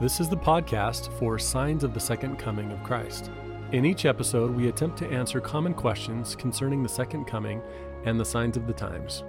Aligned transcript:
This 0.00 0.18
is 0.18 0.28
the 0.28 0.36
podcast 0.36 1.16
for 1.18 1.38
Signs 1.38 1.84
of 1.84 1.94
the 1.94 2.00
Second 2.00 2.36
Coming 2.36 2.72
of 2.72 2.82
Christ. 2.82 3.30
In 3.70 3.84
each 3.84 4.04
episode, 4.04 4.50
we 4.50 4.68
attempt 4.68 4.98
to 4.98 5.08
answer 5.08 5.40
common 5.40 5.74
questions 5.74 6.34
concerning 6.34 6.82
the 6.82 6.88
Second 6.88 7.26
Coming 7.26 7.62
and 8.04 8.18
the 8.18 8.24
signs 8.24 8.56
of 8.56 8.66
the 8.66 8.72
times. 8.72 9.22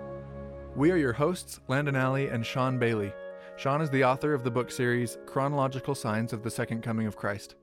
We 0.76 0.90
are 0.90 0.98
your 0.98 1.14
hosts, 1.14 1.60
Landon 1.68 1.96
Alley 1.96 2.30
and 2.30 2.44
Sean 2.44 2.80
Bailey. 2.80 3.14
Sean 3.56 3.82
is 3.82 3.92
the 3.92 4.04
author 4.04 4.34
of 4.34 4.44
the 4.44 4.50
book 4.50 4.72
series 4.72 5.20
Chronological 5.28 5.94
Signs 5.94 6.34
of 6.34 6.42
the 6.42 6.50
Second 6.50 6.82
Coming 6.82 7.06
of 7.06 7.18
Christ. 7.18 7.54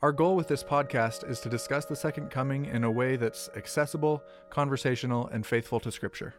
Our 0.00 0.12
goal 0.12 0.36
with 0.36 0.46
this 0.46 0.62
podcast 0.62 1.28
is 1.28 1.40
to 1.40 1.48
discuss 1.48 1.86
the 1.86 1.96
Second 1.96 2.30
Coming 2.30 2.66
in 2.66 2.84
a 2.84 2.90
way 2.90 3.16
that's 3.16 3.50
accessible, 3.56 4.22
conversational, 4.50 5.26
and 5.28 5.44
faithful 5.44 5.80
to 5.80 5.90
Scripture. 5.90 6.34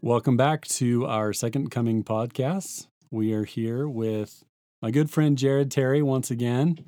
Welcome 0.00 0.38
back 0.38 0.64
to 0.68 1.04
our 1.04 1.34
Second 1.34 1.70
Coming 1.70 2.04
podcast. 2.04 2.86
We 3.10 3.32
are 3.32 3.44
here 3.44 3.88
with 3.88 4.44
my 4.82 4.90
good 4.90 5.10
friend 5.10 5.38
Jared 5.38 5.70
Terry 5.70 6.02
once 6.02 6.30
again. 6.30 6.84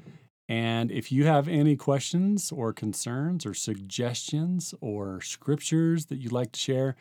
And 0.50 0.90
if 0.90 1.10
you 1.10 1.24
have 1.24 1.48
any 1.48 1.76
questions 1.76 2.52
or 2.52 2.74
concerns 2.74 3.46
or 3.46 3.54
suggestions 3.54 4.74
or 4.82 5.22
scriptures 5.22 6.06
that 6.06 6.18
you'd 6.18 6.32
like 6.32 6.52
to 6.52 6.60
share, 6.60 6.96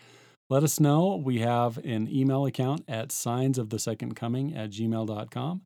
let 0.50 0.64
us 0.64 0.80
know. 0.80 1.18
We 1.18 1.40
have 1.40 1.80
an 1.80 2.08
email 2.10 2.46
account 2.46 2.86
at 2.88 3.12
signs 3.12 3.58
of 3.58 3.72
the 3.72 3.80
second 3.80 4.16
coming 4.16 4.56
at 4.56 4.70
gmail.com. 4.70 5.62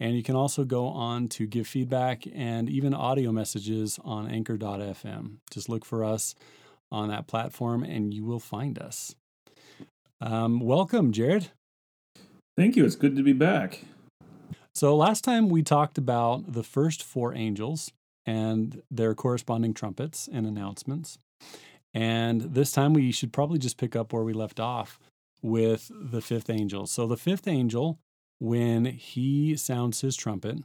And 0.00 0.16
you 0.16 0.22
can 0.22 0.36
also 0.36 0.64
go 0.64 0.86
on 0.86 1.28
to 1.28 1.46
give 1.46 1.66
feedback 1.66 2.24
and 2.34 2.70
even 2.70 2.94
audio 2.94 3.30
messages 3.30 3.98
on 4.04 4.26
anchor.fm. 4.26 5.36
Just 5.50 5.68
look 5.68 5.84
for 5.84 6.02
us 6.02 6.34
on 6.90 7.08
that 7.08 7.26
platform 7.26 7.82
and 7.82 8.14
you 8.14 8.24
will 8.24 8.40
find 8.40 8.78
us. 8.78 9.14
Um, 10.20 10.60
welcome, 10.60 11.12
Jared. 11.12 11.50
Thank 12.56 12.74
you. 12.74 12.86
It's 12.86 12.96
good 12.96 13.16
to 13.16 13.22
be 13.22 13.34
back. 13.34 13.84
So, 14.74 14.96
last 14.96 15.24
time 15.24 15.48
we 15.48 15.62
talked 15.62 15.98
about 15.98 16.52
the 16.52 16.62
first 16.62 17.02
four 17.02 17.34
angels 17.34 17.92
and 18.24 18.82
their 18.90 19.14
corresponding 19.14 19.74
trumpets 19.74 20.28
and 20.30 20.46
announcements. 20.46 21.18
And 21.92 22.40
this 22.40 22.72
time 22.72 22.94
we 22.94 23.12
should 23.12 23.32
probably 23.32 23.58
just 23.58 23.78
pick 23.78 23.94
up 23.94 24.12
where 24.12 24.22
we 24.22 24.32
left 24.32 24.58
off 24.58 24.98
with 25.42 25.90
the 25.94 26.20
fifth 26.20 26.48
angel. 26.48 26.86
So, 26.86 27.06
the 27.06 27.16
fifth 27.16 27.46
angel, 27.46 27.98
when 28.38 28.86
he 28.86 29.56
sounds 29.56 30.00
his 30.00 30.16
trumpet, 30.16 30.58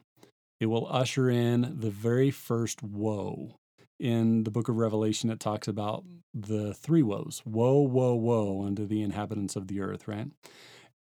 it 0.62 0.68
will 0.68 0.88
usher 0.90 1.30
in 1.30 1.78
the 1.80 1.90
very 1.90 2.32
first 2.32 2.82
woe. 2.82 3.56
In 4.00 4.46
the 4.46 4.52
book 4.52 4.68
of 4.68 4.78
Revelation, 4.78 5.30
it 5.30 5.40
talks 5.40 5.68
about 5.68 6.06
the 6.34 6.74
three 6.74 7.04
woes 7.04 7.42
woe, 7.46 7.82
woe, 7.82 8.16
woe 8.16 8.64
unto 8.66 8.86
the 8.86 9.02
inhabitants 9.02 9.56
of 9.56 9.68
the 9.68 9.82
earth, 9.82 10.08
right? 10.08 10.28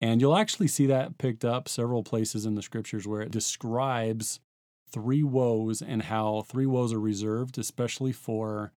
And 0.01 0.21
you'll 0.21 0.37
actually 0.37 0.69
see 0.69 0.87
that 0.87 1.19
picked 1.19 1.45
up 1.45 1.69
several 1.69 2.03
places 2.03 2.47
in 2.47 2.55
the 2.55 2.63
scriptures 2.63 3.07
where 3.07 3.21
it 3.21 3.31
describes 3.31 4.41
three 4.91 5.23
woes 5.23 5.83
and 5.83 6.03
how 6.05 6.43
three 6.43 6.67
woes 6.67 6.93
are 6.93 7.01
reserved, 7.01 7.59
especially 7.59 8.13
for 8.13 8.73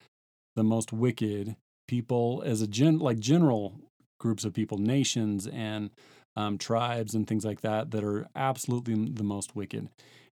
the 0.56 0.64
most 0.64 0.92
wicked 0.92 1.56
people 1.88 2.42
as 2.46 2.62
a 2.62 2.68
gen 2.68 3.00
like 3.00 3.20
general 3.20 3.80
groups 4.20 4.44
of 4.44 4.54
people, 4.54 4.78
nations 4.78 5.48
and 5.48 5.90
um, 6.36 6.58
tribes 6.58 7.14
and 7.14 7.28
things 7.28 7.46
like 7.46 7.62
that 7.62 7.92
that 7.92 8.04
are 8.04 8.28
absolutely 8.36 8.96
the 9.10 9.24
most 9.24 9.56
wicked. 9.56 9.90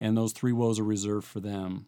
And 0.02 0.18
those 0.18 0.34
three 0.34 0.54
woes 0.54 0.80
are 0.80 0.84
reserved 0.84 1.28
for 1.28 1.40
them. 1.40 1.86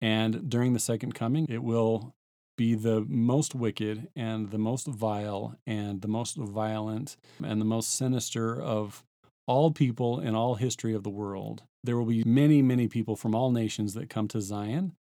And 0.00 0.48
during 0.48 0.72
the 0.72 0.78
second 0.78 1.14
coming, 1.14 1.46
it 1.48 1.62
will 1.62 2.14
be 2.56 2.74
the 2.74 3.04
most 3.08 3.54
wicked 3.54 4.08
and 4.14 4.50
the 4.50 4.58
most 4.58 4.86
vile 4.86 5.56
and 5.66 6.02
the 6.02 6.08
most 6.08 6.36
violent 6.36 7.16
and 7.42 7.60
the 7.60 7.64
most 7.64 7.94
sinister 7.94 8.60
of 8.60 9.04
all 9.46 9.70
people 9.70 10.20
in 10.20 10.34
all 10.34 10.54
history 10.54 10.94
of 10.94 11.02
the 11.02 11.10
world. 11.10 11.62
There 11.82 11.96
will 11.96 12.06
be 12.06 12.22
many, 12.24 12.62
many 12.62 12.86
people 12.86 13.16
from 13.16 13.34
all 13.34 13.50
nations 13.50 13.94
that 13.94 14.10
come 14.10 14.28
to 14.28 14.40
Zion, 14.40 14.92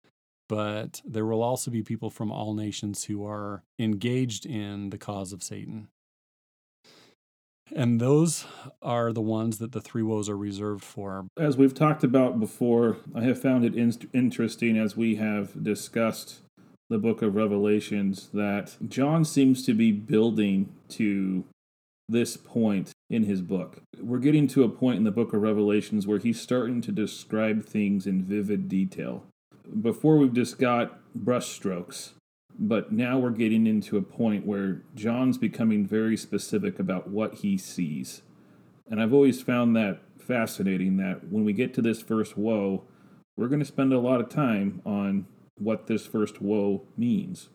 but 0.47 1.01
there 1.05 1.25
will 1.25 1.43
also 1.43 1.69
be 1.69 1.83
people 1.83 2.09
from 2.09 2.31
all 2.31 2.53
nations 2.53 3.05
who 3.05 3.25
are 3.25 3.63
engaged 3.77 4.45
in 4.45 4.89
the 4.89 4.97
cause 4.97 5.33
of 5.33 5.43
Satan. 5.43 5.89
And 7.75 7.99
those 7.99 8.45
are 8.81 9.13
the 9.13 9.21
ones 9.21 9.59
that 9.59 9.71
the 9.71 9.81
three 9.81 10.01
woes 10.01 10.27
are 10.27 10.37
reserved 10.37 10.83
for. 10.83 11.27
As 11.37 11.55
we've 11.55 11.73
talked 11.73 12.03
about 12.03 12.39
before, 12.39 12.97
I 13.13 13.21
have 13.21 13.39
found 13.39 13.63
it 13.63 13.75
in- 13.75 13.93
interesting 14.13 14.77
as 14.77 14.97
we 14.97 15.15
have 15.15 15.63
discussed 15.63 16.39
the 16.89 16.97
book 16.97 17.21
of 17.21 17.35
Revelations 17.35 18.29
that 18.33 18.75
John 18.87 19.23
seems 19.23 19.63
to 19.65 19.73
be 19.73 19.91
building 19.91 20.73
to 20.89 21.45
this 22.07 22.35
point 22.35 22.91
in 23.09 23.23
his 23.23 23.41
book. 23.41 23.83
We're 24.01 24.17
getting 24.17 24.47
to 24.49 24.63
a 24.63 24.69
point 24.69 24.97
in 24.97 25.03
the 25.03 25.11
book 25.11 25.31
of 25.33 25.41
Revelations 25.41 26.07
where 26.07 26.17
he's 26.17 26.41
starting 26.41 26.81
to 26.81 26.91
describe 26.91 27.63
things 27.63 28.07
in 28.07 28.23
vivid 28.23 28.67
detail. 28.67 29.23
Before 29.81 30.17
we've 30.17 30.33
just 30.33 30.57
got 30.57 30.99
brushstrokes, 31.15 32.13
but 32.57 32.91
now 32.91 33.19
we're 33.19 33.29
getting 33.29 33.67
into 33.67 33.95
a 33.95 34.01
point 34.01 34.47
where 34.47 34.81
John's 34.95 35.37
becoming 35.37 35.85
very 35.85 36.17
specific 36.17 36.79
about 36.79 37.07
what 37.07 37.35
he 37.35 37.55
sees. 37.57 38.23
And 38.89 38.99
I've 38.99 39.13
always 39.13 39.41
found 39.41 39.75
that 39.75 40.01
fascinating 40.17 40.97
that 40.97 41.27
when 41.29 41.45
we 41.45 41.53
get 41.53 41.75
to 41.75 41.81
this 41.83 42.01
first 42.01 42.35
woe, 42.35 42.83
we're 43.37 43.47
going 43.47 43.59
to 43.59 43.65
spend 43.65 43.93
a 43.93 43.99
lot 43.99 44.19
of 44.19 44.29
time 44.29 44.81
on 44.85 45.27
what 45.59 45.87
this 45.87 46.05
first 46.05 46.41
woe 46.41 46.83
means. 46.97 47.49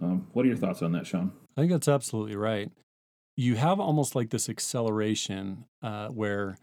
Um, 0.00 0.26
what 0.32 0.44
are 0.44 0.48
your 0.48 0.56
thoughts 0.56 0.82
on 0.82 0.92
that, 0.92 1.06
Sean? 1.06 1.32
I 1.56 1.62
think 1.62 1.72
that's 1.72 1.88
absolutely 1.88 2.36
right. 2.36 2.70
You 3.36 3.56
have 3.56 3.80
almost 3.80 4.14
like 4.14 4.30
this 4.30 4.48
acceleration 4.48 5.64
uh, 5.82 6.08
where 6.08 6.58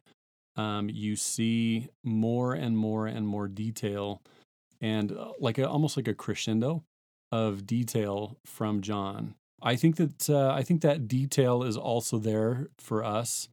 um, 0.56 0.90
you 0.90 1.16
see 1.16 1.90
more 2.04 2.54
and 2.54 2.78
more 2.78 3.08
and 3.08 3.28
more 3.28 3.48
detail, 3.48 4.22
and 4.82 5.12
uh, 5.12 5.32
like 5.40 5.58
a, 5.58 5.68
almost 5.68 5.98
like 5.98 6.08
a 6.08 6.14
crescendo 6.14 6.84
of 7.32 7.66
detail 7.66 8.38
from 8.46 8.82
John. 8.82 9.36
I 9.62 9.76
think 9.76 9.96
that 9.96 10.30
uh, 10.30 10.52
I 10.52 10.62
think 10.62 10.82
that 10.82 11.08
detail 11.08 11.64
is 11.64 11.78
also 11.78 12.20
there 12.20 12.68
for 12.78 13.04
us 13.04 13.50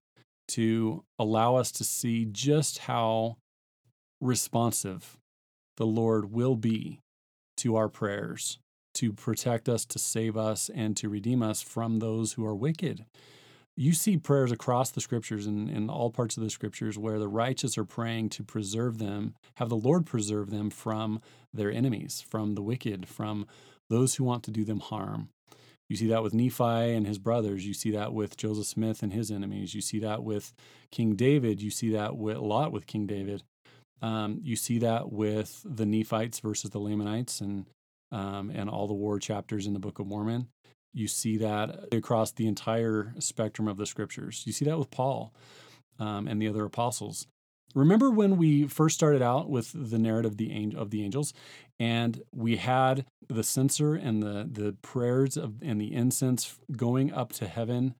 to 0.48 1.04
allow 1.18 1.56
us 1.56 1.70
to 1.72 1.84
see 1.84 2.26
just 2.26 2.78
how 2.78 3.36
responsive 4.20 5.16
the 5.80 5.86
Lord 5.86 6.30
will 6.30 6.56
be 6.56 7.00
to 7.56 7.74
our 7.74 7.88
prayers, 7.88 8.58
to 8.92 9.14
protect 9.14 9.66
us, 9.66 9.86
to 9.86 9.98
save 9.98 10.36
us, 10.36 10.68
and 10.74 10.94
to 10.98 11.08
redeem 11.08 11.42
us 11.42 11.62
from 11.62 12.00
those 12.00 12.34
who 12.34 12.44
are 12.44 12.54
wicked. 12.54 13.06
You 13.78 13.94
see 13.94 14.18
prayers 14.18 14.52
across 14.52 14.90
the 14.90 15.00
scriptures 15.00 15.46
and 15.46 15.70
in 15.70 15.88
all 15.88 16.10
parts 16.10 16.36
of 16.36 16.42
the 16.42 16.50
scriptures 16.50 16.98
where 16.98 17.18
the 17.18 17.28
righteous 17.28 17.78
are 17.78 17.86
praying 17.86 18.28
to 18.30 18.44
preserve 18.44 18.98
them, 18.98 19.34
have 19.54 19.70
the 19.70 19.74
Lord 19.74 20.04
preserve 20.04 20.50
them 20.50 20.68
from 20.68 21.18
their 21.50 21.72
enemies, 21.72 22.22
from 22.28 22.56
the 22.56 22.62
wicked, 22.62 23.08
from 23.08 23.46
those 23.88 24.16
who 24.16 24.24
want 24.24 24.42
to 24.44 24.50
do 24.50 24.66
them 24.66 24.80
harm. 24.80 25.30
You 25.88 25.96
see 25.96 26.08
that 26.08 26.22
with 26.22 26.34
Nephi 26.34 26.94
and 26.94 27.06
his 27.06 27.18
brothers. 27.18 27.66
You 27.66 27.72
see 27.72 27.92
that 27.92 28.12
with 28.12 28.36
Joseph 28.36 28.66
Smith 28.66 29.02
and 29.02 29.14
his 29.14 29.30
enemies. 29.30 29.74
You 29.74 29.80
see 29.80 30.00
that 30.00 30.24
with 30.24 30.52
King 30.92 31.16
David. 31.16 31.62
You 31.62 31.70
see 31.70 31.90
that 31.92 32.18
with, 32.18 32.36
lot 32.36 32.70
with 32.70 32.86
King 32.86 33.06
David. 33.06 33.44
Um, 34.02 34.40
you 34.42 34.56
see 34.56 34.78
that 34.80 35.12
with 35.12 35.60
the 35.64 35.86
Nephites 35.86 36.40
versus 36.40 36.70
the 36.70 36.78
Lamanites 36.78 37.40
and 37.40 37.66
um, 38.12 38.50
and 38.50 38.68
all 38.68 38.88
the 38.88 38.94
war 38.94 39.18
chapters 39.18 39.66
in 39.66 39.72
the 39.72 39.78
Book 39.78 39.98
of 39.98 40.06
Mormon. 40.06 40.48
You 40.92 41.06
see 41.06 41.36
that 41.38 41.94
across 41.94 42.32
the 42.32 42.48
entire 42.48 43.14
spectrum 43.20 43.68
of 43.68 43.76
the 43.76 43.86
scriptures. 43.86 44.42
You 44.46 44.52
see 44.52 44.64
that 44.64 44.78
with 44.78 44.90
Paul 44.90 45.32
um, 46.00 46.26
and 46.26 46.42
the 46.42 46.48
other 46.48 46.64
apostles. 46.64 47.28
Remember 47.74 48.10
when 48.10 48.36
we 48.36 48.66
first 48.66 48.96
started 48.96 49.22
out 49.22 49.48
with 49.48 49.70
the 49.72 49.98
narrative 49.98 50.32
of 50.32 50.38
the, 50.38 50.74
of 50.76 50.90
the 50.90 51.04
angels, 51.04 51.32
and 51.78 52.20
we 52.34 52.56
had 52.56 53.04
the 53.28 53.44
censer 53.44 53.94
and 53.94 54.22
the 54.22 54.48
the 54.50 54.74
prayers 54.82 55.36
of 55.36 55.62
and 55.62 55.80
the 55.80 55.94
incense 55.94 56.58
going 56.76 57.12
up 57.12 57.32
to 57.34 57.46
heaven, 57.46 57.94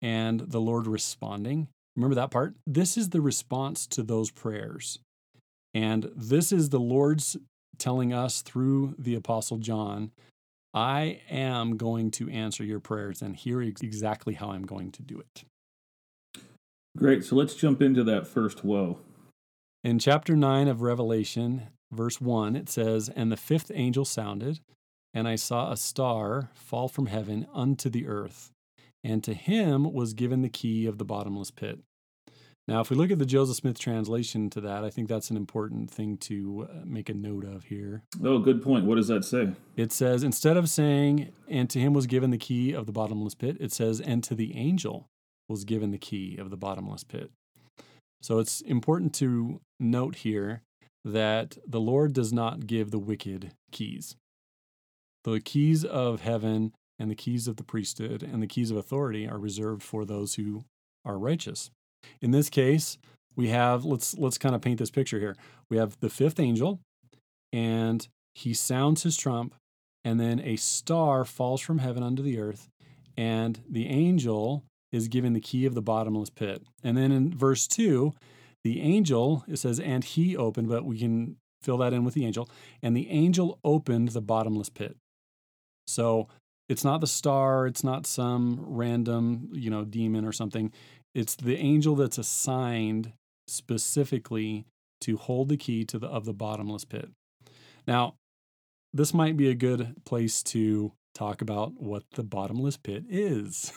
and 0.00 0.40
the 0.40 0.60
Lord 0.60 0.86
responding. 0.86 1.68
Remember 1.94 2.14
that 2.14 2.30
part? 2.30 2.54
This 2.66 2.96
is 2.96 3.10
the 3.10 3.20
response 3.20 3.86
to 3.88 4.02
those 4.02 4.30
prayers. 4.30 4.98
And 5.74 6.10
this 6.14 6.52
is 6.52 6.68
the 6.68 6.80
Lord's 6.80 7.36
telling 7.78 8.12
us 8.12 8.42
through 8.42 8.94
the 8.98 9.14
Apostle 9.14 9.58
John 9.58 10.12
I 10.74 11.20
am 11.28 11.76
going 11.76 12.10
to 12.12 12.30
answer 12.30 12.64
your 12.64 12.80
prayers, 12.80 13.20
and 13.20 13.36
here 13.36 13.60
is 13.60 13.74
exactly 13.82 14.34
how 14.34 14.52
I'm 14.52 14.64
going 14.64 14.90
to 14.92 15.02
do 15.02 15.20
it. 15.20 15.44
Great. 16.96 17.24
So 17.24 17.36
let's 17.36 17.54
jump 17.54 17.82
into 17.82 18.02
that 18.04 18.26
first 18.26 18.64
woe. 18.64 18.98
In 19.84 19.98
chapter 19.98 20.36
9 20.36 20.68
of 20.68 20.80
Revelation, 20.80 21.68
verse 21.90 22.20
1, 22.20 22.56
it 22.56 22.68
says, 22.68 23.10
And 23.10 23.30
the 23.30 23.36
fifth 23.36 23.70
angel 23.74 24.04
sounded, 24.04 24.60
and 25.12 25.28
I 25.28 25.34
saw 25.36 25.70
a 25.70 25.76
star 25.76 26.50
fall 26.54 26.88
from 26.88 27.06
heaven 27.06 27.46
unto 27.52 27.90
the 27.90 28.06
earth, 28.06 28.50
and 29.04 29.22
to 29.24 29.34
him 29.34 29.92
was 29.92 30.14
given 30.14 30.42
the 30.42 30.48
key 30.48 30.86
of 30.86 30.98
the 30.98 31.04
bottomless 31.04 31.50
pit. 31.50 31.80
Now, 32.68 32.80
if 32.80 32.90
we 32.90 32.96
look 32.96 33.10
at 33.10 33.18
the 33.18 33.26
Joseph 33.26 33.56
Smith 33.56 33.78
translation 33.78 34.48
to 34.50 34.60
that, 34.60 34.84
I 34.84 34.90
think 34.90 35.08
that's 35.08 35.30
an 35.30 35.36
important 35.36 35.90
thing 35.90 36.16
to 36.18 36.68
uh, 36.70 36.76
make 36.84 37.08
a 37.08 37.14
note 37.14 37.44
of 37.44 37.64
here. 37.64 38.02
Oh, 38.24 38.38
good 38.38 38.62
point. 38.62 38.84
What 38.84 38.94
does 38.94 39.08
that 39.08 39.24
say? 39.24 39.50
It 39.76 39.90
says, 39.90 40.22
instead 40.22 40.56
of 40.56 40.68
saying, 40.68 41.32
and 41.48 41.68
to 41.70 41.80
him 41.80 41.92
was 41.92 42.06
given 42.06 42.30
the 42.30 42.38
key 42.38 42.72
of 42.72 42.86
the 42.86 42.92
bottomless 42.92 43.34
pit, 43.34 43.56
it 43.58 43.72
says, 43.72 44.00
and 44.00 44.22
to 44.24 44.36
the 44.36 44.56
angel 44.56 45.08
was 45.48 45.64
given 45.64 45.90
the 45.90 45.98
key 45.98 46.36
of 46.36 46.50
the 46.50 46.56
bottomless 46.56 47.02
pit. 47.02 47.30
So 48.20 48.38
it's 48.38 48.60
important 48.60 49.12
to 49.14 49.60
note 49.80 50.16
here 50.16 50.62
that 51.04 51.58
the 51.66 51.80
Lord 51.80 52.12
does 52.12 52.32
not 52.32 52.68
give 52.68 52.92
the 52.92 52.98
wicked 52.98 53.52
keys. 53.72 54.14
The 55.24 55.40
keys 55.40 55.84
of 55.84 56.20
heaven 56.20 56.72
and 56.98 57.10
the 57.10 57.16
keys 57.16 57.48
of 57.48 57.56
the 57.56 57.64
priesthood 57.64 58.22
and 58.22 58.40
the 58.40 58.46
keys 58.46 58.70
of 58.70 58.76
authority 58.76 59.28
are 59.28 59.38
reserved 59.38 59.82
for 59.82 60.04
those 60.04 60.36
who 60.36 60.64
are 61.04 61.18
righteous. 61.18 61.70
In 62.20 62.30
this 62.30 62.50
case, 62.50 62.98
we 63.36 63.48
have 63.48 63.84
let's 63.84 64.16
let's 64.18 64.38
kind 64.38 64.54
of 64.54 64.60
paint 64.60 64.78
this 64.78 64.90
picture 64.90 65.18
here. 65.18 65.36
We 65.70 65.76
have 65.78 65.98
the 66.00 66.10
fifth 66.10 66.38
angel 66.38 66.80
and 67.52 68.06
he 68.34 68.54
sounds 68.54 69.02
his 69.02 69.16
trump 69.16 69.54
and 70.04 70.18
then 70.18 70.40
a 70.40 70.56
star 70.56 71.24
falls 71.24 71.60
from 71.60 71.78
heaven 71.78 72.02
unto 72.02 72.22
the 72.22 72.38
earth 72.38 72.68
and 73.16 73.60
the 73.68 73.88
angel 73.88 74.64
is 74.90 75.08
given 75.08 75.32
the 75.32 75.40
key 75.40 75.64
of 75.64 75.74
the 75.74 75.82
bottomless 75.82 76.30
pit. 76.30 76.62
And 76.84 76.96
then 76.96 77.12
in 77.12 77.36
verse 77.36 77.66
2, 77.66 78.12
the 78.62 78.80
angel, 78.80 79.44
it 79.48 79.58
says, 79.58 79.80
and 79.80 80.04
he 80.04 80.36
opened, 80.36 80.68
but 80.68 80.84
we 80.84 80.98
can 80.98 81.36
fill 81.62 81.78
that 81.78 81.92
in 81.92 82.04
with 82.04 82.14
the 82.14 82.26
angel. 82.26 82.48
And 82.82 82.96
the 82.96 83.10
angel 83.10 83.58
opened 83.64 84.08
the 84.08 84.20
bottomless 84.20 84.68
pit. 84.68 84.96
So 85.86 86.28
it's 86.68 86.84
not 86.84 87.00
the 87.00 87.06
star, 87.06 87.66
it's 87.66 87.82
not 87.82 88.06
some 88.06 88.60
random, 88.60 89.50
you 89.52 89.70
know, 89.70 89.84
demon 89.84 90.24
or 90.24 90.32
something. 90.32 90.72
It's 91.14 91.34
the 91.34 91.56
angel 91.56 91.94
that's 91.96 92.18
assigned 92.18 93.12
specifically 93.46 94.66
to 95.02 95.16
hold 95.16 95.48
the 95.48 95.56
key 95.56 95.84
to 95.86 95.98
the 95.98 96.06
of 96.06 96.24
the 96.24 96.32
bottomless 96.32 96.84
pit. 96.84 97.10
Now, 97.86 98.14
this 98.92 99.12
might 99.12 99.36
be 99.36 99.48
a 99.48 99.54
good 99.54 99.94
place 100.04 100.42
to 100.44 100.92
talk 101.14 101.42
about 101.42 101.80
what 101.80 102.04
the 102.12 102.22
bottomless 102.22 102.76
pit 102.76 103.04
is. 103.08 103.72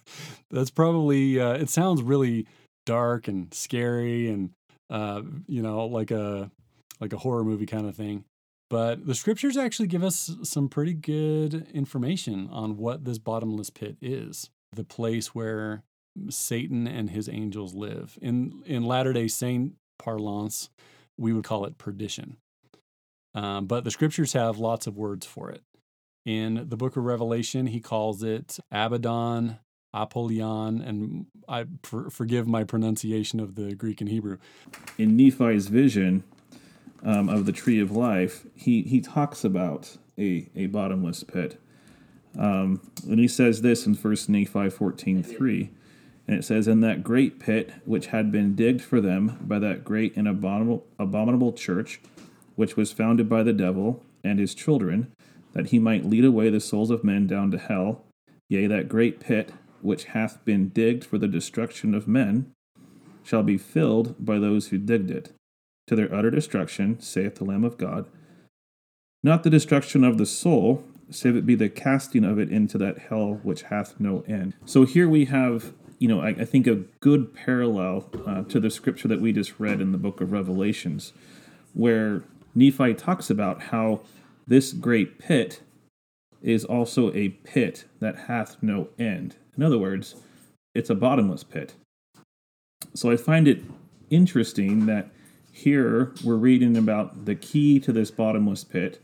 That's 0.50 0.70
probably 0.70 1.40
uh, 1.40 1.54
it 1.54 1.70
sounds 1.70 2.02
really 2.02 2.46
dark 2.86 3.28
and 3.28 3.52
scary 3.52 4.28
and 4.28 4.50
uh, 4.88 5.22
you 5.46 5.62
know 5.62 5.86
like 5.86 6.10
a 6.10 6.50
like 7.00 7.12
a 7.12 7.18
horror 7.18 7.44
movie 7.44 7.66
kind 7.66 7.86
of 7.86 7.94
thing. 7.94 8.24
But 8.68 9.06
the 9.06 9.16
scriptures 9.16 9.56
actually 9.56 9.88
give 9.88 10.04
us 10.04 10.30
some 10.44 10.68
pretty 10.68 10.94
good 10.94 11.66
information 11.74 12.48
on 12.52 12.76
what 12.76 13.04
this 13.04 13.18
bottomless 13.18 13.70
pit 13.70 13.96
is. 14.00 14.48
The 14.72 14.84
place 14.84 15.34
where 15.34 15.82
Satan 16.28 16.86
and 16.86 17.10
his 17.10 17.28
angels 17.28 17.74
live. 17.74 18.18
In 18.20 18.62
in 18.66 18.84
Latter-day 18.84 19.28
Saint 19.28 19.74
parlance, 19.98 20.70
we 21.16 21.32
would 21.32 21.44
call 21.44 21.64
it 21.64 21.78
perdition. 21.78 22.36
Um, 23.34 23.66
but 23.66 23.84
the 23.84 23.90
scriptures 23.90 24.32
have 24.32 24.58
lots 24.58 24.86
of 24.86 24.96
words 24.96 25.26
for 25.26 25.50
it. 25.50 25.62
In 26.26 26.66
the 26.68 26.76
book 26.76 26.96
of 26.96 27.04
Revelation, 27.04 27.66
he 27.66 27.80
calls 27.80 28.22
it 28.22 28.58
Abaddon, 28.70 29.58
Apollyon, 29.94 30.80
and 30.80 31.26
I 31.48 31.64
pr- 31.82 32.10
forgive 32.10 32.46
my 32.46 32.64
pronunciation 32.64 33.40
of 33.40 33.54
the 33.54 33.74
Greek 33.74 34.00
and 34.00 34.10
Hebrew. 34.10 34.38
In 34.98 35.16
Nephi's 35.16 35.68
vision 35.68 36.24
um, 37.02 37.28
of 37.28 37.46
the 37.46 37.52
tree 37.52 37.80
of 37.80 37.90
life, 37.90 38.46
he, 38.54 38.82
he 38.82 39.00
talks 39.00 39.44
about 39.44 39.96
a, 40.18 40.48
a 40.54 40.66
bottomless 40.66 41.24
pit. 41.24 41.60
Um, 42.38 42.80
and 43.08 43.18
he 43.18 43.26
says 43.26 43.62
this 43.62 43.86
in 43.86 43.94
1 43.94 44.16
Nephi 44.28 44.70
14 44.70 45.22
3. 45.22 45.70
And 46.30 46.38
it 46.38 46.44
says, 46.44 46.68
In 46.68 46.78
that 46.82 47.02
great 47.02 47.40
pit 47.40 47.72
which 47.84 48.06
had 48.06 48.30
been 48.30 48.54
digged 48.54 48.82
for 48.82 49.00
them 49.00 49.36
by 49.40 49.58
that 49.58 49.82
great 49.82 50.16
and 50.16 50.28
abominable, 50.28 50.86
abominable 50.96 51.52
church, 51.52 52.00
which 52.54 52.76
was 52.76 52.92
founded 52.92 53.28
by 53.28 53.42
the 53.42 53.52
devil 53.52 54.04
and 54.22 54.38
his 54.38 54.54
children, 54.54 55.10
that 55.54 55.70
he 55.70 55.80
might 55.80 56.06
lead 56.06 56.24
away 56.24 56.48
the 56.48 56.60
souls 56.60 56.92
of 56.92 57.02
men 57.02 57.26
down 57.26 57.50
to 57.50 57.58
hell, 57.58 58.04
yea, 58.48 58.68
that 58.68 58.88
great 58.88 59.18
pit 59.18 59.52
which 59.82 60.04
hath 60.04 60.44
been 60.44 60.68
digged 60.68 61.02
for 61.02 61.18
the 61.18 61.26
destruction 61.26 61.96
of 61.96 62.06
men, 62.06 62.52
shall 63.24 63.42
be 63.42 63.58
filled 63.58 64.14
by 64.24 64.38
those 64.38 64.68
who 64.68 64.78
digged 64.78 65.10
it, 65.10 65.32
to 65.88 65.96
their 65.96 66.14
utter 66.14 66.30
destruction, 66.30 67.00
saith 67.00 67.34
the 67.34 67.44
Lamb 67.44 67.64
of 67.64 67.76
God. 67.76 68.06
Not 69.24 69.42
the 69.42 69.50
destruction 69.50 70.04
of 70.04 70.16
the 70.16 70.26
soul, 70.26 70.84
save 71.10 71.34
it 71.34 71.44
be 71.44 71.56
the 71.56 71.68
casting 71.68 72.24
of 72.24 72.38
it 72.38 72.50
into 72.50 72.78
that 72.78 72.98
hell 72.98 73.40
which 73.42 73.62
hath 73.62 73.98
no 73.98 74.20
end. 74.28 74.54
So 74.64 74.84
here 74.84 75.08
we 75.08 75.24
have, 75.24 75.74
you 76.00 76.08
know, 76.08 76.20
I, 76.22 76.28
I 76.28 76.44
think 76.46 76.66
a 76.66 76.76
good 77.00 77.34
parallel 77.34 78.06
uh, 78.26 78.42
to 78.44 78.58
the 78.58 78.70
scripture 78.70 79.06
that 79.06 79.20
we 79.20 79.32
just 79.32 79.60
read 79.60 79.82
in 79.82 79.92
the 79.92 79.98
book 79.98 80.22
of 80.22 80.32
Revelations, 80.32 81.12
where 81.74 82.22
Nephi 82.54 82.94
talks 82.94 83.28
about 83.28 83.64
how 83.64 84.00
this 84.46 84.72
great 84.72 85.18
pit 85.18 85.60
is 86.42 86.64
also 86.64 87.12
a 87.12 87.28
pit 87.28 87.84
that 88.00 88.20
hath 88.20 88.56
no 88.62 88.88
end. 88.98 89.36
In 89.56 89.62
other 89.62 89.76
words, 89.76 90.16
it's 90.74 90.88
a 90.88 90.94
bottomless 90.94 91.44
pit. 91.44 91.74
So 92.94 93.10
I 93.10 93.16
find 93.16 93.46
it 93.46 93.62
interesting 94.08 94.86
that 94.86 95.10
here 95.52 96.12
we're 96.24 96.36
reading 96.36 96.78
about 96.78 97.26
the 97.26 97.34
key 97.34 97.78
to 97.78 97.92
this 97.92 98.10
bottomless 98.10 98.64
pit, 98.64 99.02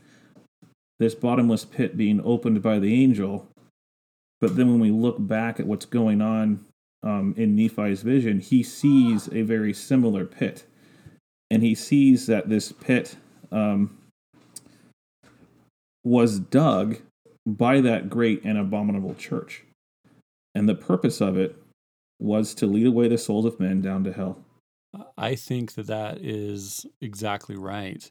this 0.97 1.13
bottomless 1.13 1.63
pit 1.63 1.95
being 1.95 2.21
opened 2.25 2.63
by 2.63 2.79
the 2.79 3.03
angel. 3.03 3.47
But 4.41 4.55
then 4.55 4.71
when 4.71 4.79
we 4.79 4.89
look 4.89 5.17
back 5.19 5.59
at 5.59 5.67
what's 5.67 5.85
going 5.85 6.21
on 6.21 6.65
um, 7.03 7.33
in 7.37 7.55
Nephi's 7.55 8.01
vision, 8.01 8.39
he 8.39 8.63
sees 8.63 9.27
a 9.31 9.41
very 9.43 9.73
similar 9.73 10.25
pit. 10.25 10.65
And 11.49 11.63
he 11.63 11.75
sees 11.75 12.27
that 12.27 12.49
this 12.49 12.71
pit 12.71 13.15
um, 13.51 13.97
was 16.03 16.39
dug 16.39 16.97
by 17.45 17.79
that 17.81 18.09
great 18.09 18.43
and 18.43 18.57
abominable 18.57 19.15
church. 19.15 19.63
And 20.53 20.67
the 20.67 20.75
purpose 20.75 21.21
of 21.21 21.37
it 21.37 21.55
was 22.19 22.53
to 22.55 22.65
lead 22.65 22.87
away 22.87 23.07
the 23.07 23.17
souls 23.17 23.45
of 23.45 23.59
men 23.59 23.81
down 23.81 24.03
to 24.03 24.11
hell. 24.11 24.43
I 25.17 25.35
think 25.35 25.73
that 25.75 25.87
that 25.87 26.19
is 26.19 26.85
exactly 26.99 27.55
right. 27.55 28.09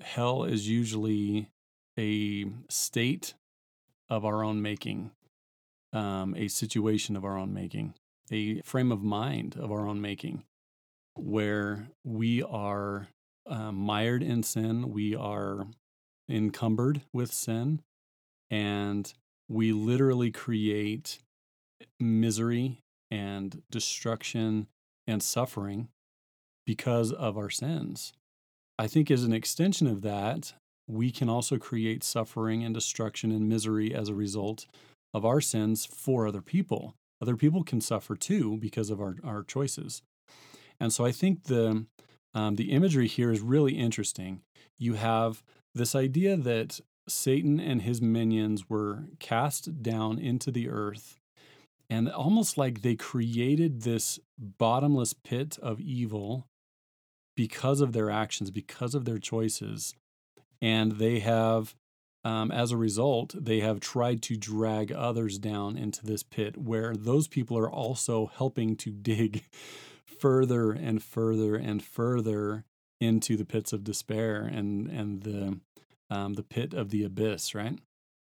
Hell 0.00 0.44
is 0.44 0.68
usually 0.68 1.50
a 1.98 2.46
state 2.68 3.34
of 4.08 4.24
our 4.24 4.44
own 4.44 4.62
making, 4.62 5.10
um, 5.92 6.34
a 6.36 6.48
situation 6.48 7.16
of 7.16 7.24
our 7.24 7.36
own 7.36 7.52
making, 7.52 7.94
a 8.32 8.60
frame 8.62 8.92
of 8.92 9.02
mind 9.02 9.56
of 9.56 9.70
our 9.70 9.86
own 9.86 10.00
making, 10.00 10.44
where 11.14 11.88
we 12.04 12.42
are 12.42 13.08
uh, 13.46 13.72
mired 13.72 14.22
in 14.22 14.42
sin, 14.42 14.90
we 14.90 15.14
are 15.14 15.66
encumbered 16.28 17.02
with 17.12 17.32
sin, 17.32 17.80
and 18.50 19.12
we 19.48 19.72
literally 19.72 20.30
create 20.30 21.18
misery 21.98 22.80
and 23.10 23.62
destruction 23.70 24.66
and 25.06 25.22
suffering 25.22 25.88
because 26.66 27.12
of 27.12 27.38
our 27.38 27.50
sins. 27.50 28.12
I 28.78 28.86
think, 28.86 29.10
as 29.10 29.24
an 29.24 29.32
extension 29.32 29.86
of 29.86 30.02
that, 30.02 30.52
we 30.86 31.10
can 31.10 31.28
also 31.28 31.58
create 31.58 32.04
suffering 32.04 32.62
and 32.62 32.74
destruction 32.74 33.32
and 33.32 33.48
misery 33.48 33.94
as 33.94 34.08
a 34.08 34.14
result 34.14 34.66
of 35.14 35.24
our 35.24 35.40
sins 35.40 35.86
for 35.86 36.26
other 36.26 36.42
people. 36.42 36.94
Other 37.20 37.36
people 37.36 37.64
can 37.64 37.80
suffer 37.80 38.16
too 38.16 38.56
because 38.58 38.90
of 38.90 39.00
our, 39.00 39.16
our 39.24 39.42
choices. 39.42 40.02
And 40.80 40.92
so 40.92 41.04
I 41.04 41.12
think 41.12 41.44
the, 41.44 41.86
um, 42.34 42.56
the 42.56 42.70
imagery 42.70 43.08
here 43.08 43.32
is 43.32 43.40
really 43.40 43.72
interesting. 43.76 44.42
You 44.78 44.94
have 44.94 45.42
this 45.74 45.94
idea 45.94 46.36
that 46.36 46.80
Satan 47.08 47.58
and 47.58 47.82
his 47.82 48.00
minions 48.00 48.68
were 48.68 49.06
cast 49.18 49.82
down 49.82 50.18
into 50.18 50.50
the 50.50 50.68
earth, 50.68 51.18
and 51.90 52.08
almost 52.08 52.58
like 52.58 52.82
they 52.82 52.94
created 52.94 53.82
this 53.82 54.20
bottomless 54.38 55.14
pit 55.14 55.58
of 55.62 55.80
evil 55.80 56.46
because 57.34 57.80
of 57.80 57.92
their 57.92 58.10
actions, 58.10 58.50
because 58.50 58.94
of 58.94 59.04
their 59.04 59.18
choices. 59.18 59.94
And 60.60 60.92
they 60.92 61.20
have, 61.20 61.74
um, 62.28 62.50
as 62.50 62.72
a 62.72 62.76
result, 62.76 63.34
they 63.38 63.60
have 63.60 63.80
tried 63.80 64.20
to 64.20 64.36
drag 64.36 64.92
others 64.92 65.38
down 65.38 65.78
into 65.78 66.04
this 66.04 66.22
pit 66.22 66.58
where 66.58 66.94
those 66.94 67.26
people 67.26 67.56
are 67.56 67.70
also 67.70 68.30
helping 68.36 68.76
to 68.76 68.90
dig 69.12 69.44
further 70.04 70.72
and 70.72 71.02
further 71.02 71.56
and 71.56 71.82
further 71.82 72.64
into 73.00 73.34
the 73.36 73.46
pits 73.46 73.72
of 73.72 73.82
despair 73.82 74.42
and 74.42 74.88
and 74.88 75.22
the 75.22 75.58
um, 76.10 76.34
the 76.34 76.42
pit 76.42 76.74
of 76.74 76.90
the 76.90 77.02
abyss, 77.02 77.54
right? 77.54 77.78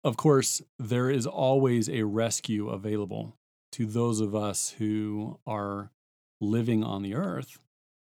Of 0.03 0.15
course, 0.15 0.61
there 0.77 1.09
is 1.09 1.27
always 1.27 1.89
a 1.89 2.03
rescue 2.03 2.69
available 2.69 3.35
to 3.73 3.85
those 3.85 4.21
of 4.21 4.33
us 4.33 4.75
who 4.77 5.39
are 5.45 5.91
living 6.39 6.85
on 6.85 7.01
the 7.03 7.15
earth. 7.15 7.59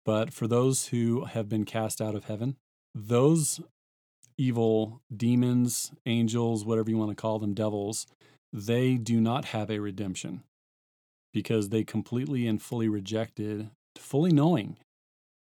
But 0.06 0.32
for 0.32 0.48
those 0.48 0.88
who 0.88 1.26
have 1.26 1.50
been 1.50 1.66
cast 1.66 2.02
out 2.02 2.16
of 2.16 2.26
heaven, 2.26 2.58
those 2.94 3.62
evil 4.42 5.04
demons, 5.16 5.92
angels, 6.08 6.66
whatever 6.66 6.90
you 6.90 6.98
want 6.98 7.12
to 7.12 7.16
call 7.16 7.38
them, 7.38 7.54
devils, 7.54 8.08
they 8.52 8.96
do 8.96 9.22
not 9.22 9.46
have 9.46 9.70
a 9.70 9.78
redemption 9.78 10.42
because 11.32 11.70
they 11.70 11.84
completely 11.84 12.48
and 12.48 12.60
fully 12.60 12.90
rejected, 12.90 13.70
fully 13.96 14.32
knowing 14.32 14.78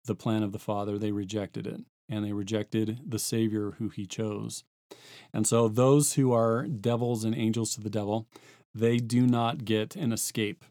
the 0.06 0.16
plan 0.16 0.42
of 0.42 0.50
the 0.50 0.58
Father, 0.58 0.98
they 0.98 1.12
rejected 1.12 1.64
it 1.64 1.80
and 2.08 2.24
they 2.24 2.32
rejected 2.32 2.98
the 3.06 3.20
Savior 3.20 3.76
who 3.78 3.88
he 3.88 4.04
chose. 4.04 4.64
And 5.32 5.46
so, 5.46 5.68
those 5.68 6.14
who 6.14 6.32
are 6.32 6.66
devils 6.66 7.22
and 7.22 7.36
angels 7.36 7.74
to 7.74 7.80
the 7.80 7.90
devil, 7.90 8.26
they 8.74 8.96
do 8.96 9.26
not 9.28 9.64
get 9.64 9.94
an 9.94 10.12
escape 10.12 10.64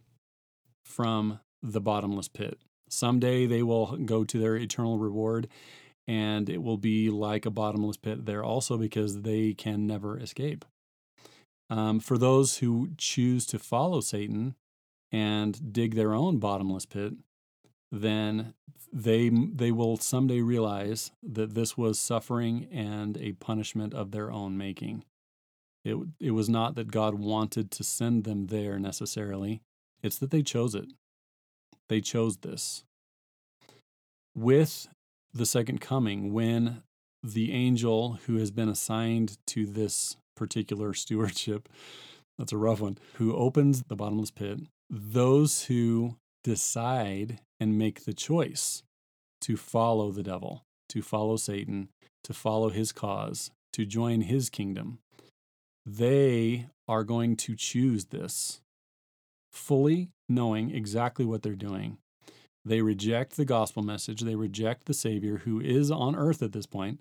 from 0.84 1.40
the 1.64 1.80
bottomless 1.80 2.28
pit. 2.28 2.60
Someday 2.90 3.46
they 3.46 3.64
will 3.64 3.96
go 3.98 4.26
to 4.26 4.40
their 4.40 4.58
eternal 4.58 4.98
reward, 4.98 5.48
and 6.08 6.50
it 6.50 6.64
will 6.64 6.78
be 6.78 7.10
like 7.10 7.46
a 7.46 7.52
bottomless 7.52 7.98
pit 7.98 8.26
there 8.26 8.44
also 8.44 8.78
because 8.78 9.22
they 9.22 9.54
can 9.54 9.86
never 9.86 10.18
escape. 10.18 10.64
Um, 11.70 12.00
for 12.00 12.18
those 12.18 12.58
who 12.60 12.90
choose 12.98 13.46
to 13.48 13.60
follow 13.60 14.00
Satan 14.00 14.56
and 15.12 15.74
dig 15.74 15.96
their 15.96 16.14
own 16.14 16.38
bottomless 16.38 16.86
pit, 16.86 17.14
then 17.92 18.54
they 18.92 19.30
they 19.30 19.72
will 19.72 19.98
someday 19.98 20.42
realize 20.42 21.12
that 21.22 21.54
this 21.54 21.78
was 21.78 22.00
suffering 22.00 22.68
and 22.72 23.18
a 23.18 23.34
punishment 23.34 23.94
of 23.94 24.12
their 24.12 24.32
own 24.32 24.58
making. 24.58 25.04
It 25.84 25.98
it 26.20 26.32
was 26.32 26.50
not 26.50 26.76
that 26.76 26.92
God 26.92 27.16
wanted 27.16 27.70
to 27.72 27.84
send 27.84 28.24
them 28.24 28.48
there 28.48 28.80
necessarily. 28.80 29.62
It's 30.02 30.18
that 30.20 30.32
they 30.32 30.44
chose 30.44 30.74
it. 30.74 30.86
They 31.90 32.02
chose 32.02 32.38
this. 32.38 32.84
With 34.36 34.88
the 35.34 35.46
second 35.46 35.82
coming, 35.82 36.34
when 36.34 36.84
the 37.24 37.52
angel 37.52 38.20
who 38.26 38.38
has 38.38 38.52
been 38.52 38.70
assigned 38.70 39.38
to 39.48 39.66
this 39.66 40.18
particular 40.36 40.94
stewardship, 40.96 41.70
that's 42.38 42.52
a 42.52 42.58
rough 42.58 42.82
one, 42.82 42.98
who 43.16 43.36
opens 43.36 43.84
the 43.84 43.96
bottomless 43.96 44.32
pit, 44.32 44.60
those 44.90 45.64
who 45.64 46.16
decide 46.44 47.40
and 47.60 47.78
make 47.78 48.06
the 48.06 48.14
choice 48.14 48.84
to 49.42 49.58
follow 49.58 50.12
the 50.12 50.24
devil, 50.24 50.64
to 50.90 51.02
follow 51.02 51.36
Satan, 51.36 51.90
to 52.24 52.34
follow 52.34 52.70
his 52.70 52.92
cause, 52.92 53.52
to 53.74 53.86
join 53.86 54.22
his 54.22 54.50
kingdom, 54.50 55.00
they 55.86 56.68
are 56.88 57.04
going 57.04 57.36
to 57.36 57.56
choose 57.56 58.06
this 58.06 58.62
fully 59.52 60.10
knowing 60.30 60.74
exactly 60.74 61.26
what 61.26 61.42
they're 61.42 61.56
doing. 61.56 61.98
They 62.68 62.82
reject 62.82 63.38
the 63.38 63.46
gospel 63.46 63.84
message. 63.84 64.22
They 64.22 64.36
reject 64.36 64.86
the 64.86 64.94
Savior 64.94 65.38
who 65.38 65.60
is 65.60 65.90
on 65.90 66.16
earth 66.16 66.42
at 66.42 66.52
this 66.52 66.66
point. 66.66 67.00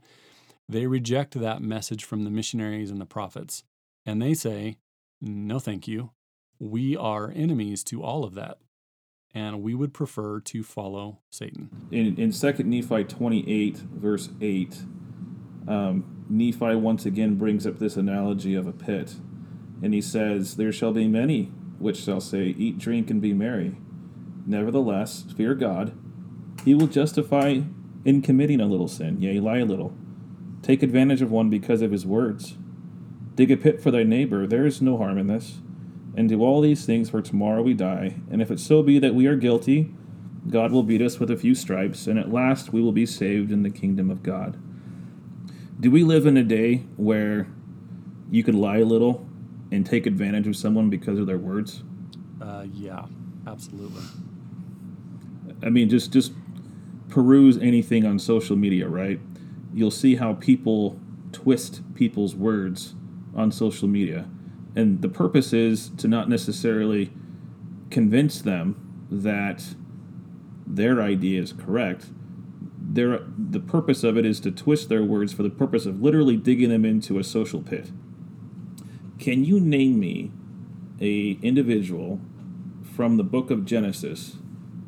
They 0.69 0.87
reject 0.87 1.39
that 1.41 1.63
message 1.63 2.05
from 2.05 2.25
the 2.25 2.31
missionaries 2.31 2.91
and 2.91 3.01
the 3.01 3.07
prophets. 3.07 3.65
And 4.05 4.21
they 4.21 4.35
say, 4.35 4.77
No, 5.21 5.59
thank 5.59 5.89
you. 5.89 6.11
We 6.59 6.97
are 6.97 7.33
enemies 7.35 7.85
to 7.85 8.03
all 8.03 8.25
of 8.25 8.35
that 8.35 8.59
and 9.37 9.63
we 9.63 9.75
would 9.75 9.93
prefer 9.93 10.41
to 10.41 10.63
follow 10.63 11.19
Satan. 11.31 11.69
In, 11.91 12.17
in 12.17 12.33
2 12.33 12.53
Nephi 12.65 13.05
28, 13.05 13.77
verse 13.77 14.31
8, 14.41 14.79
um, 15.69 16.25
Nephi 16.31 16.75
once 16.75 17.05
again 17.05 17.35
brings 17.35 17.67
up 17.67 17.79
this 17.79 17.99
analogy 17.99 18.55
of 18.55 18.67
a 18.67 18.73
pit. 18.73 19.17
And 19.83 19.93
he 19.93 20.01
says, 20.01 20.57
There 20.57 20.73
shall 20.73 20.93
be 20.93 21.07
many 21.07 21.53
which 21.79 21.99
shall 21.99 22.23
say, 22.23 22.55
Eat, 22.57 22.79
drink, 22.79 23.11
and 23.11 23.21
be 23.21 23.35
merry. 23.35 23.77
Nevertheless, 24.47 25.25
fear 25.37 25.55
God. 25.55 25.93
He 26.65 26.75
will 26.75 26.87
justify 26.87 27.61
in 28.05 28.23
committing 28.23 28.61
a 28.61 28.67
little 28.67 28.89
sin, 28.89 29.21
yea, 29.21 29.41
lie 29.41 29.59
a 29.59 29.65
little. 29.65 29.93
Take 30.63 30.83
advantage 30.83 31.21
of 31.21 31.31
one 31.31 31.51
because 31.51 31.83
of 31.83 31.93
his 31.93 32.07
words. 32.07 32.57
Dig 33.35 33.51
a 33.51 33.57
pit 33.57 33.83
for 33.83 33.91
thy 33.91 34.05
neighbor. 34.05 34.47
There 34.47 34.65
is 34.65 34.81
no 34.81 34.97
harm 34.97 35.19
in 35.19 35.27
this 35.27 35.59
and 36.17 36.29
do 36.29 36.43
all 36.43 36.63
these 36.63 36.87
things, 36.87 37.11
for 37.11 37.21
tomorrow 37.21 37.63
we 37.63 37.75
die. 37.75 38.17
And 38.31 38.41
if 38.41 38.51
it 38.51 38.59
so 38.59 38.83
be 38.83 38.99
that 38.99 39.15
we 39.15 39.27
are 39.27 39.37
guilty, 39.37 39.95
God 40.49 40.73
will 40.73 40.83
beat 40.83 41.03
us 41.03 41.21
with 41.21 41.31
a 41.31 41.37
few 41.37 41.55
stripes, 41.55 42.07
and 42.07 42.19
at 42.19 42.33
last 42.33 42.73
we 42.73 42.81
will 42.81 42.93
be 42.93 43.05
saved 43.05 43.53
in 43.53 43.63
the 43.63 43.71
kingdom 43.71 44.11
of 44.11 44.23
God. 44.23 44.59
Do 45.79 45.91
we 45.91 46.05
live 46.05 46.25
in 46.25 46.39
a 46.39 46.43
day 46.43 46.87
where 46.97 47.49
you 48.31 48.43
could 48.43 48.55
lie 48.55 48.79
a 48.79 48.85
little 48.85 49.29
and 49.71 49.85
take 49.85 50.07
advantage 50.07 50.47
of 50.47 50.57
someone 50.57 50.89
because 50.89 51.19
of 51.19 51.27
their 51.27 51.39
words? 51.39 51.83
Uh, 52.41 52.65
yeah, 52.73 53.05
absolutely. 53.47 54.03
I 55.63 55.71
mean, 55.71 55.89
just 55.89 56.13
just 56.13 56.33
peruse 57.09 57.57
anything 57.59 58.05
on 58.05 58.19
social 58.19 58.57
media, 58.57 58.89
right? 58.89 59.21
You'll 59.73 59.91
see 59.91 60.17
how 60.17 60.35
people 60.35 60.99
twist 61.33 61.83
people's 61.95 62.35
words 62.35 62.95
on 63.35 63.53
social 63.53 63.89
media 63.89 64.27
and 64.77 65.01
the 65.01 65.09
purpose 65.09 65.55
is 65.55 65.89
to 65.97 66.07
not 66.07 66.29
necessarily 66.29 67.11
convince 67.91 68.43
them 68.43 69.07
that 69.11 69.75
their 70.67 71.01
idea 71.01 71.41
is 71.41 71.55
correct. 71.55 72.07
Their, 72.79 73.23
the 73.39 73.59
purpose 73.59 74.05
of 74.05 74.19
it 74.19 74.27
is 74.27 74.39
to 74.41 74.51
twist 74.51 74.91
their 74.91 75.03
words 75.03 75.33
for 75.33 75.43
the 75.43 75.51
purpose 75.51 75.87
of 75.87 76.03
literally 76.03 76.37
digging 76.37 76.69
them 76.69 76.85
into 76.85 77.19
a 77.19 77.25
social 77.25 77.63
pit. 77.63 77.91
Can 79.19 79.45
you 79.45 79.59
name 79.59 79.99
me 79.99 80.31
a 81.01 81.39
individual 81.43 82.21
from 82.95 83.17
the 83.17 83.25
book 83.25 83.51
of 83.51 83.65
Genesis 83.65 84.37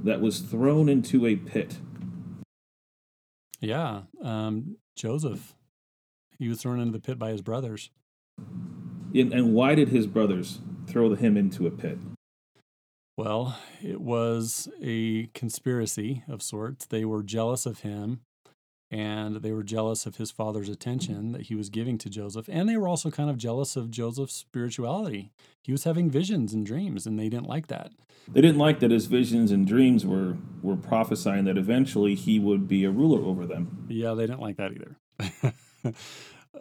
that 0.04 0.20
was 0.20 0.40
thrown 0.40 0.88
into 0.88 1.26
a 1.26 1.36
pit? 1.36 1.78
Yeah, 3.60 4.02
um, 4.22 4.76
Joseph. 4.96 5.54
He 6.38 6.48
was 6.48 6.60
thrown 6.60 6.80
into 6.80 6.92
the 6.92 7.00
pit 7.00 7.18
by 7.18 7.30
his 7.30 7.42
brothers. 7.42 7.90
And, 9.14 9.32
and 9.32 9.54
why 9.54 9.74
did 9.74 9.88
his 9.88 10.06
brothers 10.06 10.60
throw 10.86 11.14
him 11.14 11.36
into 11.36 11.66
a 11.66 11.70
pit? 11.70 11.98
Well, 13.16 13.58
it 13.82 14.00
was 14.00 14.68
a 14.80 15.26
conspiracy 15.34 16.22
of 16.28 16.40
sorts. 16.42 16.86
They 16.86 17.04
were 17.04 17.24
jealous 17.24 17.66
of 17.66 17.80
him 17.80 18.20
and 18.90 19.36
they 19.36 19.52
were 19.52 19.62
jealous 19.62 20.06
of 20.06 20.16
his 20.16 20.30
father's 20.30 20.68
attention 20.68 21.32
that 21.32 21.42
he 21.42 21.54
was 21.54 21.68
giving 21.68 21.98
to 21.98 22.08
Joseph. 22.08 22.48
And 22.50 22.68
they 22.68 22.76
were 22.76 22.88
also 22.88 23.10
kind 23.10 23.28
of 23.28 23.36
jealous 23.36 23.76
of 23.76 23.90
Joseph's 23.90 24.34
spirituality. 24.34 25.30
He 25.62 25.72
was 25.72 25.84
having 25.84 26.10
visions 26.10 26.54
and 26.54 26.64
dreams, 26.64 27.06
and 27.06 27.18
they 27.18 27.28
didn't 27.28 27.48
like 27.48 27.66
that. 27.66 27.92
They 28.26 28.40
didn't 28.40 28.58
like 28.58 28.80
that 28.80 28.90
his 28.90 29.06
visions 29.06 29.50
and 29.50 29.66
dreams 29.66 30.06
were, 30.06 30.36
were 30.62 30.76
prophesying 30.76 31.44
that 31.44 31.58
eventually 31.58 32.14
he 32.14 32.38
would 32.38 32.66
be 32.66 32.84
a 32.84 32.90
ruler 32.90 33.24
over 33.24 33.46
them. 33.46 33.86
Yeah, 33.88 34.14
they 34.14 34.26
didn't 34.26 34.40
like 34.40 34.56
that 34.56 34.72
either. 34.72 35.94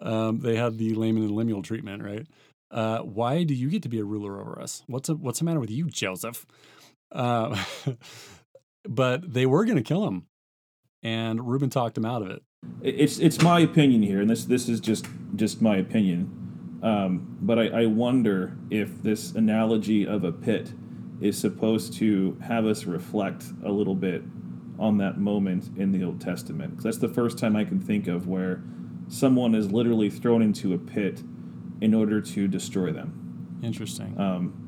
um, 0.00 0.40
they 0.40 0.56
had 0.56 0.78
the 0.78 0.94
Laman 0.94 1.22
and 1.22 1.32
Lemuel 1.32 1.62
treatment, 1.62 2.02
right? 2.02 2.26
Uh, 2.70 2.98
why 2.98 3.44
do 3.44 3.54
you 3.54 3.70
get 3.70 3.82
to 3.82 3.88
be 3.88 3.98
a 3.98 4.04
ruler 4.04 4.40
over 4.40 4.60
us? 4.60 4.82
What's 4.86 5.08
a, 5.08 5.14
what's 5.14 5.38
the 5.38 5.44
matter 5.46 5.60
with 5.60 5.70
you, 5.70 5.88
Joseph? 5.88 6.44
Uh, 7.10 7.62
but 8.88 9.32
they 9.32 9.46
were 9.46 9.64
going 9.64 9.78
to 9.78 9.82
kill 9.82 10.06
him, 10.06 10.26
and 11.02 11.46
Reuben 11.46 11.70
talked 11.70 11.96
him 11.96 12.04
out 12.04 12.22
of 12.22 12.30
it. 12.30 12.42
It's 12.82 13.18
it's 13.18 13.40
my 13.42 13.60
opinion 13.60 14.02
here, 14.02 14.20
and 14.20 14.28
this 14.28 14.44
this 14.44 14.68
is 14.68 14.80
just 14.80 15.06
just 15.36 15.62
my 15.62 15.76
opinion. 15.76 16.34
Um, 16.82 17.36
but 17.40 17.58
I, 17.58 17.82
I 17.82 17.86
wonder 17.86 18.56
if 18.70 19.02
this 19.02 19.32
analogy 19.32 20.06
of 20.06 20.24
a 20.24 20.32
pit 20.32 20.72
is 21.20 21.36
supposed 21.36 21.92
to 21.94 22.36
have 22.40 22.66
us 22.66 22.84
reflect 22.84 23.44
a 23.64 23.70
little 23.72 23.96
bit 23.96 24.22
on 24.78 24.98
that 24.98 25.18
moment 25.18 25.70
in 25.76 25.90
the 25.90 26.04
Old 26.04 26.20
Testament. 26.20 26.80
That's 26.82 26.98
the 26.98 27.08
first 27.08 27.36
time 27.36 27.56
I 27.56 27.64
can 27.64 27.80
think 27.80 28.06
of 28.06 28.28
where 28.28 28.62
someone 29.08 29.54
is 29.54 29.72
literally 29.72 30.08
thrown 30.08 30.40
into 30.40 30.72
a 30.74 30.78
pit 30.78 31.22
in 31.80 31.94
order 31.94 32.20
to 32.20 32.46
destroy 32.46 32.92
them. 32.92 33.58
Interesting. 33.62 34.18
Um, 34.20 34.67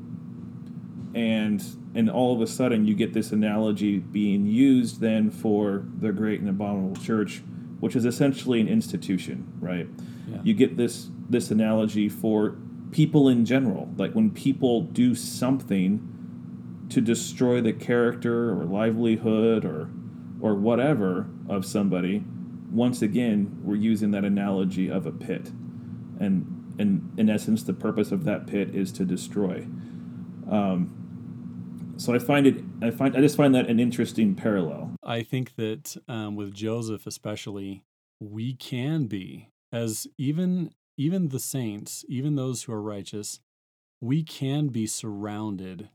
and 1.13 1.63
and 1.93 2.09
all 2.09 2.33
of 2.33 2.41
a 2.41 2.47
sudden 2.47 2.85
you 2.85 2.95
get 2.95 3.13
this 3.13 3.31
analogy 3.31 3.99
being 3.99 4.45
used 4.45 5.01
then 5.01 5.29
for 5.29 5.85
the 5.99 6.11
great 6.11 6.39
and 6.39 6.49
abominable 6.49 7.01
church, 7.01 7.41
which 7.79 7.95
is 7.95 8.05
essentially 8.05 8.61
an 8.61 8.67
institution, 8.67 9.51
right? 9.59 9.87
Yeah. 10.27 10.37
You 10.43 10.53
get 10.53 10.77
this 10.77 11.09
this 11.29 11.51
analogy 11.51 12.09
for 12.09 12.55
people 12.91 13.27
in 13.29 13.45
general, 13.45 13.89
like 13.97 14.13
when 14.13 14.31
people 14.31 14.81
do 14.81 15.15
something 15.15 16.07
to 16.89 16.99
destroy 16.99 17.61
the 17.61 17.73
character 17.73 18.51
or 18.51 18.65
livelihood 18.65 19.65
or 19.65 19.89
or 20.41 20.55
whatever 20.55 21.27
of 21.47 21.65
somebody 21.65 22.23
once 22.71 23.01
again, 23.01 23.59
we're 23.63 23.75
using 23.75 24.11
that 24.11 24.23
analogy 24.23 24.89
of 24.89 25.05
a 25.05 25.11
pit. 25.11 25.51
And 26.19 26.73
in, 26.79 27.11
in 27.17 27.29
essence, 27.29 27.63
the 27.63 27.73
purpose 27.73 28.11
of 28.11 28.23
that 28.23 28.47
pit 28.47 28.73
is 28.73 28.91
to 28.93 29.05
destroy. 29.05 29.67
Um, 30.49 31.00
so 32.01 32.15
I 32.15 32.19
find 32.19 32.47
it, 32.47 32.55
I 32.81 32.89
find, 32.89 33.15
I 33.15 33.21
just 33.21 33.37
find 33.37 33.53
that 33.53 33.69
an 33.69 33.79
interesting 33.79 34.33
parallel. 34.33 34.95
I 35.03 35.21
think 35.21 35.55
that 35.55 35.95
um, 36.07 36.35
with 36.35 36.51
Joseph, 36.51 37.05
especially, 37.05 37.83
we 38.19 38.55
can 38.55 39.05
be 39.05 39.49
as 39.71 40.07
even 40.17 40.71
even 40.97 41.29
the 41.29 41.39
saints, 41.39 42.03
even 42.09 42.35
those 42.35 42.63
who 42.63 42.73
are 42.73 42.81
righteous, 42.81 43.39
we 44.01 44.23
can 44.23 44.67
be 44.67 44.87
surrounded 44.87 45.89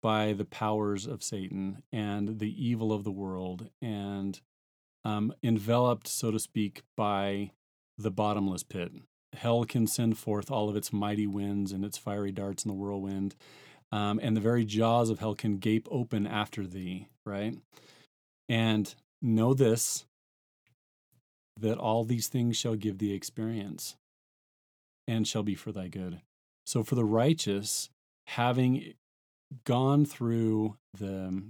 by 0.00 0.32
the 0.32 0.44
powers 0.44 1.06
of 1.06 1.22
Satan 1.22 1.82
and 1.92 2.38
the 2.38 2.68
evil 2.68 2.92
of 2.92 3.04
the 3.04 3.12
world 3.12 3.68
and 3.80 4.40
um, 5.04 5.32
enveloped, 5.42 6.08
so 6.08 6.30
to 6.30 6.38
speak, 6.38 6.82
by 6.96 7.50
the 7.98 8.10
bottomless 8.10 8.62
pit. 8.62 8.92
Hell 9.34 9.64
can 9.64 9.86
send 9.86 10.18
forth 10.18 10.50
all 10.50 10.68
of 10.68 10.76
its 10.76 10.92
mighty 10.92 11.26
winds 11.26 11.72
and 11.72 11.84
its 11.84 11.98
fiery 11.98 12.32
darts 12.32 12.64
in 12.64 12.68
the 12.68 12.74
whirlwind, 12.74 13.34
um, 13.92 14.18
and 14.22 14.36
the 14.36 14.40
very 14.40 14.64
jaws 14.64 15.10
of 15.10 15.20
hell 15.20 15.34
can 15.34 15.58
gape 15.58 15.86
open 15.90 16.26
after 16.26 16.66
thee, 16.66 17.08
right? 17.24 17.56
And 18.48 18.92
know 19.20 19.54
this 19.54 20.04
that 21.60 21.78
all 21.78 22.02
these 22.02 22.28
things 22.28 22.56
shall 22.56 22.74
give 22.74 22.98
thee 22.98 23.12
experience 23.12 23.94
and 25.06 25.28
shall 25.28 25.42
be 25.42 25.54
for 25.54 25.70
thy 25.70 25.86
good. 25.86 26.20
So, 26.66 26.82
for 26.82 26.94
the 26.94 27.04
righteous, 27.04 27.90
having 28.28 28.94
gone 29.64 30.06
through 30.06 30.76
the 30.94 31.42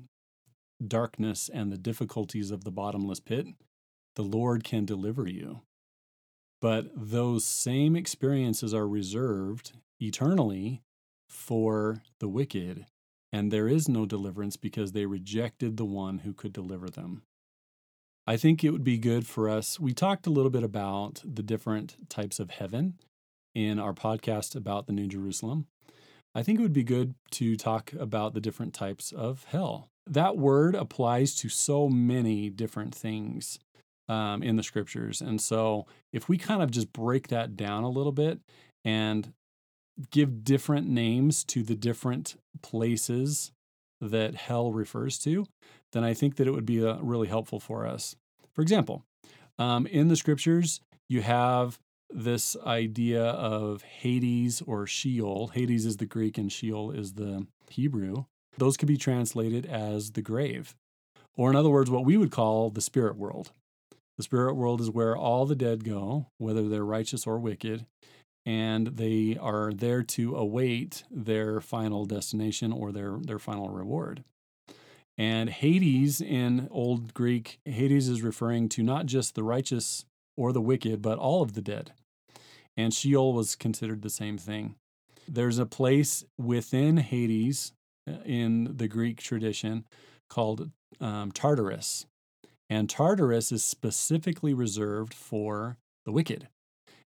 darkness 0.87 1.49
and 1.53 1.71
the 1.71 1.79
difficulties 1.79 2.51
of 2.51 2.65
the 2.65 2.73
bottomless 2.73 3.21
pit, 3.21 3.47
the 4.17 4.23
Lord 4.23 4.65
can 4.65 4.85
deliver 4.85 5.29
you. 5.29 5.61
But 6.61 6.87
those 6.95 7.45
same 7.45 7.95
experiences 7.97 8.75
are 8.75 8.87
reserved 8.87 9.73
eternally 10.01 10.81
for 11.33 12.03
the 12.21 12.29
wicked, 12.29 12.87
and 13.33 13.51
there 13.51 13.69
is 13.69 13.89
no 13.89 14.07
deliverance 14.07 14.57
because 14.57 14.93
they 14.93 15.07
rejected 15.07 15.77
the 15.77 15.85
one 15.85 16.19
who 16.19 16.33
could 16.33 16.53
deliver 16.53 16.89
them. 16.89 17.23
I 18.27 18.37
think 18.37 18.63
it 18.63 18.71
would 18.71 18.85
be 18.85 18.99
good 18.99 19.27
for 19.27 19.49
us. 19.49 19.81
We 19.81 19.93
talked 19.93 20.27
a 20.27 20.31
little 20.31 20.51
bit 20.51 20.63
about 20.63 21.23
the 21.25 21.43
different 21.43 22.09
types 22.09 22.39
of 22.39 22.51
heaven 22.51 22.95
in 23.55 23.81
our 23.81 23.93
podcast 23.93 24.55
about 24.55 24.87
the 24.87 24.93
New 24.93 25.09
Jerusalem. 25.09 25.67
I 26.35 26.43
think 26.43 26.59
it 26.59 26.63
would 26.63 26.73
be 26.73 26.85
good 26.85 27.15
to 27.33 27.57
talk 27.57 27.93
about 27.95 28.35
the 28.35 28.41
different 28.41 28.75
types 28.75 29.11
of 29.11 29.45
hell. 29.45 29.89
That 30.07 30.37
word 30.37 30.75
applies 30.75 31.35
to 31.37 31.49
so 31.49 31.89
many 31.89 32.49
different 32.49 32.95
things 32.95 33.59
um, 34.09 34.43
in 34.43 34.57
the 34.57 34.63
scriptures. 34.63 35.21
And 35.21 35.41
so, 35.41 35.87
if 36.13 36.29
we 36.29 36.39
kind 36.39 36.63
of 36.63 36.71
just 36.71 36.93
break 36.93 37.29
that 37.29 37.57
down 37.57 37.85
a 37.85 37.91
little 37.91 38.13
bit 38.13 38.41
and 38.85 39.33
give 40.11 40.45
different 40.45 40.89
names 40.89 41.45
to 41.45 41.63
the 41.63 41.75
different 41.75 42.37
places 42.63 43.53
that 44.01 44.35
hell 44.35 44.73
refers 44.73 45.19
to, 45.21 45.47
then 45.93 46.05
I 46.05 46.15
think 46.15 46.37
that 46.37 46.47
it 46.47 46.53
would 46.53 46.67
be 46.67 46.85
uh, 46.85 46.97
really 47.01 47.29
helpful 47.29 47.61
for 47.61 47.87
us. 47.87 48.17
For 48.53 48.63
example, 48.63 49.05
um, 49.59 49.87
in 49.87 50.09
the 50.09 50.17
scriptures, 50.17 50.81
you 51.09 51.23
have 51.23 51.79
this 52.11 52.57
idea 52.67 53.23
of 53.23 53.83
Hades 53.83 54.63
or 54.67 54.87
Sheol. 54.87 55.49
Hades 55.49 55.87
is 55.87 55.97
the 55.99 56.07
Greek 56.07 56.37
and 56.37 56.51
Sheol 56.51 56.91
is 56.91 57.15
the 57.15 57.47
Hebrew. 57.71 58.25
Those 58.59 58.77
could 58.77 58.89
be 58.89 58.99
translated 58.99 59.65
as 59.65 60.13
the 60.13 60.23
grave, 60.23 60.75
or 61.37 61.49
in 61.49 61.57
other 61.57 61.71
words, 61.71 61.91
what 61.91 62.05
we 62.05 62.19
would 62.19 62.31
call 62.31 62.71
the 62.71 62.83
spirit 62.83 63.17
world. 63.17 63.53
The 64.19 64.23
spirit 64.23 64.55
world 64.55 64.81
is 64.83 64.91
where 64.91 65.17
all 65.17 65.47
the 65.47 65.57
dead 65.57 65.85
go, 65.85 66.27
whether 66.37 66.69
they're 66.69 66.85
righteous 66.85 67.27
or 67.27 67.39
wicked, 67.39 67.87
and 68.45 68.89
they 68.89 69.37
are 69.41 69.73
there 69.73 70.03
to 70.03 70.37
await 70.37 71.05
their 71.11 71.61
final 71.61 72.05
destination 72.05 72.73
or 72.73 72.93
their, 72.93 73.19
their 73.23 73.39
final 73.39 73.69
reward. 73.69 74.25
And 75.19 75.51
Hades 75.51 76.21
in 76.21 76.69
Old 76.71 77.15
Greek, 77.15 77.61
Hades 77.65 78.09
is 78.09 78.23
referring 78.23 78.69
to 78.71 78.83
not 78.83 79.07
just 79.07 79.35
the 79.35 79.43
righteous 79.43 80.05
or 80.37 80.53
the 80.53 80.61
wicked, 80.61 81.03
but 81.03 81.19
all 81.19 81.43
of 81.43 81.53
the 81.53 81.63
dead. 81.63 81.93
And 82.77 82.95
Sheol 82.95 83.33
was 83.33 83.55
considered 83.55 84.03
the 84.03 84.11
same 84.11 84.39
thing. 84.39 84.77
There's 85.29 85.59
a 85.59 85.67
place 85.67 86.25
within 86.39 86.97
Hades 86.97 87.73
uh, 88.09 88.15
in 88.25 88.77
the 88.77 88.89
Greek 88.89 89.21
tradition 89.21 89.85
called 90.29 90.71
um, 91.01 91.31
Tartarus. 91.31 92.07
And 92.71 92.89
Tartarus 92.89 93.53
is 93.53 93.63
specifically 93.63 94.55
reserved 94.55 95.13
for 95.13 95.77
the 96.07 96.13
wicked. 96.13 96.49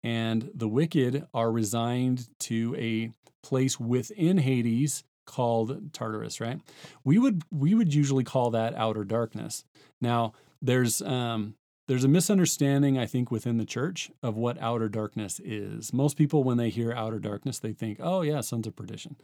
And 0.05 0.51
the 0.55 0.69
wicked 0.69 1.27
are 1.33 1.53
resigned 1.53 2.29
to 2.41 2.75
a 2.77 3.13
place 3.43 3.79
within 3.79 4.39
Hades 4.39 5.05
called 5.27 5.93
Tartarus, 5.93 6.41
right? 6.41 6.61
We 7.05 7.19
would 7.19 7.43
we 7.51 7.75
would 7.75 7.95
usually 7.95 8.25
call 8.25 8.51
that 8.51 8.75
outer 8.75 9.05
darkness. 9.05 9.65
Now, 10.01 10.33
there's 10.61 11.01
um, 11.03 11.55
there's 11.89 12.05
a 12.05 12.09
misunderstanding, 12.09 12.99
I 12.99 13.07
think, 13.07 13.31
within 13.31 13.59
the 13.59 13.65
church 13.65 14.11
of 14.23 14.37
what 14.37 14.61
outer 14.61 14.89
darkness 14.89 15.41
is. 15.45 15.93
Most 15.93 16.17
people, 16.17 16.45
when 16.45 16.57
they 16.57 16.71
hear 16.71 16.93
outer 16.93 17.19
darkness, 17.19 17.59
they 17.59 17.73
think, 17.73 17.99
"Oh, 18.01 18.23
yeah, 18.23 18.41
sons 18.41 18.67
of 18.67 18.77
perdition." 18.77 19.17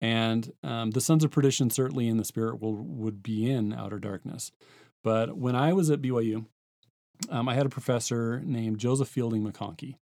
And 0.00 0.52
um, 0.62 0.92
the 0.92 1.00
sons 1.00 1.24
of 1.24 1.30
perdition, 1.30 1.68
certainly 1.68 2.08
in 2.08 2.16
the 2.16 2.24
spirit, 2.24 2.60
will 2.60 2.74
would 2.74 3.22
be 3.22 3.50
in 3.50 3.72
outer 3.72 3.98
darkness. 3.98 4.52
But 5.02 5.36
when 5.36 5.56
I 5.56 5.72
was 5.72 5.90
at 5.90 6.02
BYU, 6.02 6.46
um, 7.28 7.48
I 7.48 7.54
had 7.54 7.66
a 7.66 7.70
professor 7.70 8.40
named 8.44 8.78
Joseph 8.78 9.08
Fielding 9.08 9.44
McConkie, 9.44 9.96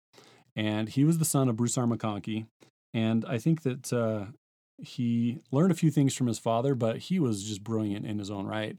and 0.54 0.88
he 0.88 1.04
was 1.04 1.18
the 1.18 1.24
son 1.24 1.48
of 1.48 1.56
Bruce 1.56 1.78
R. 1.78 1.86
McConkie. 1.86 2.46
And 2.94 3.24
I 3.26 3.38
think 3.38 3.62
that 3.62 3.92
uh, 3.92 4.26
he 4.78 5.40
learned 5.50 5.72
a 5.72 5.76
few 5.76 5.90
things 5.90 6.14
from 6.14 6.26
his 6.26 6.38
father, 6.38 6.74
but 6.74 6.98
he 6.98 7.18
was 7.18 7.44
just 7.44 7.62
brilliant 7.64 8.06
in 8.06 8.18
his 8.18 8.30
own 8.30 8.46
right. 8.46 8.76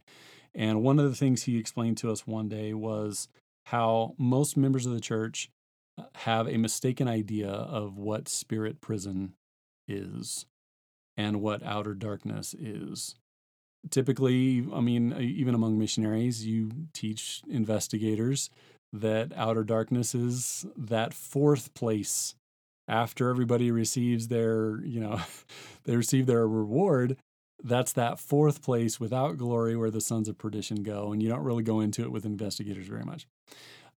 And 0.56 0.82
one 0.82 1.00
of 1.00 1.10
the 1.10 1.16
things 1.16 1.44
he 1.44 1.58
explained 1.58 1.98
to 1.98 2.12
us 2.12 2.26
one 2.26 2.50
day 2.50 2.74
was 2.74 3.28
how 3.68 4.16
most 4.18 4.58
members 4.58 4.86
of 4.86 4.94
the 4.94 5.00
church 5.00 5.50
uh, 5.98 6.04
have 6.16 6.48
a 6.48 6.58
mistaken 6.58 7.08
idea 7.08 7.50
of 7.50 7.98
what 7.98 8.28
spirit 8.28 8.82
prison 8.82 9.34
is 9.88 10.46
and 11.16 11.42
what 11.42 11.64
outer 11.64 11.94
darkness 11.94 12.54
is 12.54 13.16
typically, 13.92 14.66
I 14.74 14.82
mean, 14.82 15.14
even 15.20 15.56
among 15.56 15.78
missionaries, 15.78 16.46
you 16.46 16.72
teach 16.94 17.42
investigators 17.50 18.50
that 18.94 19.32
outer 19.36 19.64
darkness 19.64 20.16
is 20.16 20.66
that 20.76 21.14
fourth 21.14 21.74
place 21.74 22.36
after 22.88 23.30
everybody 23.30 23.70
receives 23.70 24.30
their, 24.30 24.80
you 24.84 25.00
know, 25.00 25.20
they 25.84 25.96
receive 25.96 26.26
their 26.26 26.48
reward. 26.48 27.18
That's 27.64 27.94
that 27.94 28.20
fourth 28.20 28.62
place 28.62 29.00
without 29.00 29.38
glory 29.38 29.76
where 29.76 29.92
the 29.92 30.02
sons 30.02 30.30
of 30.30 30.38
perdition 30.38 30.84
go. 30.84 31.12
And 31.12 31.22
you 31.22 31.30
don't 31.30 31.44
really 31.44 31.64
go 31.64 31.80
into 31.80 32.04
it 32.04 32.12
with 32.12 32.26
investigators 32.26 32.88
very 32.88 33.04
much. 33.04 33.28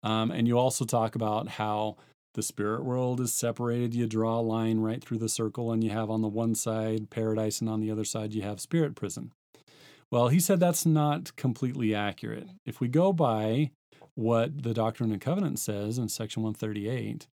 Um, 0.03 0.31
and 0.31 0.47
you 0.47 0.59
also 0.59 0.85
talk 0.85 1.17
about 1.17 1.49
how 1.49 1.97
the 2.35 2.43
spirit 2.43 2.85
world 2.85 3.21
is 3.21 3.35
separated. 3.35 3.95
You 3.95 4.07
draw 4.07 4.39
a 4.39 4.43
line 4.43 4.79
right 4.79 5.03
through 5.03 5.19
the 5.19 5.29
circle, 5.29 5.73
and 5.73 5.83
you 5.83 5.91
have 5.91 6.09
on 6.09 6.23
the 6.23 6.29
one 6.29 6.55
side 6.55 7.11
paradise, 7.11 7.61
and 7.61 7.69
on 7.69 7.81
the 7.81 7.91
other 7.91 8.05
side, 8.05 8.33
you 8.33 8.43
have 8.43 8.61
spirit 8.61 8.95
prison. 8.95 9.33
Well, 10.11 10.29
he 10.29 10.41
said 10.41 10.59
that's 10.59 10.87
not 10.87 11.37
completely 11.37 11.95
accurate. 11.95 12.49
If 12.65 12.81
we 12.81 12.89
go 12.89 13.13
by 13.13 13.73
what 14.15 14.63
the 14.63 14.73
Doctrine 14.73 15.13
and 15.13 15.21
Covenant 15.21 15.59
says 15.59 15.99
in 15.99 16.09
section 16.09 16.43
138, 16.43 17.27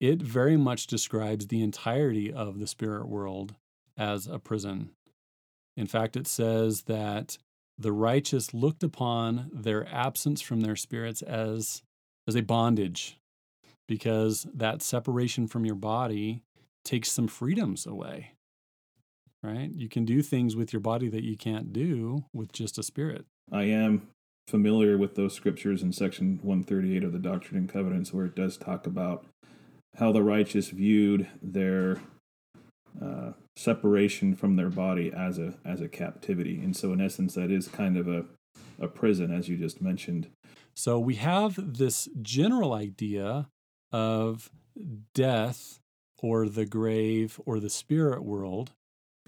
it 0.00 0.22
very 0.22 0.56
much 0.56 0.86
describes 0.86 1.46
the 1.46 1.62
entirety 1.62 2.32
of 2.32 2.58
the 2.58 2.66
spirit 2.66 3.08
world 3.08 3.54
as 3.96 4.26
a 4.26 4.38
prison. 4.38 4.90
In 5.76 5.86
fact, 5.86 6.16
it 6.16 6.26
says 6.26 6.82
that 6.82 7.36
the 7.76 7.92
righteous 7.92 8.54
looked 8.54 8.82
upon 8.82 9.50
their 9.52 9.86
absence 9.88 10.40
from 10.40 10.62
their 10.62 10.76
spirits 10.76 11.22
as, 11.22 11.82
as 12.26 12.34
a 12.34 12.42
bondage, 12.42 13.18
because 13.86 14.46
that 14.52 14.82
separation 14.82 15.46
from 15.46 15.64
your 15.64 15.76
body 15.76 16.42
takes 16.84 17.12
some 17.12 17.28
freedoms 17.28 17.86
away 17.86 18.32
right? 19.42 19.70
You 19.74 19.88
can 19.88 20.04
do 20.04 20.22
things 20.22 20.56
with 20.56 20.72
your 20.72 20.80
body 20.80 21.08
that 21.08 21.24
you 21.24 21.36
can't 21.36 21.72
do 21.72 22.24
with 22.32 22.52
just 22.52 22.78
a 22.78 22.82
spirit. 22.82 23.24
I 23.50 23.64
am 23.64 24.08
familiar 24.46 24.96
with 24.96 25.14
those 25.14 25.34
scriptures 25.34 25.82
in 25.82 25.92
section 25.92 26.40
138 26.42 27.04
of 27.04 27.12
the 27.12 27.18
Doctrine 27.18 27.58
and 27.58 27.68
Covenants 27.68 28.12
where 28.12 28.26
it 28.26 28.34
does 28.34 28.56
talk 28.56 28.86
about 28.86 29.26
how 29.96 30.12
the 30.12 30.22
righteous 30.22 30.70
viewed 30.70 31.28
their 31.42 32.00
uh, 33.02 33.32
separation 33.56 34.34
from 34.34 34.56
their 34.56 34.70
body 34.70 35.12
as 35.14 35.38
a 35.38 35.54
as 35.64 35.80
a 35.80 35.88
captivity. 35.88 36.60
And 36.60 36.76
so 36.76 36.92
in 36.92 37.00
essence 37.00 37.34
that 37.34 37.50
is 37.50 37.68
kind 37.68 37.96
of 37.96 38.08
a 38.08 38.24
a 38.80 38.88
prison 38.88 39.32
as 39.32 39.48
you 39.48 39.56
just 39.56 39.80
mentioned. 39.80 40.28
So 40.74 40.98
we 40.98 41.16
have 41.16 41.76
this 41.78 42.08
general 42.22 42.72
idea 42.72 43.48
of 43.92 44.50
death 45.14 45.80
or 46.20 46.48
the 46.48 46.66
grave 46.66 47.40
or 47.44 47.58
the 47.60 47.70
spirit 47.70 48.24
world 48.24 48.72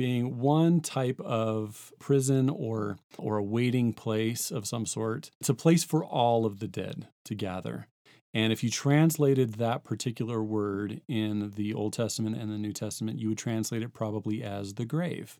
being 0.01 0.39
one 0.39 0.81
type 0.81 1.21
of 1.21 1.93
prison 1.99 2.49
or 2.49 2.97
or 3.19 3.37
a 3.37 3.43
waiting 3.43 3.93
place 3.93 4.51
of 4.51 4.67
some 4.67 4.87
sort. 4.87 5.31
It's 5.41 5.51
a 5.51 5.55
place 5.55 5.85
for 5.85 6.03
all 6.03 6.47
of 6.47 6.59
the 6.59 6.67
dead 6.67 7.09
to 7.27 7.35
gather. 7.35 7.87
And 8.33 8.51
if 8.51 8.65
you 8.65 8.71
translated 8.71 9.57
that 9.57 9.85
particular 9.85 10.43
word 10.43 11.03
in 11.07 11.53
the 11.55 11.75
Old 11.75 11.93
Testament 11.93 12.39
and 12.39 12.51
the 12.51 12.57
New 12.57 12.73
Testament, 12.73 13.19
you 13.19 13.29
would 13.29 13.37
translate 13.37 13.83
it 13.83 13.93
probably 13.93 14.43
as 14.43 14.73
the 14.73 14.87
grave, 14.87 15.39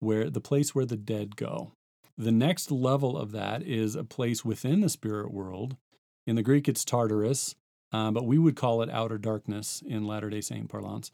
where 0.00 0.28
the 0.28 0.42
place 0.42 0.74
where 0.74 0.84
the 0.84 0.98
dead 0.98 1.36
go. 1.36 1.72
The 2.18 2.30
next 2.30 2.70
level 2.70 3.16
of 3.16 3.32
that 3.32 3.62
is 3.62 3.94
a 3.94 4.04
place 4.04 4.44
within 4.44 4.82
the 4.82 4.90
spirit 4.90 5.32
world. 5.32 5.78
In 6.26 6.36
the 6.36 6.42
Greek, 6.42 6.68
it's 6.68 6.84
Tartarus, 6.84 7.54
um, 7.92 8.12
but 8.12 8.26
we 8.26 8.36
would 8.36 8.54
call 8.54 8.82
it 8.82 8.90
outer 8.90 9.16
darkness 9.16 9.82
in 9.86 10.06
Latter 10.06 10.28
day 10.28 10.42
Saint 10.42 10.68
parlance. 10.68 11.10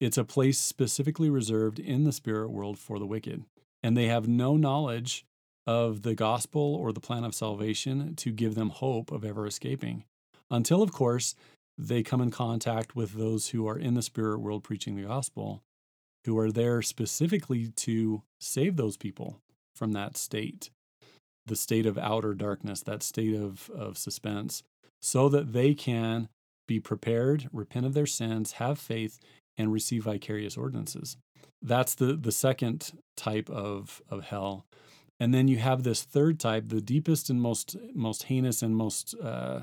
It's 0.00 0.18
a 0.18 0.24
place 0.24 0.58
specifically 0.58 1.28
reserved 1.28 1.78
in 1.78 2.04
the 2.04 2.12
spirit 2.12 2.50
world 2.50 2.78
for 2.78 2.98
the 2.98 3.06
wicked, 3.06 3.44
and 3.82 3.96
they 3.96 4.06
have 4.06 4.28
no 4.28 4.56
knowledge 4.56 5.24
of 5.66 6.02
the 6.02 6.14
gospel 6.14 6.74
or 6.76 6.92
the 6.92 7.00
plan 7.00 7.24
of 7.24 7.34
salvation 7.34 8.14
to 8.16 8.30
give 8.30 8.54
them 8.54 8.70
hope 8.70 9.10
of 9.10 9.24
ever 9.24 9.46
escaping. 9.46 10.04
Until, 10.50 10.82
of 10.82 10.92
course, 10.92 11.34
they 11.76 12.02
come 12.02 12.20
in 12.20 12.30
contact 12.30 12.96
with 12.96 13.14
those 13.14 13.48
who 13.48 13.66
are 13.66 13.78
in 13.78 13.94
the 13.94 14.02
spirit 14.02 14.38
world 14.38 14.64
preaching 14.64 14.96
the 14.96 15.02
gospel, 15.06 15.62
who 16.24 16.38
are 16.38 16.50
there 16.50 16.80
specifically 16.80 17.68
to 17.68 18.22
save 18.40 18.76
those 18.76 18.96
people 18.96 19.40
from 19.74 19.92
that 19.92 20.16
state, 20.16 20.70
the 21.46 21.56
state 21.56 21.86
of 21.86 21.98
outer 21.98 22.34
darkness, 22.34 22.82
that 22.82 23.02
state 23.02 23.34
of, 23.34 23.70
of 23.70 23.98
suspense, 23.98 24.62
so 25.00 25.28
that 25.28 25.52
they 25.52 25.74
can 25.74 26.28
be 26.66 26.80
prepared, 26.80 27.48
repent 27.52 27.86
of 27.86 27.94
their 27.94 28.06
sins, 28.06 28.52
have 28.52 28.78
faith, 28.78 29.18
and 29.58 29.72
receive 29.72 30.04
vicarious 30.04 30.56
ordinances. 30.56 31.16
That's 31.60 31.94
the, 31.96 32.14
the 32.14 32.32
second 32.32 32.92
type 33.16 33.50
of, 33.50 34.00
of 34.08 34.24
hell. 34.24 34.64
And 35.20 35.34
then 35.34 35.48
you 35.48 35.58
have 35.58 35.82
this 35.82 36.02
third 36.02 36.38
type, 36.38 36.68
the 36.68 36.80
deepest 36.80 37.28
and 37.28 37.42
most 37.42 37.76
most 37.92 38.24
heinous 38.24 38.62
and 38.62 38.76
most 38.76 39.16
uh, 39.20 39.62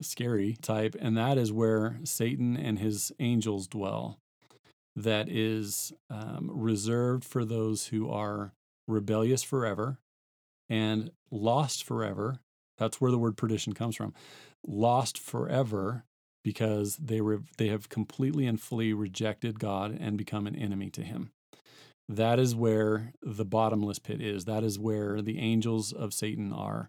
scary 0.00 0.56
type, 0.62 0.96
and 0.98 1.16
that 1.16 1.36
is 1.36 1.52
where 1.52 1.98
Satan 2.04 2.56
and 2.56 2.78
his 2.78 3.12
angels 3.18 3.66
dwell. 3.66 4.18
That 4.94 5.28
is 5.28 5.92
um, 6.08 6.50
reserved 6.50 7.22
for 7.22 7.44
those 7.44 7.88
who 7.88 8.10
are 8.10 8.54
rebellious 8.88 9.42
forever 9.42 9.98
and 10.70 11.10
lost 11.30 11.84
forever. 11.84 12.40
That's 12.78 12.98
where 12.98 13.10
the 13.10 13.18
word 13.18 13.36
perdition 13.36 13.74
comes 13.74 13.94
from. 13.94 14.14
Lost 14.66 15.18
forever 15.18 16.04
because 16.46 16.96
they 16.98 17.20
re- 17.20 17.40
they 17.56 17.66
have 17.66 17.88
completely 17.88 18.46
and 18.46 18.60
fully 18.60 18.92
rejected 18.92 19.58
God 19.58 19.98
and 20.00 20.16
become 20.16 20.46
an 20.46 20.54
enemy 20.54 20.90
to 20.90 21.02
Him. 21.02 21.32
That 22.08 22.38
is 22.38 22.54
where 22.54 23.14
the 23.20 23.44
bottomless 23.44 23.98
pit 23.98 24.20
is. 24.20 24.44
That 24.44 24.62
is 24.62 24.78
where 24.78 25.20
the 25.20 25.40
angels 25.40 25.92
of 25.92 26.14
Satan 26.14 26.52
are. 26.52 26.88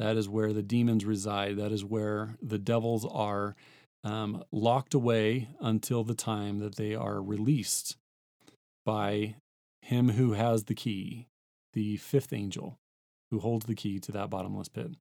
That 0.00 0.16
is 0.16 0.28
where 0.28 0.52
the 0.52 0.64
demons 0.64 1.04
reside. 1.04 1.56
That 1.56 1.70
is 1.70 1.84
where 1.84 2.36
the 2.42 2.58
devils 2.58 3.06
are 3.08 3.54
um, 4.02 4.42
locked 4.50 4.92
away 4.92 5.50
until 5.60 6.02
the 6.02 6.16
time 6.16 6.58
that 6.58 6.74
they 6.74 6.96
are 6.96 7.22
released 7.22 7.96
by 8.84 9.36
him 9.82 10.08
who 10.10 10.32
has 10.32 10.64
the 10.64 10.74
key, 10.74 11.28
the 11.74 11.96
fifth 11.98 12.32
angel 12.32 12.80
who 13.30 13.38
holds 13.38 13.66
the 13.66 13.76
key 13.76 14.00
to 14.00 14.10
that 14.10 14.30
bottomless 14.30 14.68
pit. 14.68 14.96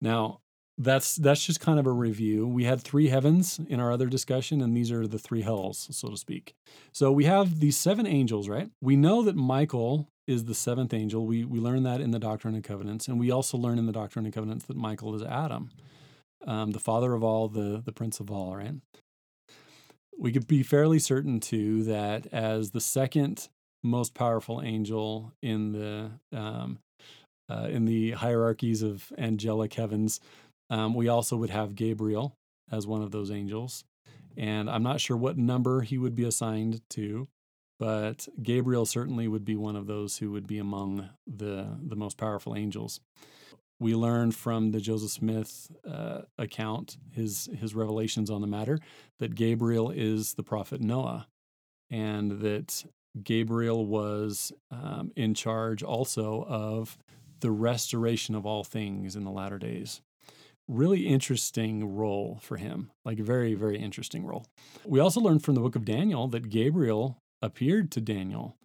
Now, 0.00 0.40
that's 0.80 1.16
that's 1.16 1.44
just 1.44 1.60
kind 1.60 1.78
of 1.78 1.86
a 1.86 1.92
review. 1.92 2.46
We 2.46 2.64
had 2.64 2.80
three 2.80 3.08
heavens 3.08 3.60
in 3.68 3.80
our 3.80 3.92
other 3.92 4.06
discussion, 4.06 4.62
and 4.62 4.74
these 4.74 4.90
are 4.90 5.06
the 5.06 5.18
three 5.18 5.42
hells, 5.42 5.88
so 5.90 6.08
to 6.08 6.16
speak. 6.16 6.54
So 6.92 7.12
we 7.12 7.24
have 7.24 7.60
these 7.60 7.76
seven 7.76 8.06
angels, 8.06 8.48
right? 8.48 8.70
We 8.80 8.96
know 8.96 9.22
that 9.22 9.36
Michael 9.36 10.08
is 10.26 10.46
the 10.46 10.54
seventh 10.54 10.94
angel. 10.94 11.26
We 11.26 11.44
we 11.44 11.60
learn 11.60 11.82
that 11.82 12.00
in 12.00 12.12
the 12.12 12.18
Doctrine 12.18 12.54
and 12.54 12.64
Covenants, 12.64 13.08
and 13.08 13.20
we 13.20 13.30
also 13.30 13.58
learn 13.58 13.78
in 13.78 13.84
the 13.84 13.92
Doctrine 13.92 14.24
and 14.24 14.34
Covenants 14.34 14.64
that 14.66 14.76
Michael 14.76 15.14
is 15.14 15.22
Adam, 15.22 15.70
um, 16.46 16.70
the 16.70 16.80
father 16.80 17.12
of 17.12 17.22
all, 17.22 17.48
the 17.48 17.82
the 17.84 17.92
prince 17.92 18.18
of 18.18 18.30
all, 18.30 18.56
right? 18.56 18.74
We 20.18 20.32
could 20.32 20.46
be 20.46 20.62
fairly 20.62 20.98
certain 20.98 21.40
too 21.40 21.84
that 21.84 22.26
as 22.32 22.70
the 22.70 22.80
second 22.80 23.48
most 23.82 24.14
powerful 24.14 24.62
angel 24.62 25.32
in 25.42 25.72
the 25.72 26.10
um, 26.32 26.78
uh, 27.50 27.68
in 27.70 27.84
the 27.84 28.12
hierarchies 28.12 28.82
of 28.82 29.12
angelic 29.18 29.74
heavens, 29.74 30.20
um, 30.70 30.94
we 30.94 31.08
also 31.08 31.36
would 31.36 31.50
have 31.50 31.74
Gabriel 31.74 32.36
as 32.70 32.86
one 32.86 33.02
of 33.02 33.10
those 33.10 33.30
angels. 33.30 33.84
And 34.36 34.70
I'm 34.70 34.84
not 34.84 35.00
sure 35.00 35.16
what 35.16 35.36
number 35.36 35.82
he 35.82 35.98
would 35.98 36.14
be 36.14 36.24
assigned 36.24 36.80
to, 36.90 37.28
but 37.78 38.28
Gabriel 38.40 38.86
certainly 38.86 39.26
would 39.26 39.44
be 39.44 39.56
one 39.56 39.76
of 39.76 39.86
those 39.86 40.18
who 40.18 40.30
would 40.30 40.46
be 40.46 40.58
among 40.58 41.10
the, 41.26 41.66
the 41.82 41.96
most 41.96 42.16
powerful 42.16 42.54
angels. 42.54 43.00
We 43.80 43.94
learn 43.94 44.30
from 44.32 44.72
the 44.72 44.80
Joseph 44.80 45.10
Smith 45.10 45.70
uh, 45.90 46.22
account, 46.38 46.98
his, 47.12 47.48
his 47.58 47.74
revelations 47.74 48.30
on 48.30 48.42
the 48.42 48.46
matter, 48.46 48.78
that 49.18 49.34
Gabriel 49.34 49.90
is 49.90 50.34
the 50.34 50.42
prophet 50.42 50.80
Noah, 50.80 51.26
and 51.90 52.40
that 52.42 52.84
Gabriel 53.22 53.86
was 53.86 54.52
um, 54.70 55.10
in 55.16 55.34
charge 55.34 55.82
also 55.82 56.44
of 56.46 56.98
the 57.40 57.50
restoration 57.50 58.34
of 58.34 58.44
all 58.44 58.62
things 58.62 59.16
in 59.16 59.24
the 59.24 59.30
latter 59.30 59.58
days 59.58 60.02
really 60.70 61.06
interesting 61.06 61.96
role 61.96 62.38
for 62.40 62.56
him, 62.56 62.90
like 63.04 63.18
a 63.18 63.24
very, 63.24 63.54
very 63.54 63.78
interesting 63.78 64.24
role. 64.24 64.46
We 64.84 65.00
also 65.00 65.20
learned 65.20 65.42
from 65.42 65.54
the 65.54 65.60
book 65.60 65.76
of 65.76 65.84
Daniel 65.84 66.28
that 66.28 66.48
Gabriel 66.48 67.18
appeared 67.42 67.90
to 67.92 68.00
Daniel. 68.00 68.56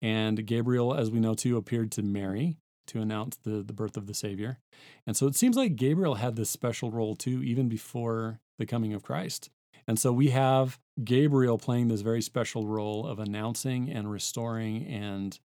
And 0.00 0.46
Gabriel, 0.46 0.94
as 0.94 1.10
we 1.10 1.18
know 1.18 1.34
too, 1.34 1.56
appeared 1.56 1.90
to 1.92 2.02
Mary 2.02 2.56
to 2.86 3.00
announce 3.00 3.36
the, 3.36 3.62
the 3.62 3.72
birth 3.72 3.96
of 3.96 4.06
the 4.06 4.14
Savior. 4.14 4.58
And 5.06 5.16
so 5.16 5.26
it 5.26 5.34
seems 5.34 5.56
like 5.56 5.76
Gabriel 5.76 6.14
had 6.14 6.36
this 6.36 6.48
special 6.48 6.90
role 6.90 7.16
too, 7.16 7.42
even 7.42 7.68
before 7.68 8.38
the 8.58 8.66
coming 8.66 8.94
of 8.94 9.02
Christ. 9.02 9.50
And 9.86 9.98
so 9.98 10.12
we 10.12 10.28
have 10.28 10.78
Gabriel 11.02 11.58
playing 11.58 11.88
this 11.88 12.02
very 12.02 12.22
special 12.22 12.66
role 12.66 13.06
of 13.06 13.18
announcing 13.18 13.90
and 13.90 14.10
restoring 14.10 14.86
and 14.86 15.38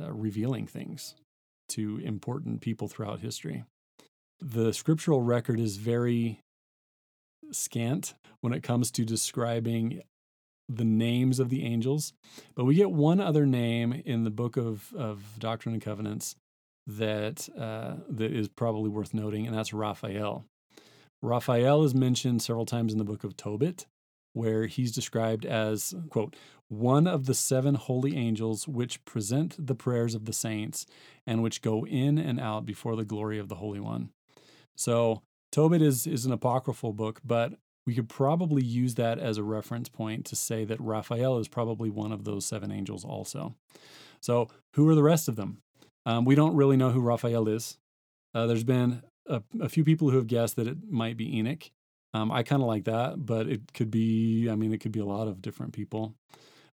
uh, 0.00 0.12
revealing 0.12 0.66
things 0.66 1.14
to 1.70 1.98
important 2.04 2.60
people 2.60 2.88
throughout 2.88 3.20
history 3.20 3.64
the 4.40 4.72
scriptural 4.72 5.20
record 5.20 5.60
is 5.60 5.76
very 5.76 6.40
scant 7.52 8.14
when 8.40 8.52
it 8.52 8.62
comes 8.62 8.90
to 8.92 9.04
describing 9.04 10.02
the 10.68 10.84
names 10.84 11.38
of 11.38 11.50
the 11.50 11.64
angels. 11.64 12.12
But 12.54 12.64
we 12.64 12.74
get 12.74 12.90
one 12.90 13.20
other 13.20 13.46
name 13.46 14.02
in 14.04 14.24
the 14.24 14.30
book 14.30 14.56
of, 14.56 14.92
of 14.94 15.38
Doctrine 15.38 15.74
and 15.74 15.82
Covenants 15.82 16.36
that 16.86 17.48
uh, 17.58 17.94
that 18.08 18.32
is 18.32 18.48
probably 18.48 18.90
worth 18.90 19.14
noting, 19.14 19.46
and 19.46 19.56
that's 19.56 19.72
Raphael. 19.72 20.44
Raphael 21.22 21.82
is 21.84 21.94
mentioned 21.94 22.42
several 22.42 22.66
times 22.66 22.92
in 22.92 22.98
the 22.98 23.04
book 23.04 23.24
of 23.24 23.36
Tobit, 23.36 23.86
where 24.34 24.66
he's 24.66 24.92
described 24.92 25.46
as, 25.46 25.94
quote, 26.10 26.36
one 26.68 27.06
of 27.06 27.26
the 27.26 27.34
seven 27.34 27.76
holy 27.76 28.16
angels 28.16 28.68
which 28.68 29.04
present 29.04 29.54
the 29.58 29.74
prayers 29.74 30.14
of 30.14 30.26
the 30.26 30.32
saints 30.32 30.86
and 31.26 31.42
which 31.42 31.62
go 31.62 31.86
in 31.86 32.18
and 32.18 32.40
out 32.40 32.66
before 32.66 32.96
the 32.96 33.04
glory 33.04 33.38
of 33.38 33.48
the 33.48 33.54
Holy 33.56 33.80
One. 33.80 34.10
So 34.76 35.22
Tobit 35.52 35.82
is 35.82 36.06
is 36.06 36.26
an 36.26 36.32
apocryphal 36.32 36.92
book, 36.92 37.20
but 37.24 37.54
we 37.86 37.94
could 37.94 38.08
probably 38.08 38.64
use 38.64 38.94
that 38.94 39.18
as 39.18 39.36
a 39.36 39.42
reference 39.42 39.88
point 39.88 40.24
to 40.26 40.36
say 40.36 40.64
that 40.64 40.80
Raphael 40.80 41.38
is 41.38 41.48
probably 41.48 41.90
one 41.90 42.12
of 42.12 42.24
those 42.24 42.46
seven 42.46 42.72
angels 42.72 43.04
also. 43.04 43.54
So 44.20 44.48
who 44.74 44.88
are 44.88 44.94
the 44.94 45.02
rest 45.02 45.28
of 45.28 45.36
them? 45.36 45.58
Um, 46.06 46.24
we 46.24 46.34
don't 46.34 46.56
really 46.56 46.76
know 46.76 46.90
who 46.90 47.00
Raphael 47.00 47.48
is. 47.48 47.78
Uh, 48.34 48.46
there's 48.46 48.64
been 48.64 49.02
a, 49.26 49.42
a, 49.60 49.68
few 49.68 49.84
people 49.84 50.10
who 50.10 50.16
have 50.16 50.26
guessed 50.26 50.56
that 50.56 50.66
it 50.66 50.78
might 50.90 51.16
be 51.16 51.38
Enoch. 51.38 51.70
Um, 52.12 52.32
I 52.32 52.42
kind 52.42 52.62
of 52.62 52.68
like 52.68 52.84
that, 52.84 53.24
but 53.24 53.48
it 53.48 53.72
could 53.72 53.90
be, 53.90 54.48
I 54.50 54.54
mean, 54.54 54.72
it 54.72 54.78
could 54.78 54.92
be 54.92 55.00
a 55.00 55.04
lot 55.04 55.28
of 55.28 55.40
different 55.40 55.72
people. 55.72 56.14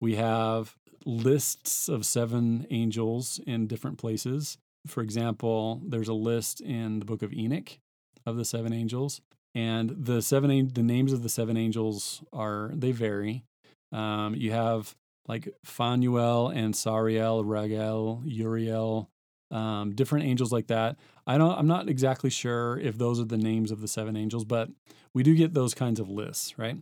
We 0.00 0.16
have 0.16 0.76
lists 1.04 1.88
of 1.88 2.06
seven 2.06 2.66
angels 2.70 3.40
in 3.46 3.66
different 3.66 3.98
places. 3.98 4.58
For 4.86 5.02
example, 5.02 5.80
there's 5.86 6.08
a 6.08 6.14
list 6.14 6.60
in 6.60 6.98
the 6.98 7.04
book 7.04 7.22
of 7.22 7.32
Enoch 7.32 7.78
of 8.26 8.36
the 8.36 8.44
seven 8.44 8.72
angels, 8.72 9.20
and 9.54 9.90
the 9.90 10.22
seven 10.22 10.68
the 10.72 10.82
names 10.82 11.12
of 11.12 11.22
the 11.22 11.28
seven 11.28 11.56
angels 11.56 12.22
are 12.32 12.70
they 12.74 12.92
vary. 12.92 13.44
Um, 13.92 14.34
you 14.34 14.52
have 14.52 14.94
like 15.26 15.48
Phanuel 15.64 16.48
and 16.48 16.74
Sariel, 16.74 17.44
Raguel, 17.44 18.22
Uriel, 18.24 19.08
um, 19.50 19.94
different 19.94 20.26
angels 20.26 20.52
like 20.52 20.66
that. 20.66 20.96
I 21.26 21.38
don't. 21.38 21.56
I'm 21.56 21.66
not 21.66 21.88
exactly 21.88 22.30
sure 22.30 22.78
if 22.78 22.98
those 22.98 23.20
are 23.20 23.24
the 23.24 23.38
names 23.38 23.70
of 23.70 23.80
the 23.80 23.88
seven 23.88 24.16
angels, 24.16 24.44
but 24.44 24.68
we 25.14 25.22
do 25.22 25.34
get 25.34 25.54
those 25.54 25.74
kinds 25.74 26.00
of 26.00 26.10
lists, 26.10 26.58
right? 26.58 26.76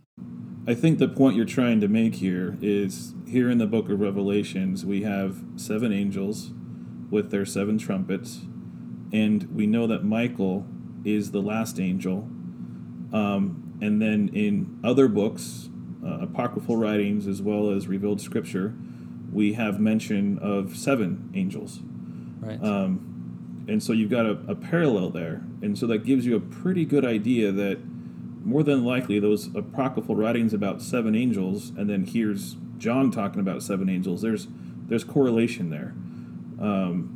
I 0.67 0.73
think 0.73 0.97
the 0.97 1.07
point 1.07 1.35
you're 1.35 1.45
trying 1.45 1.79
to 1.81 1.87
make 1.87 2.15
here 2.15 2.57
is 2.61 3.13
here 3.27 3.49
in 3.49 3.59
the 3.59 3.67
book 3.67 3.89
of 3.89 3.99
Revelations, 3.99 4.85
we 4.85 5.03
have 5.03 5.43
seven 5.55 5.93
angels 5.93 6.51
with 7.11 7.29
their 7.29 7.45
seven 7.45 7.77
trumpets, 7.77 8.41
and 9.11 9.43
we 9.53 9.67
know 9.67 9.85
that 9.87 10.03
Michael 10.03 10.65
is 11.05 11.31
the 11.31 11.41
last 11.41 11.79
angel. 11.79 12.27
Um, 13.11 13.77
and 13.81 14.01
then 14.01 14.29
in 14.33 14.79
other 14.83 15.07
books, 15.07 15.69
uh, 16.03 16.19
apocryphal 16.21 16.77
writings 16.77 17.27
as 17.27 17.41
well 17.41 17.69
as 17.69 17.87
revealed 17.87 18.21
scripture, 18.21 18.73
we 19.31 19.53
have 19.53 19.79
mention 19.79 20.37
of 20.39 20.75
seven 20.75 21.31
angels. 21.33 21.79
Right. 22.39 22.61
Um, 22.63 23.65
and 23.67 23.81
so 23.81 23.93
you've 23.93 24.11
got 24.11 24.25
a, 24.25 24.31
a, 24.47 24.55
parallel 24.55 25.09
there. 25.09 25.41
And 25.61 25.77
so 25.77 25.87
that 25.87 26.03
gives 26.03 26.25
you 26.25 26.35
a 26.35 26.39
pretty 26.39 26.85
good 26.85 27.05
idea 27.05 27.51
that 27.51 27.79
more 28.43 28.63
than 28.63 28.83
likely 28.83 29.19
those 29.19 29.47
apocryphal 29.55 30.15
writings 30.15 30.53
about 30.53 30.81
seven 30.81 31.15
angels, 31.15 31.69
and 31.77 31.89
then 31.89 32.05
here's 32.05 32.57
John 32.77 33.09
talking 33.09 33.39
about 33.39 33.63
seven 33.63 33.89
angels, 33.89 34.21
there's 34.21 34.47
there's 34.87 35.05
correlation 35.05 35.69
there. 35.69 35.93
Um, 36.59 37.12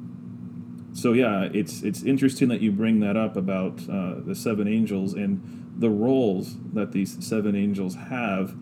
so 0.97 1.13
yeah, 1.13 1.47
it's 1.53 1.83
it's 1.83 2.01
interesting 2.01 2.47
that 2.47 2.59
you 2.59 2.71
bring 2.71 3.01
that 3.01 3.15
up 3.15 3.37
about 3.37 3.87
uh, 3.87 4.15
the 4.17 4.33
seven 4.33 4.67
angels 4.67 5.13
and 5.13 5.75
the 5.77 5.91
roles 5.91 6.55
that 6.73 6.91
these 6.91 7.23
seven 7.23 7.55
angels 7.55 7.93
have, 8.09 8.55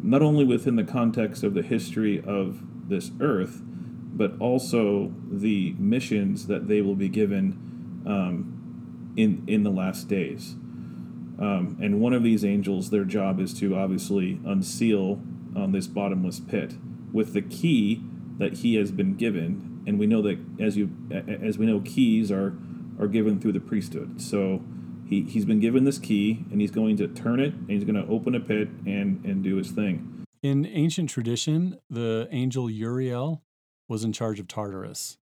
not 0.00 0.22
only 0.22 0.44
within 0.44 0.76
the 0.76 0.84
context 0.84 1.42
of 1.42 1.54
the 1.54 1.62
history 1.62 2.22
of 2.22 2.62
this 2.88 3.10
earth, 3.20 3.60
but 3.64 4.34
also 4.38 5.12
the 5.32 5.74
missions 5.80 6.46
that 6.46 6.68
they 6.68 6.80
will 6.80 6.94
be 6.94 7.08
given 7.08 8.04
um, 8.06 9.12
in 9.16 9.42
in 9.48 9.64
the 9.64 9.70
last 9.70 10.06
days. 10.06 10.52
Um, 11.40 11.76
and 11.82 12.00
one 12.00 12.12
of 12.12 12.22
these 12.22 12.44
angels, 12.44 12.90
their 12.90 13.04
job 13.04 13.40
is 13.40 13.52
to 13.54 13.74
obviously 13.74 14.38
unseal 14.46 15.20
on 15.56 15.72
this 15.72 15.88
bottomless 15.88 16.38
pit 16.38 16.74
with 17.12 17.32
the 17.32 17.42
key 17.42 18.04
that 18.38 18.58
he 18.58 18.76
has 18.76 18.92
been 18.92 19.16
given 19.16 19.69
and 19.86 19.98
we 19.98 20.06
know 20.06 20.22
that 20.22 20.38
as 20.60 20.76
you 20.76 20.90
as 21.42 21.58
we 21.58 21.66
know 21.66 21.80
keys 21.80 22.30
are 22.30 22.54
are 22.98 23.08
given 23.08 23.40
through 23.40 23.52
the 23.52 23.60
priesthood 23.60 24.20
so 24.20 24.62
he, 25.08 25.22
he's 25.22 25.44
been 25.44 25.60
given 25.60 25.84
this 25.84 25.98
key 25.98 26.44
and 26.50 26.60
he's 26.60 26.70
going 26.70 26.96
to 26.96 27.08
turn 27.08 27.40
it 27.40 27.52
and 27.52 27.70
he's 27.70 27.84
going 27.84 27.94
to 27.94 28.06
open 28.12 28.34
a 28.34 28.40
pit 28.40 28.68
and 28.86 29.24
and 29.24 29.42
do 29.42 29.56
his 29.56 29.70
thing 29.70 30.24
in 30.42 30.66
ancient 30.66 31.10
tradition 31.10 31.78
the 31.88 32.28
angel 32.30 32.70
uriel 32.70 33.42
was 33.88 34.04
in 34.04 34.12
charge 34.12 34.38
of 34.40 34.46
tartarus 34.46 35.18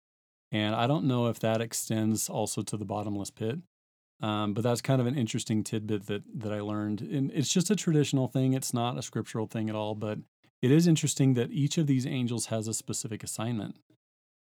And 0.52 0.76
I 0.76 0.88
don't 0.88 1.06
know 1.06 1.28
if 1.28 1.40
that 1.40 1.62
extends 1.62 2.30
also 2.30 2.62
to 2.64 2.78
the 2.78 2.86
bottomless 2.86 3.32
pit. 3.32 3.60
Um, 4.20 4.54
but 4.54 4.64
that's 4.64 4.82
kind 4.82 5.00
of 5.00 5.08
an 5.08 5.16
interesting 5.16 5.64
tidbit 5.64 6.08
that 6.08 6.24
that 6.36 6.52
I 6.52 6.62
learned. 6.62 7.02
And 7.02 7.32
it's 7.34 7.54
just 7.54 7.70
a 7.70 7.76
traditional 7.76 8.28
thing. 8.28 8.54
It's 8.54 8.74
not 8.74 8.98
a 8.98 9.02
scriptural 9.02 9.46
thing 9.48 9.70
at 9.70 9.76
all. 9.76 9.94
But 9.94 10.20
it 10.62 10.72
is 10.72 10.88
interesting 10.88 11.36
that 11.36 11.52
each 11.52 11.78
of 11.78 11.86
these 11.88 12.06
angels 12.06 12.48
has 12.48 12.68
a 12.68 12.74
specific 12.74 13.24
assignment. 13.24 13.76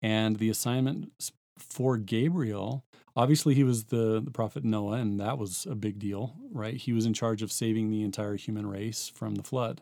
And 0.06 0.36
the 0.36 0.52
assignment 0.52 1.12
for 1.58 1.98
Gabriel, 1.98 2.86
obviously 3.15 3.56
he 3.56 3.63
was 3.63 3.86
the, 3.86 4.22
the 4.24 4.30
prophet 4.30 4.63
Noah, 4.63 4.98
and 4.98 5.20
that 5.20 5.39
was 5.39 5.65
a 5.68 5.74
big 5.74 5.98
deal, 5.98 6.36
right? 6.52 6.76
He 6.76 6.94
was 6.94 7.08
in 7.08 7.13
charge 7.15 7.41
of 7.41 7.52
saving 7.52 7.89
the 7.89 8.04
entire 8.04 8.36
human 8.36 8.68
race 8.68 9.12
from 9.15 9.34
the 9.34 9.41
flood. 9.41 9.82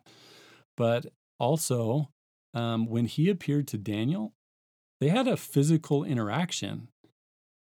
But 0.77 1.07
also, 1.41 2.07
um, 2.53 2.85
when 2.85 3.03
he 3.03 3.29
appeared 3.29 3.67
to 3.67 3.77
Daniel, 3.77 4.31
they 5.01 5.09
had 5.09 5.27
a 5.27 5.35
physical 5.35 6.05
interaction. 6.05 6.87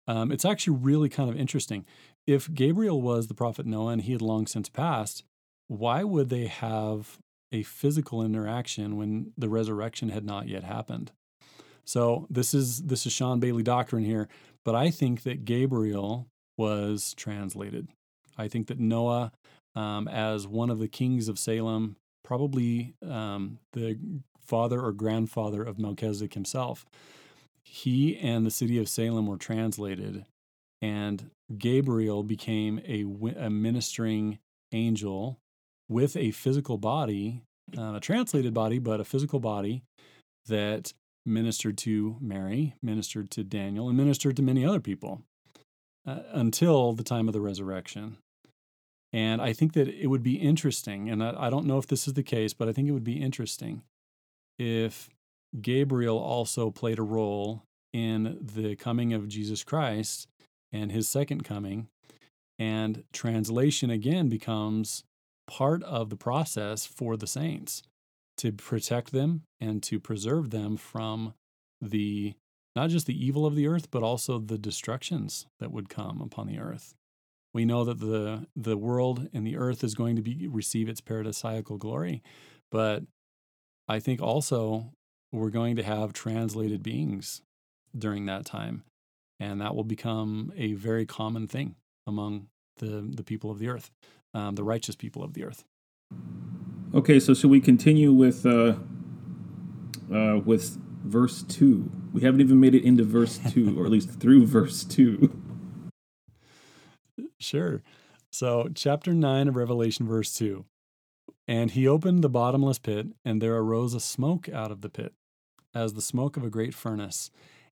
Um, 0.07 0.31
it's 0.31 0.45
actually 0.45 0.77
really 0.77 1.09
kind 1.09 1.31
of 1.31 1.39
interesting. 1.39 1.83
If 2.27 2.53
Gabriel 2.53 3.01
was 3.01 3.25
the 3.25 3.33
prophet 3.33 3.65
Noah 3.65 3.93
and 3.93 4.01
he 4.03 4.11
had 4.11 4.21
long 4.21 4.45
since 4.45 4.69
passed, 4.69 5.23
why 5.67 6.03
would 6.03 6.29
they 6.29 6.45
have 6.45 7.17
a 7.51 7.63
physical 7.63 8.21
interaction 8.21 8.97
when 8.97 9.33
the 9.35 9.49
resurrection 9.49 10.09
had 10.09 10.25
not 10.25 10.47
yet 10.47 10.63
happened? 10.63 11.11
So 11.85 12.27
this 12.29 12.53
is 12.53 12.81
this 12.83 13.05
is 13.05 13.13
Sean 13.13 13.39
Bailey 13.39 13.63
doctrine 13.63 14.03
here, 14.03 14.27
but 14.63 14.75
I 14.75 14.89
think 14.89 15.23
that 15.23 15.45
Gabriel 15.45 16.27
was 16.57 17.13
translated. 17.15 17.87
I 18.37 18.47
think 18.47 18.67
that 18.67 18.79
Noah, 18.79 19.31
um, 19.75 20.07
as 20.07 20.47
one 20.47 20.69
of 20.69 20.79
the 20.79 20.87
kings 20.87 21.27
of 21.27 21.39
Salem, 21.39 21.95
probably 22.23 22.95
um, 23.07 23.59
the 23.73 23.97
father 24.43 24.81
or 24.81 24.91
grandfather 24.91 25.63
of 25.63 25.79
Melchizedek 25.79 26.33
himself, 26.33 26.85
he 27.63 28.17
and 28.17 28.45
the 28.45 28.51
city 28.51 28.77
of 28.77 28.89
Salem 28.89 29.27
were 29.27 29.37
translated, 29.37 30.25
and 30.81 31.29
Gabriel 31.57 32.23
became 32.23 32.79
a, 32.87 33.05
a 33.37 33.49
ministering 33.49 34.39
angel 34.71 35.37
with 35.87 36.17
a 36.17 36.31
physical 36.31 36.77
body, 36.77 37.41
uh, 37.77 37.93
a 37.95 37.99
translated 37.99 38.53
body, 38.53 38.79
but 38.79 38.99
a 38.99 39.05
physical 39.05 39.39
body 39.39 39.83
that 40.47 40.93
ministered 41.25 41.77
to 41.79 42.17
Mary, 42.21 42.75
ministered 42.81 43.31
to 43.31 43.43
Daniel, 43.43 43.87
and 43.87 43.97
ministered 43.97 44.35
to 44.35 44.41
many 44.41 44.65
other 44.65 44.79
people 44.79 45.21
uh, 46.05 46.19
until 46.31 46.93
the 46.93 47.03
time 47.03 47.27
of 47.27 47.33
the 47.33 47.41
resurrection. 47.41 48.17
And 49.11 49.41
I 49.41 49.53
think 49.53 49.73
that 49.73 49.87
it 49.87 50.07
would 50.07 50.23
be 50.23 50.35
interesting, 50.35 51.09
and 51.09 51.23
I, 51.23 51.33
I 51.47 51.49
don't 51.49 51.65
know 51.65 51.77
if 51.77 51.87
this 51.87 52.07
is 52.07 52.13
the 52.13 52.23
case, 52.23 52.53
but 52.53 52.67
I 52.67 52.73
think 52.73 52.87
it 52.87 52.91
would 52.91 53.03
be 53.03 53.21
interesting 53.21 53.83
if 54.59 55.09
Gabriel 55.61 56.17
also 56.17 56.69
played 56.69 56.99
a 56.99 57.03
role 57.03 57.63
in 57.93 58.37
the 58.41 58.75
coming 58.75 59.13
of 59.13 59.27
Jesus 59.27 59.63
Christ 59.63 60.27
and 60.71 60.91
his 60.91 61.07
second 61.07 61.43
coming. 61.43 61.87
And 62.59 63.03
translation 63.13 63.89
again 63.89 64.29
becomes 64.29 65.03
part 65.47 65.83
of 65.83 66.09
the 66.09 66.15
process 66.17 66.85
for 66.85 67.15
the 67.15 67.27
saints 67.27 67.83
to 68.37 68.51
protect 68.51 69.11
them 69.11 69.43
and 69.59 69.81
to 69.83 69.99
preserve 69.99 70.49
them 70.49 70.77
from 70.77 71.33
the 71.81 72.33
not 72.75 72.89
just 72.89 73.07
the 73.07 73.25
evil 73.25 73.45
of 73.45 73.55
the 73.55 73.67
earth 73.67 73.89
but 73.91 74.03
also 74.03 74.39
the 74.39 74.57
destructions 74.57 75.45
that 75.59 75.71
would 75.71 75.89
come 75.89 76.21
upon 76.21 76.47
the 76.47 76.59
earth. 76.59 76.93
We 77.53 77.63
know 77.65 77.85
that 77.85 77.99
the 77.99 78.47
the 78.55 78.77
world 78.77 79.29
and 79.33 79.47
the 79.47 79.55
earth 79.57 79.83
is 79.83 79.95
going 79.95 80.17
to 80.17 80.21
be 80.21 80.47
receive 80.47 80.89
its 80.89 81.01
paradisiacal 81.01 81.79
glory 81.79 82.21
but 82.71 83.03
i 83.87 83.99
think 83.99 84.21
also 84.21 84.91
we're 85.31 85.49
going 85.49 85.75
to 85.77 85.83
have 85.83 86.13
translated 86.13 86.83
beings 86.83 87.41
during 87.97 88.25
that 88.25 88.45
time 88.45 88.83
and 89.39 89.61
that 89.61 89.75
will 89.75 89.83
become 89.83 90.51
a 90.57 90.73
very 90.73 91.05
common 91.05 91.47
thing 91.47 91.75
among 92.05 92.47
the 92.77 93.09
the 93.15 93.23
people 93.23 93.49
of 93.49 93.59
the 93.59 93.69
earth 93.69 93.91
um, 94.33 94.55
the 94.55 94.63
righteous 94.63 94.95
people 94.95 95.23
of 95.23 95.33
the 95.33 95.43
earth 95.43 95.63
Okay, 96.95 97.19
so 97.19 97.33
should 97.33 97.49
we 97.49 97.59
continue 97.59 98.13
with 98.13 98.45
uh, 98.45 98.75
uh, 100.09 100.39
with 100.45 100.77
verse 101.03 101.43
two? 101.43 101.91
We 102.13 102.21
haven't 102.21 102.39
even 102.39 102.57
made 102.61 102.73
it 102.73 102.85
into 102.85 103.03
verse 103.03 103.37
two, 103.51 103.77
or 103.77 103.85
at 103.85 103.91
least 103.91 104.21
through 104.21 104.45
verse 104.47 104.85
two. 104.85 105.35
Sure. 107.37 107.83
So, 108.31 108.69
chapter 108.73 109.13
9 109.13 109.47
of 109.47 109.55
Revelation, 109.55 110.07
verse 110.07 110.33
2. 110.35 110.65
And 111.47 111.71
he 111.71 111.87
opened 111.87 112.21
the 112.23 112.29
bottomless 112.29 112.79
pit, 112.79 113.07
and 113.23 113.41
there 113.41 113.55
arose 113.55 113.93
a 113.93 113.99
smoke 113.99 114.49
out 114.49 114.71
of 114.71 114.81
the 114.81 114.89
pit, 114.89 115.13
as 115.73 115.93
the 115.93 116.01
smoke 116.01 116.35
of 116.35 116.43
a 116.43 116.49
great 116.49 116.73
furnace. 116.73 117.29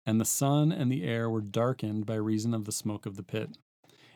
And 0.06 0.20
the 0.20 0.24
sun 0.24 0.70
and 0.70 0.90
the 0.90 1.04
air 1.04 1.28
were 1.28 1.40
darkened 1.40 2.06
by 2.06 2.14
reason 2.14 2.54
of 2.54 2.64
the 2.64 2.70
smoke 2.70 3.06
of 3.06 3.16
the 3.16 3.22
pit. 3.22 3.56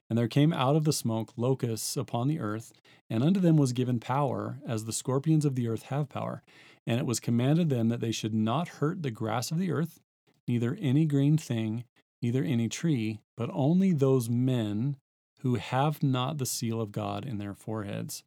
And 0.09 0.19
there 0.19 0.29
came 0.29 0.53
out 0.53 0.77
of 0.77 0.85
the 0.85 0.93
smoke 0.93 1.33
locusts 1.37 1.97
upon 1.97 2.29
the 2.29 2.39
earth, 2.39 2.73
and 3.11 3.25
unto 3.25 3.41
them 3.41 3.57
was 3.57 3.73
given 3.73 3.99
power, 3.99 4.59
as 4.67 4.85
the 4.85 4.93
scorpions 4.93 5.45
of 5.45 5.55
the 5.55 5.69
earth 5.69 5.85
have 5.85 6.09
power. 6.09 6.43
And 6.87 6.99
it 6.99 7.07
was 7.07 7.19
commanded 7.19 7.71
them 7.71 7.89
that 7.89 8.01
they 8.01 8.13
should 8.13 8.35
not 8.35 8.69
hurt 8.69 9.03
the 9.03 9.11
grass 9.11 9.51
of 9.51 9.59
the 9.59 9.73
earth, 9.73 10.01
neither 10.47 10.77
any 10.81 11.07
green 11.07 11.37
thing, 11.37 11.85
neither 12.23 12.45
any 12.45 12.69
tree, 12.69 13.21
but 13.37 13.51
only 13.53 13.93
those 13.93 14.31
men 14.31 14.97
who 15.41 15.57
have 15.57 16.03
not 16.03 16.39
the 16.39 16.47
seal 16.47 16.81
of 16.81 16.93
God 16.93 17.25
in 17.25 17.39
their 17.39 17.55
foreheads. 17.55 18.23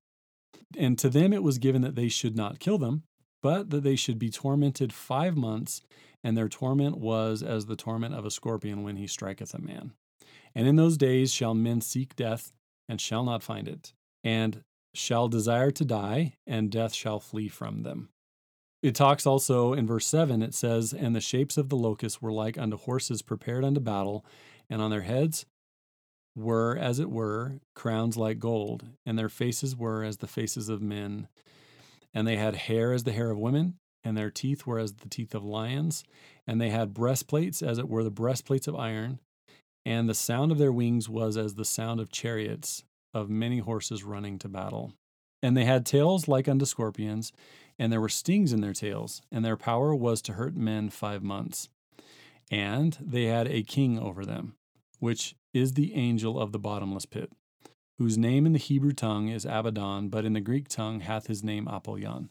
And 0.77 0.97
to 0.99 1.09
them 1.09 1.33
it 1.33 1.43
was 1.43 1.57
given 1.57 1.81
that 1.81 1.95
they 1.95 2.09
should 2.09 2.35
not 2.35 2.59
kill 2.59 2.77
them, 2.77 3.03
but 3.41 3.69
that 3.69 3.83
they 3.83 3.95
should 3.95 4.19
be 4.19 4.29
tormented 4.29 4.93
five 4.93 5.35
months, 5.35 5.81
and 6.23 6.37
their 6.37 6.49
torment 6.49 6.97
was 6.97 7.41
as 7.41 7.65
the 7.65 7.75
torment 7.75 8.13
of 8.13 8.25
a 8.25 8.31
scorpion 8.31 8.83
when 8.83 8.97
he 8.97 9.07
striketh 9.07 9.53
a 9.53 9.61
man. 9.61 9.93
And 10.59 10.67
in 10.67 10.75
those 10.75 10.97
days 10.97 11.33
shall 11.33 11.53
men 11.53 11.79
seek 11.79 12.17
death, 12.17 12.51
and 12.89 12.99
shall 12.99 13.23
not 13.23 13.43
find 13.43 13.65
it, 13.65 13.93
and 14.25 14.61
shall 14.93 15.29
desire 15.29 15.71
to 15.71 15.85
die, 15.85 16.33
and 16.45 16.69
death 16.69 16.93
shall 16.93 17.21
flee 17.21 17.47
from 17.47 17.83
them. 17.83 18.09
It 18.83 18.93
talks 18.93 19.25
also 19.25 19.71
in 19.71 19.87
verse 19.87 20.05
7, 20.05 20.41
it 20.41 20.53
says, 20.53 20.91
And 20.91 21.15
the 21.15 21.21
shapes 21.21 21.57
of 21.57 21.69
the 21.69 21.77
locusts 21.77 22.21
were 22.21 22.33
like 22.33 22.57
unto 22.57 22.75
horses 22.75 23.21
prepared 23.21 23.63
unto 23.63 23.79
battle, 23.79 24.25
and 24.69 24.81
on 24.81 24.91
their 24.91 25.03
heads 25.03 25.45
were, 26.35 26.75
as 26.77 26.99
it 26.99 27.09
were, 27.09 27.61
crowns 27.73 28.17
like 28.17 28.39
gold, 28.39 28.83
and 29.05 29.17
their 29.17 29.29
faces 29.29 29.77
were 29.77 30.03
as 30.03 30.17
the 30.17 30.27
faces 30.27 30.67
of 30.67 30.81
men. 30.81 31.29
And 32.13 32.27
they 32.27 32.35
had 32.35 32.55
hair 32.57 32.91
as 32.91 33.05
the 33.05 33.13
hair 33.13 33.31
of 33.31 33.37
women, 33.37 33.75
and 34.03 34.17
their 34.17 34.29
teeth 34.29 34.67
were 34.67 34.79
as 34.79 34.91
the 34.91 35.07
teeth 35.07 35.33
of 35.33 35.45
lions, 35.45 36.03
and 36.45 36.59
they 36.59 36.69
had 36.69 36.93
breastplates 36.93 37.61
as 37.61 37.77
it 37.77 37.87
were 37.87 38.03
the 38.03 38.11
breastplates 38.11 38.67
of 38.67 38.75
iron, 38.75 39.19
and 39.89 40.07
the 40.07 40.13
sound 40.13 40.51
of 40.51 40.59
their 40.59 40.71
wings 40.71 41.09
was 41.09 41.35
as 41.35 41.55
the 41.55 41.65
sound 41.65 41.99
of 41.99 42.11
chariots, 42.11 42.83
of 43.11 43.27
many 43.27 43.57
horses 43.57 44.03
running 44.03 44.37
to 44.37 44.47
battle. 44.47 44.93
And 45.41 45.57
they 45.57 45.65
had 45.65 45.83
tails 45.83 46.27
like 46.27 46.47
unto 46.47 46.65
scorpions, 46.65 47.33
and 47.79 47.91
there 47.91 47.99
were 47.99 48.07
stings 48.07 48.53
in 48.53 48.61
their 48.61 48.73
tails, 48.73 49.23
and 49.31 49.43
their 49.43 49.57
power 49.57 49.95
was 49.95 50.21
to 50.21 50.33
hurt 50.33 50.55
men 50.55 50.91
five 50.91 51.23
months. 51.23 51.69
And 52.51 52.99
they 53.01 53.23
had 53.23 53.47
a 53.47 53.63
king 53.63 53.97
over 53.97 54.25
them, 54.25 54.53
which 54.99 55.35
is 55.55 55.73
the 55.73 55.95
angel 55.95 56.39
of 56.39 56.51
the 56.51 56.59
bottomless 56.59 57.07
pit, 57.07 57.31
whose 57.97 58.15
name 58.15 58.45
in 58.45 58.53
the 58.53 58.59
Hebrew 58.59 58.93
tongue 58.93 59.29
is 59.29 59.43
Abaddon, 59.43 60.09
but 60.09 60.23
in 60.23 60.33
the 60.33 60.39
Greek 60.39 60.67
tongue 60.67 60.99
hath 60.99 61.25
his 61.25 61.43
name 61.43 61.67
Apollyon. 61.67 62.29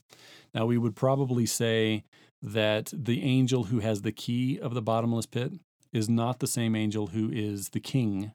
Now 0.54 0.66
we 0.66 0.78
would 0.78 0.94
probably 0.94 1.44
say 1.44 2.04
that 2.40 2.92
the 2.94 3.24
angel 3.24 3.64
who 3.64 3.80
has 3.80 4.02
the 4.02 4.12
key 4.12 4.60
of 4.60 4.74
the 4.74 4.82
bottomless 4.82 5.26
pit 5.26 5.54
is 5.98 6.08
not 6.08 6.38
the 6.38 6.46
same 6.46 6.74
angel 6.74 7.08
who 7.08 7.28
is 7.30 7.70
the 7.70 7.80
king 7.80 8.32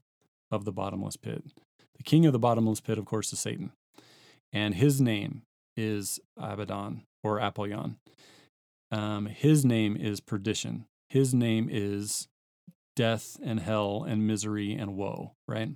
of 0.51 0.65
the 0.65 0.71
bottomless 0.71 1.15
pit. 1.17 1.43
The 1.97 2.03
king 2.03 2.25
of 2.25 2.33
the 2.33 2.39
bottomless 2.39 2.81
pit, 2.81 2.97
of 2.97 3.05
course, 3.05 3.31
is 3.33 3.39
Satan. 3.39 3.71
And 4.51 4.75
his 4.75 5.01
name 5.01 5.43
is 5.75 6.19
Abaddon 6.37 7.03
or 7.23 7.39
Apollyon. 7.39 7.97
Um, 8.91 9.25
his 9.25 9.65
name 9.65 9.95
is 9.95 10.19
perdition. 10.19 10.85
His 11.09 11.33
name 11.33 11.69
is 11.71 12.27
death 12.95 13.37
and 13.43 13.59
hell 13.59 14.05
and 14.07 14.27
misery 14.27 14.73
and 14.73 14.95
woe, 14.95 15.31
right? 15.47 15.69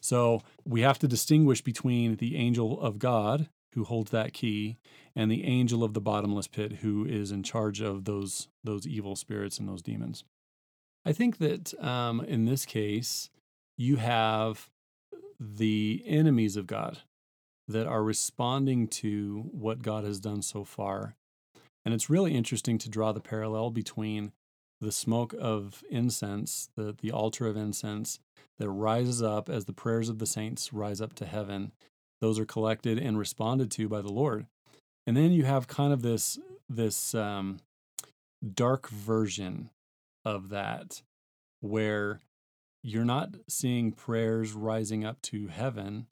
So 0.00 0.42
we 0.64 0.80
have 0.80 0.98
to 1.00 1.08
distinguish 1.08 1.60
between 1.60 2.16
the 2.16 2.36
angel 2.36 2.80
of 2.80 2.98
God 2.98 3.48
who 3.74 3.84
holds 3.84 4.10
that 4.10 4.32
key 4.32 4.78
and 5.14 5.30
the 5.30 5.44
angel 5.44 5.84
of 5.84 5.92
the 5.92 6.00
bottomless 6.00 6.48
pit 6.48 6.78
who 6.80 7.04
is 7.04 7.30
in 7.30 7.42
charge 7.42 7.80
of 7.80 8.04
those 8.04 8.48
those 8.64 8.86
evil 8.86 9.14
spirits 9.14 9.58
and 9.58 9.68
those 9.68 9.82
demons. 9.82 10.24
I 11.06 11.12
think 11.12 11.38
that 11.38 11.72
um, 11.82 12.20
in 12.22 12.46
this 12.46 12.66
case, 12.66 13.30
you 13.78 13.96
have 13.96 14.68
the 15.38 16.02
enemies 16.04 16.56
of 16.56 16.66
God 16.66 16.98
that 17.68 17.86
are 17.86 18.02
responding 18.02 18.88
to 18.88 19.48
what 19.52 19.82
God 19.82 20.02
has 20.02 20.18
done 20.18 20.42
so 20.42 20.64
far. 20.64 21.14
And 21.84 21.94
it's 21.94 22.10
really 22.10 22.34
interesting 22.34 22.76
to 22.78 22.88
draw 22.88 23.12
the 23.12 23.20
parallel 23.20 23.70
between 23.70 24.32
the 24.80 24.90
smoke 24.90 25.32
of 25.38 25.84
incense, 25.88 26.70
the, 26.74 26.96
the 27.00 27.12
altar 27.12 27.46
of 27.46 27.56
incense 27.56 28.18
that 28.58 28.68
rises 28.68 29.22
up 29.22 29.48
as 29.48 29.66
the 29.66 29.72
prayers 29.72 30.08
of 30.08 30.18
the 30.18 30.26
saints 30.26 30.72
rise 30.72 31.00
up 31.00 31.14
to 31.14 31.24
heaven. 31.26 31.70
Those 32.20 32.40
are 32.40 32.44
collected 32.44 32.98
and 32.98 33.16
responded 33.16 33.70
to 33.72 33.88
by 33.88 34.00
the 34.00 34.12
Lord. 34.12 34.46
And 35.06 35.16
then 35.16 35.30
you 35.30 35.44
have 35.44 35.68
kind 35.68 35.92
of 35.92 36.02
this 36.02 36.36
this 36.68 37.14
um, 37.14 37.60
dark 38.54 38.88
version 38.88 39.70
of 40.26 40.48
that 40.48 41.02
where 41.60 42.20
you're 42.82 43.04
not 43.04 43.36
seeing 43.48 43.92
prayers 43.92 44.52
rising 44.52 45.04
up 45.04 45.22
to 45.22 45.46
heaven, 45.46 46.08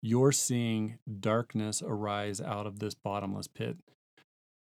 you're 0.00 0.32
seeing 0.32 0.98
darkness 1.18 1.82
arise 1.84 2.40
out 2.40 2.66
of 2.66 2.78
this 2.78 2.94
bottomless 2.94 3.48
pit. 3.48 3.76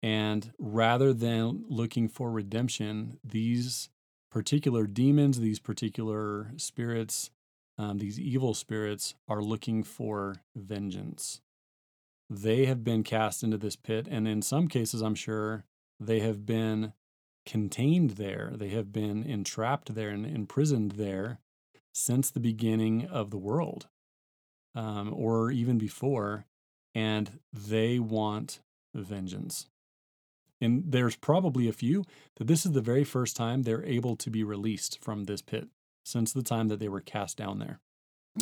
And 0.03 0.53
rather 0.59 1.15
than 1.15 1.65
looking 1.69 2.09
for 2.09 2.31
redemption, 2.31 3.19
these 3.25 3.89
particular 4.31 4.87
demons, 4.87 5.41
these 5.41 5.59
particular 5.59 6.53
spirits, 6.57 7.31
um, 7.79 7.99
these 7.99 8.21
evil 8.21 8.53
spirits 8.53 9.15
are 9.29 9.43
looking 9.43 9.83
for 9.83 10.43
vengeance. 10.55 11.41
They 12.29 12.67
have 12.67 12.85
been 12.85 13.03
cast 13.03 13.43
into 13.43 13.57
this 13.57 13.77
pit, 13.77 14.07
and 14.11 14.29
in 14.29 14.43
some 14.43 14.69
cases, 14.69 15.01
I'm 15.01 15.15
sure 15.15 15.65
they 15.99 16.21
have 16.21 16.47
been 16.47 16.93
contained 17.47 18.11
there. 18.11 18.53
They 18.55 18.69
have 18.71 18.93
been 18.93 19.23
entrapped 19.25 19.95
there 19.95 20.11
and 20.11 20.27
imprisoned 20.27 20.93
there 20.93 21.39
since 21.93 22.31
the 22.31 22.41
beginning 22.41 23.07
of 23.07 23.31
the 23.31 23.39
world, 23.39 23.89
um, 24.75 25.13
or 25.13 25.51
even 25.51 25.79
before, 25.79 26.47
and 26.95 27.41
they 27.53 27.99
want 27.99 28.61
vengeance. 28.95 29.67
And 30.61 30.85
there's 30.87 31.17
probably 31.17 31.69
a 31.69 31.73
few 31.73 32.05
that 32.37 32.47
this 32.47 32.67
is 32.67 32.73
the 32.73 32.81
very 32.81 33.05
first 33.05 33.37
time 33.37 33.63
they're 33.63 33.85
able 33.85 34.17
to 34.17 34.31
be 34.31 34.45
released 34.45 35.03
from 35.03 35.25
this 35.25 35.43
pit 35.43 35.69
since 36.05 36.33
the 36.33 36.43
time 36.43 36.69
that 36.69 36.79
they 36.79 36.89
were 36.89 37.01
cast 37.01 37.37
down 37.37 37.59
there. 37.59 37.81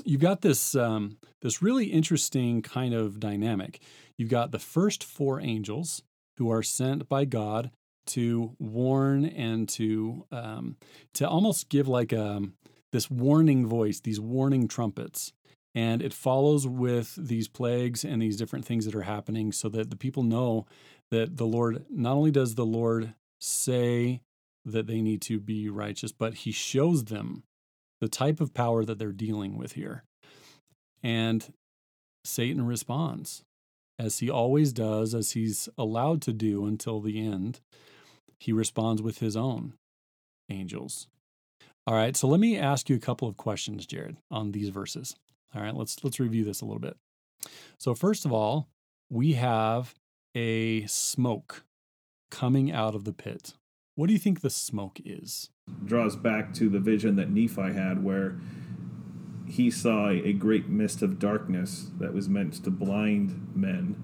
You've 0.04 0.20
got 0.20 0.42
this 0.42 0.74
um, 0.74 1.18
this 1.40 1.62
really 1.62 1.86
interesting 1.86 2.60
kind 2.60 2.92
of 2.92 3.20
dynamic. 3.20 3.80
You've 4.16 4.28
got 4.28 4.50
the 4.50 4.58
first 4.58 5.02
four 5.02 5.40
angels 5.40 6.02
who 6.36 6.50
are 6.50 6.62
sent 6.62 7.08
by 7.08 7.24
God 7.24 7.70
to 8.08 8.54
warn 8.58 9.24
and 9.24 9.68
to 9.70 10.24
um, 10.32 10.76
to 11.14 11.28
almost 11.28 11.68
give 11.68 11.88
like 11.88 12.12
a 12.12 12.24
um, 12.24 12.54
this 12.92 13.10
warning 13.10 13.66
voice, 13.66 14.00
these 14.00 14.20
warning 14.20 14.68
trumpets. 14.68 15.32
And 15.74 16.02
it 16.02 16.14
follows 16.14 16.66
with 16.66 17.14
these 17.16 17.46
plagues 17.46 18.04
and 18.04 18.20
these 18.20 18.36
different 18.36 18.64
things 18.64 18.84
that 18.86 18.94
are 18.94 19.02
happening 19.02 19.52
so 19.52 19.68
that 19.68 19.90
the 19.90 19.96
people 19.96 20.22
know 20.22 20.66
that 21.10 21.36
the 21.36 21.46
Lord, 21.46 21.84
not 21.90 22.14
only 22.14 22.30
does 22.30 22.54
the 22.54 22.66
Lord 22.66 23.14
say 23.40 24.22
that 24.64 24.86
they 24.86 25.00
need 25.00 25.22
to 25.22 25.38
be 25.38 25.68
righteous, 25.68 26.10
but 26.10 26.34
he 26.34 26.52
shows 26.52 27.04
them 27.04 27.44
the 28.00 28.08
type 28.08 28.40
of 28.40 28.54
power 28.54 28.84
that 28.84 28.98
they're 28.98 29.12
dealing 29.12 29.56
with 29.56 29.72
here. 29.72 30.04
And 31.02 31.52
Satan 32.24 32.66
responds, 32.66 33.44
as 33.98 34.18
he 34.18 34.30
always 34.30 34.72
does, 34.72 35.14
as 35.14 35.32
he's 35.32 35.68
allowed 35.76 36.22
to 36.22 36.32
do 36.32 36.66
until 36.66 37.00
the 37.00 37.24
end. 37.24 37.60
He 38.38 38.52
responds 38.52 39.02
with 39.02 39.18
his 39.18 39.36
own 39.36 39.74
angels. 40.48 41.08
All 41.86 41.94
right, 41.94 42.16
so 42.16 42.28
let 42.28 42.40
me 42.40 42.58
ask 42.58 42.88
you 42.88 42.96
a 42.96 43.00
couple 43.00 43.28
of 43.28 43.36
questions, 43.36 43.86
Jared, 43.86 44.18
on 44.30 44.52
these 44.52 44.68
verses. 44.68 45.16
All 45.54 45.62
right, 45.62 45.74
let's 45.74 46.04
let's 46.04 46.20
review 46.20 46.44
this 46.44 46.60
a 46.60 46.64
little 46.64 46.80
bit. 46.80 46.96
So 47.78 47.94
first 47.94 48.24
of 48.24 48.32
all, 48.32 48.68
we 49.10 49.32
have 49.34 49.94
a 50.34 50.86
smoke 50.86 51.64
coming 52.30 52.70
out 52.70 52.94
of 52.94 53.04
the 53.04 53.12
pit. 53.12 53.54
What 53.94 54.06
do 54.06 54.12
you 54.12 54.18
think 54.18 54.40
the 54.40 54.50
smoke 54.50 55.00
is? 55.04 55.50
Draws 55.84 56.14
back 56.16 56.52
to 56.54 56.68
the 56.68 56.78
vision 56.78 57.16
that 57.16 57.30
Nephi 57.30 57.72
had, 57.72 58.04
where 58.04 58.38
he 59.46 59.70
saw 59.70 60.10
a 60.10 60.32
great 60.34 60.68
mist 60.68 61.00
of 61.02 61.18
darkness 61.18 61.90
that 61.98 62.12
was 62.12 62.28
meant 62.28 62.62
to 62.64 62.70
blind 62.70 63.50
men 63.54 64.02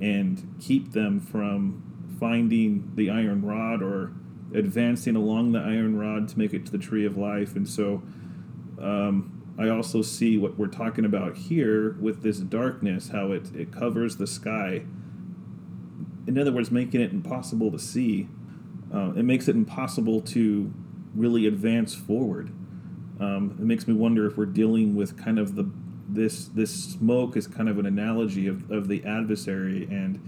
and 0.00 0.54
keep 0.60 0.92
them 0.92 1.20
from 1.20 1.91
finding 2.22 2.92
the 2.94 3.10
iron 3.10 3.44
rod 3.44 3.82
or 3.82 4.12
advancing 4.54 5.16
along 5.16 5.50
the 5.50 5.58
iron 5.58 5.98
rod 5.98 6.28
to 6.28 6.38
make 6.38 6.54
it 6.54 6.64
to 6.64 6.70
the 6.70 6.78
tree 6.78 7.04
of 7.04 7.16
life. 7.16 7.56
And 7.56 7.68
so 7.68 8.00
um, 8.80 9.42
I 9.58 9.68
also 9.68 10.02
see 10.02 10.38
what 10.38 10.56
we're 10.56 10.68
talking 10.68 11.04
about 11.04 11.36
here 11.36 11.96
with 12.00 12.22
this 12.22 12.38
darkness, 12.38 13.08
how 13.08 13.32
it, 13.32 13.52
it 13.56 13.72
covers 13.72 14.18
the 14.18 14.28
sky. 14.28 14.84
In 16.28 16.38
other 16.38 16.52
words, 16.52 16.70
making 16.70 17.00
it 17.00 17.10
impossible 17.10 17.72
to 17.72 17.78
see 17.80 18.28
uh, 18.94 19.12
it 19.16 19.24
makes 19.24 19.48
it 19.48 19.56
impossible 19.56 20.20
to 20.20 20.72
really 21.16 21.46
advance 21.46 21.92
forward. 21.92 22.52
Um, 23.18 23.56
it 23.58 23.64
makes 23.64 23.88
me 23.88 23.94
wonder 23.94 24.26
if 24.26 24.36
we're 24.36 24.46
dealing 24.46 24.94
with 24.94 25.16
kind 25.16 25.40
of 25.40 25.56
the 25.56 25.68
this 26.08 26.46
this 26.48 26.70
smoke 26.70 27.36
is 27.36 27.48
kind 27.48 27.68
of 27.68 27.78
an 27.78 27.86
analogy 27.86 28.46
of, 28.46 28.70
of 28.70 28.86
the 28.86 29.02
adversary 29.04 29.88
and 29.90 30.20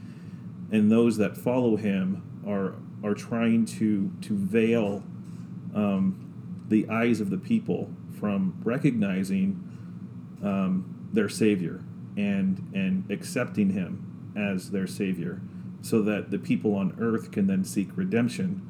and 0.71 0.91
those 0.91 1.17
that 1.19 1.37
follow 1.37 1.77
him 1.77 2.23
are 2.47 2.75
are 3.03 3.15
trying 3.15 3.67
to 3.67 4.11
to 4.23 4.37
veil 4.37 5.03
um, 5.75 6.65
the 6.69 6.89
eyes 6.89 7.21
of 7.21 7.31
the 7.31 7.39
people 7.39 7.91
from 8.19 8.59
recognizing 8.65 9.61
um, 10.43 11.09
their 11.13 11.29
savior 11.29 11.83
and 12.17 12.71
and 12.75 13.11
accepting 13.11 13.71
him 13.71 14.33
as 14.37 14.71
their 14.71 14.87
savior 14.87 15.41
so 15.83 16.01
that 16.01 16.31
the 16.31 16.39
people 16.39 16.75
on 16.75 16.97
earth 16.99 17.31
can 17.31 17.47
then 17.47 17.65
seek 17.65 17.89
redemption 17.97 18.63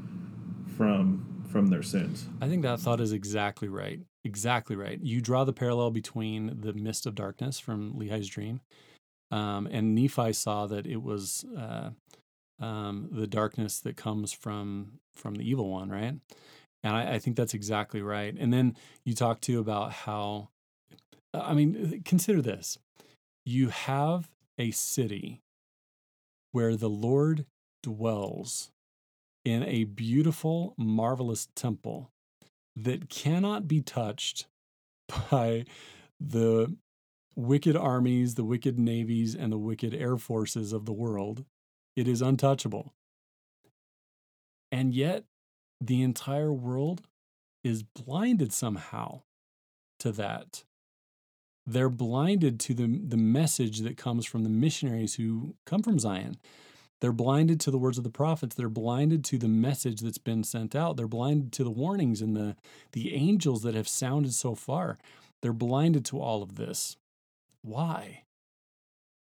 from 0.76 1.44
from 1.48 1.68
their 1.68 1.83
sins. 1.83 2.26
I 2.40 2.48
think 2.48 2.62
that 2.62 2.80
thought 2.80 3.00
is 3.00 3.12
exactly 3.12 3.68
right. 3.68 4.00
Exactly 4.24 4.74
right. 4.74 4.98
You 5.00 5.20
draw 5.20 5.44
the 5.44 5.52
parallel 5.52 5.92
between 5.92 6.61
the 6.61 6.72
mist 6.72 7.07
of 7.07 7.14
darkness 7.14 7.61
from 7.61 7.94
Lehi's 7.94 8.26
dream, 8.28 8.61
um, 9.30 9.66
and 9.70 9.94
Nephi 9.94 10.32
saw 10.32 10.66
that 10.66 10.87
it 10.87 11.02
was 11.02 11.44
uh, 11.56 11.90
um, 12.60 13.08
the 13.10 13.26
darkness 13.26 13.80
that 13.80 13.96
comes 13.96 14.32
from 14.32 15.00
from 15.14 15.37
the 15.37 15.48
evil 15.48 15.68
one, 15.68 15.90
right? 15.90 16.14
And 16.82 16.96
I, 16.96 17.14
I 17.14 17.18
think 17.18 17.37
that's 17.37 17.54
exactly 17.54 18.02
right. 18.02 18.34
And 18.38 18.52
then 18.52 18.76
you 19.04 19.14
talk 19.14 19.40
too 19.40 19.58
about 19.60 19.92
how, 19.92 20.50
I 21.32 21.54
mean, 21.54 22.02
consider 22.04 22.42
this: 22.42 22.78
you 23.44 23.68
have 23.68 24.30
a 24.58 24.70
city 24.70 25.40
where 26.52 26.76
the 26.76 26.90
Lord 26.90 27.46
dwells 27.82 28.70
in 29.44 29.62
a 29.64 29.84
beautiful, 29.84 30.74
marvelous 30.78 31.48
temple 31.54 32.10
that 32.76 33.08
cannot 33.08 33.68
be 33.68 33.80
touched 33.80 34.46
by 35.30 35.64
the 36.20 36.76
wicked 37.37 37.77
armies, 37.77 38.35
the 38.35 38.44
wicked 38.44 38.79
navies, 38.79 39.35
and 39.35 39.53
the 39.53 39.59
wicked 39.59 39.94
air 39.94 40.16
forces 40.16 40.73
of 40.73 40.87
the 40.87 40.92
world. 40.92 41.44
It 41.97 42.09
is 42.09 42.23
untouchable. 42.23 42.92
And 44.73 44.94
yet, 44.94 45.25
the 45.81 46.03
entire 46.03 46.53
world 46.53 47.03
is 47.62 47.83
blinded 47.83 48.53
somehow 48.53 49.23
to 50.01 50.12
that 50.12 50.64
they're 51.66 51.88
blinded 51.88 52.61
to 52.61 52.75
the, 52.75 53.01
the 53.03 53.16
message 53.16 53.81
that 53.81 53.97
comes 53.97 54.27
from 54.27 54.42
the 54.42 54.51
missionaries 54.51 55.14
who 55.14 55.55
come 55.64 55.83
from 55.83 55.99
Zion. 55.99 56.37
They're 57.01 57.12
blinded 57.12 57.61
to 57.61 57.70
the 57.70 57.79
words 57.79 57.99
of 57.99 58.05
the 58.05 58.11
prophets. 58.11 58.55
They're 58.55 58.68
blinded 58.68 59.25
to 59.27 59.38
the 59.38 59.49
message 59.49 60.01
that's 60.01 60.18
been 60.18 60.44
sent 60.44 60.75
out. 60.75 60.97
They're 60.97 61.09
blinded 61.09 61.53
to 61.53 61.64
the 61.64 61.70
warnings 61.70 62.20
and 62.20 62.37
the, 62.37 62.57
the 62.92 63.14
angels 63.14 63.62
that 63.62 63.75
have 63.75 63.88
sounded 63.88 64.35
so 64.35 64.55
far. 64.55 64.99
They're 65.42 65.53
blinded 65.53 66.05
to 66.07 66.20
all 66.20 66.42
of 66.42 66.57
this. 66.57 66.97
Why? 67.64 68.24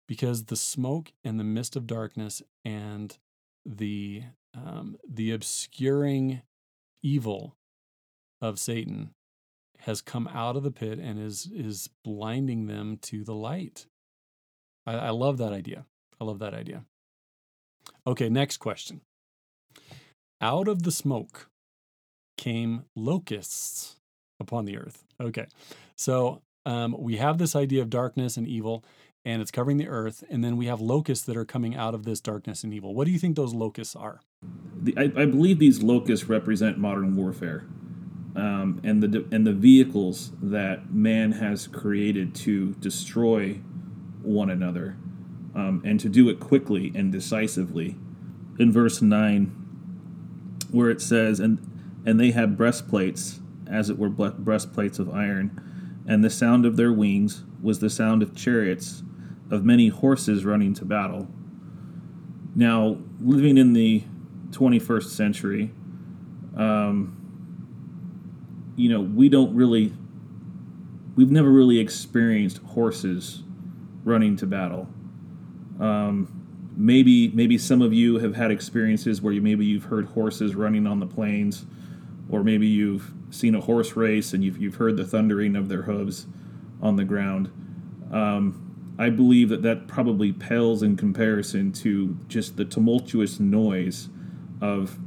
Because 0.07 0.45
the 0.45 0.55
smoke 0.55 1.11
and 1.23 1.39
the 1.39 1.43
mist 1.43 1.75
of 1.75 1.85
darkness 1.85 2.41
and 2.65 3.15
the 3.63 4.23
um, 4.55 4.97
the 5.07 5.31
obscuring 5.31 6.41
evil 7.03 7.55
of 8.41 8.59
Satan 8.59 9.11
has 9.79 10.01
come 10.01 10.27
out 10.27 10.55
of 10.55 10.63
the 10.63 10.71
pit 10.71 10.97
and 10.97 11.19
is 11.19 11.47
is 11.53 11.89
blinding 12.03 12.65
them 12.65 12.97
to 13.03 13.23
the 13.23 13.35
light. 13.35 13.85
I, 14.87 14.93
I 14.93 15.09
love 15.11 15.37
that 15.37 15.53
idea. 15.53 15.85
I 16.19 16.23
love 16.23 16.39
that 16.39 16.55
idea. 16.55 16.85
Okay, 18.07 18.29
next 18.29 18.57
question. 18.57 19.01
Out 20.41 20.67
of 20.67 20.83
the 20.83 20.91
smoke 20.91 21.49
came 22.37 22.85
locusts 22.95 23.97
upon 24.39 24.65
the 24.65 24.77
earth. 24.77 25.03
Okay, 25.21 25.45
so 25.95 26.41
um, 26.65 26.95
we 26.97 27.17
have 27.17 27.37
this 27.37 27.55
idea 27.55 27.81
of 27.81 27.89
darkness 27.89 28.37
and 28.37 28.47
evil, 28.47 28.83
and 29.25 29.41
it's 29.41 29.51
covering 29.51 29.77
the 29.77 29.87
earth, 29.87 30.23
and 30.29 30.43
then 30.43 30.57
we 30.57 30.65
have 30.65 30.81
locusts 30.81 31.25
that 31.25 31.37
are 31.37 31.45
coming 31.45 31.75
out 31.75 31.93
of 31.93 32.03
this 32.03 32.19
darkness 32.19 32.63
and 32.63 32.73
evil. 32.73 32.93
What 32.93 33.05
do 33.05 33.11
you 33.11 33.19
think 33.19 33.35
those 33.35 33.53
locusts 33.53 33.95
are? 33.95 34.21
The, 34.81 34.93
I, 34.97 35.03
I 35.21 35.25
believe 35.25 35.59
these 35.59 35.81
locusts 35.81 36.27
represent 36.27 36.77
modern 36.77 37.15
warfare 37.15 37.65
um, 38.35 38.81
and 38.83 39.01
the 39.01 39.25
and 39.31 39.45
the 39.45 39.53
vehicles 39.53 40.31
that 40.41 40.91
man 40.91 41.33
has 41.33 41.67
created 41.67 42.33
to 42.35 42.73
destroy 42.75 43.53
one 44.21 44.49
another, 44.49 44.97
um, 45.55 45.81
and 45.85 45.99
to 45.99 46.09
do 46.09 46.29
it 46.29 46.39
quickly 46.39 46.91
and 46.95 47.11
decisively. 47.11 47.97
In 48.59 48.71
verse 48.71 49.01
nine, 49.01 49.47
where 50.71 50.89
it 50.89 51.01
says, 51.01 51.39
"and 51.39 51.59
and 52.05 52.19
they 52.19 52.31
had 52.31 52.57
breastplates, 52.57 53.39
as 53.67 53.89
it 53.89 53.97
were 53.97 54.09
breastplates 54.09 54.99
of 54.99 55.09
iron, 55.09 55.61
and 56.07 56.23
the 56.23 56.29
sound 56.29 56.65
of 56.65 56.77
their 56.77 56.91
wings 56.91 57.43
was 57.61 57.79
the 57.79 57.89
sound 57.89 58.21
of 58.21 58.35
chariots, 58.35 59.03
of 59.49 59.63
many 59.63 59.89
horses 59.89 60.45
running 60.45 60.73
to 60.75 60.85
battle." 60.85 61.27
Now, 62.55 62.97
living 63.19 63.57
in 63.57 63.73
the 63.73 64.03
21st 64.53 65.09
century. 65.09 65.71
Um, 66.55 67.17
you 68.75 68.89
know, 68.89 69.01
we 69.01 69.29
don't 69.29 69.53
really, 69.55 69.93
we've 71.15 71.31
never 71.31 71.49
really 71.49 71.79
experienced 71.79 72.59
horses 72.59 73.43
running 74.03 74.35
to 74.37 74.45
battle. 74.45 74.87
Um, 75.79 76.71
maybe 76.75 77.29
maybe 77.29 77.57
some 77.57 77.81
of 77.81 77.93
you 77.93 78.19
have 78.19 78.35
had 78.35 78.51
experiences 78.51 79.21
where 79.21 79.33
you 79.33 79.41
maybe 79.41 79.65
you've 79.65 79.85
heard 79.85 80.05
horses 80.07 80.55
running 80.55 80.87
on 80.87 80.99
the 80.99 81.07
plains, 81.07 81.65
or 82.33 82.43
maybe 82.43 82.65
you've 82.65 83.13
seen 83.29 83.53
a 83.53 83.61
horse 83.61 83.95
race 83.95 84.33
and 84.33 84.43
you've 84.43 84.57
you've 84.57 84.75
heard 84.75 84.97
the 84.97 85.05
thundering 85.05 85.55
of 85.55 85.69
their 85.69 85.83
hooves 85.83 86.25
on 86.81 86.95
the 86.95 87.03
ground. 87.03 87.51
Um, 88.11 88.95
I 88.97 89.11
believe 89.11 89.49
that 89.49 89.61
that 89.61 89.87
probably 89.87 90.33
pales 90.33 90.81
in 90.81 90.97
comparison 90.97 91.71
to 91.73 92.17
just 92.27 92.57
the 92.57 92.65
tumultuous 92.65 93.39
noise 93.39 94.09
of 94.61 94.97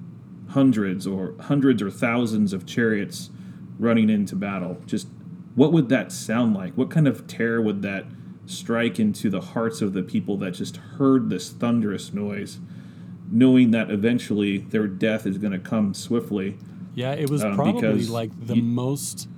hundreds 0.51 1.05
or 1.05 1.35
hundreds 1.41 1.83
or 1.83 1.91
thousands 1.91 2.53
of 2.53 2.65
chariots 2.65 3.31
running 3.77 4.09
into 4.09 4.37
battle. 4.37 4.81
Just 4.87 5.09
what 5.57 5.73
would 5.73 5.89
that 5.89 6.13
sound 6.13 6.55
like? 6.55 6.75
What 6.75 6.91
kind 6.91 7.09
of 7.09 7.27
terror 7.27 7.61
would 7.61 7.83
that 7.83 8.05
strike 8.47 9.01
into 9.01 9.31
the 9.31 9.41
hearts 9.41 9.83
of 9.83 9.95
the 9.95 10.05
people 10.05 10.37
that 10.37 10.53
just 10.53 10.77
heard 10.77 11.29
this 11.29 11.51
thunderous 11.51 12.13
noise, 12.13 12.61
knowing 13.33 13.73
that 13.73 13.91
eventually 13.91 14.59
their 14.59 14.87
death 14.87 15.27
is 15.27 15.39
going 15.39 15.53
to 15.53 15.59
come 15.59 15.93
swiftly? 15.93 16.57
Yeah, 16.97 17.13
it 17.13 17.31
was 17.31 17.45
Um, 17.45 17.55
probably 17.55 18.07
like 18.07 18.33
the 18.47 18.57
you- 18.57 18.63
most, 18.63 19.29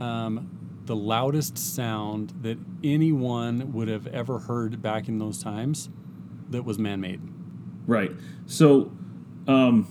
um, 0.00 0.48
the 0.86 0.96
loudest 0.96 1.56
sound 1.58 2.32
that 2.42 2.58
anyone 2.82 3.72
would 3.74 3.86
have 3.88 4.06
ever 4.08 4.38
heard 4.40 4.80
back 4.82 5.08
in 5.08 5.18
those 5.18 5.38
times 5.42 5.90
that 6.50 6.64
was 6.64 6.78
man 6.78 7.00
made. 7.00 7.20
Right. 7.86 8.10
So, 8.46 8.90
um, 9.46 9.86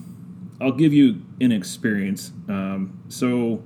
I'll 0.60 0.72
give 0.76 0.92
you 0.92 1.22
an 1.40 1.52
experience. 1.52 2.32
Um, 2.48 2.94
so, 3.08 3.62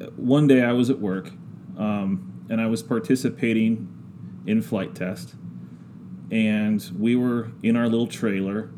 uh, 0.00 0.06
one 0.16 0.46
day 0.46 0.62
I 0.62 0.72
was 0.72 0.90
at 0.90 1.00
work, 1.00 1.32
um, 1.78 2.20
and 2.50 2.60
I 2.60 2.66
was 2.66 2.82
participating 2.82 3.88
in 4.46 4.60
flight 4.60 4.94
test, 4.94 5.34
and 6.30 6.90
we 6.98 7.16
were 7.16 7.48
in 7.62 7.74
our 7.74 7.88
little 7.88 8.06
trailer, 8.06 8.68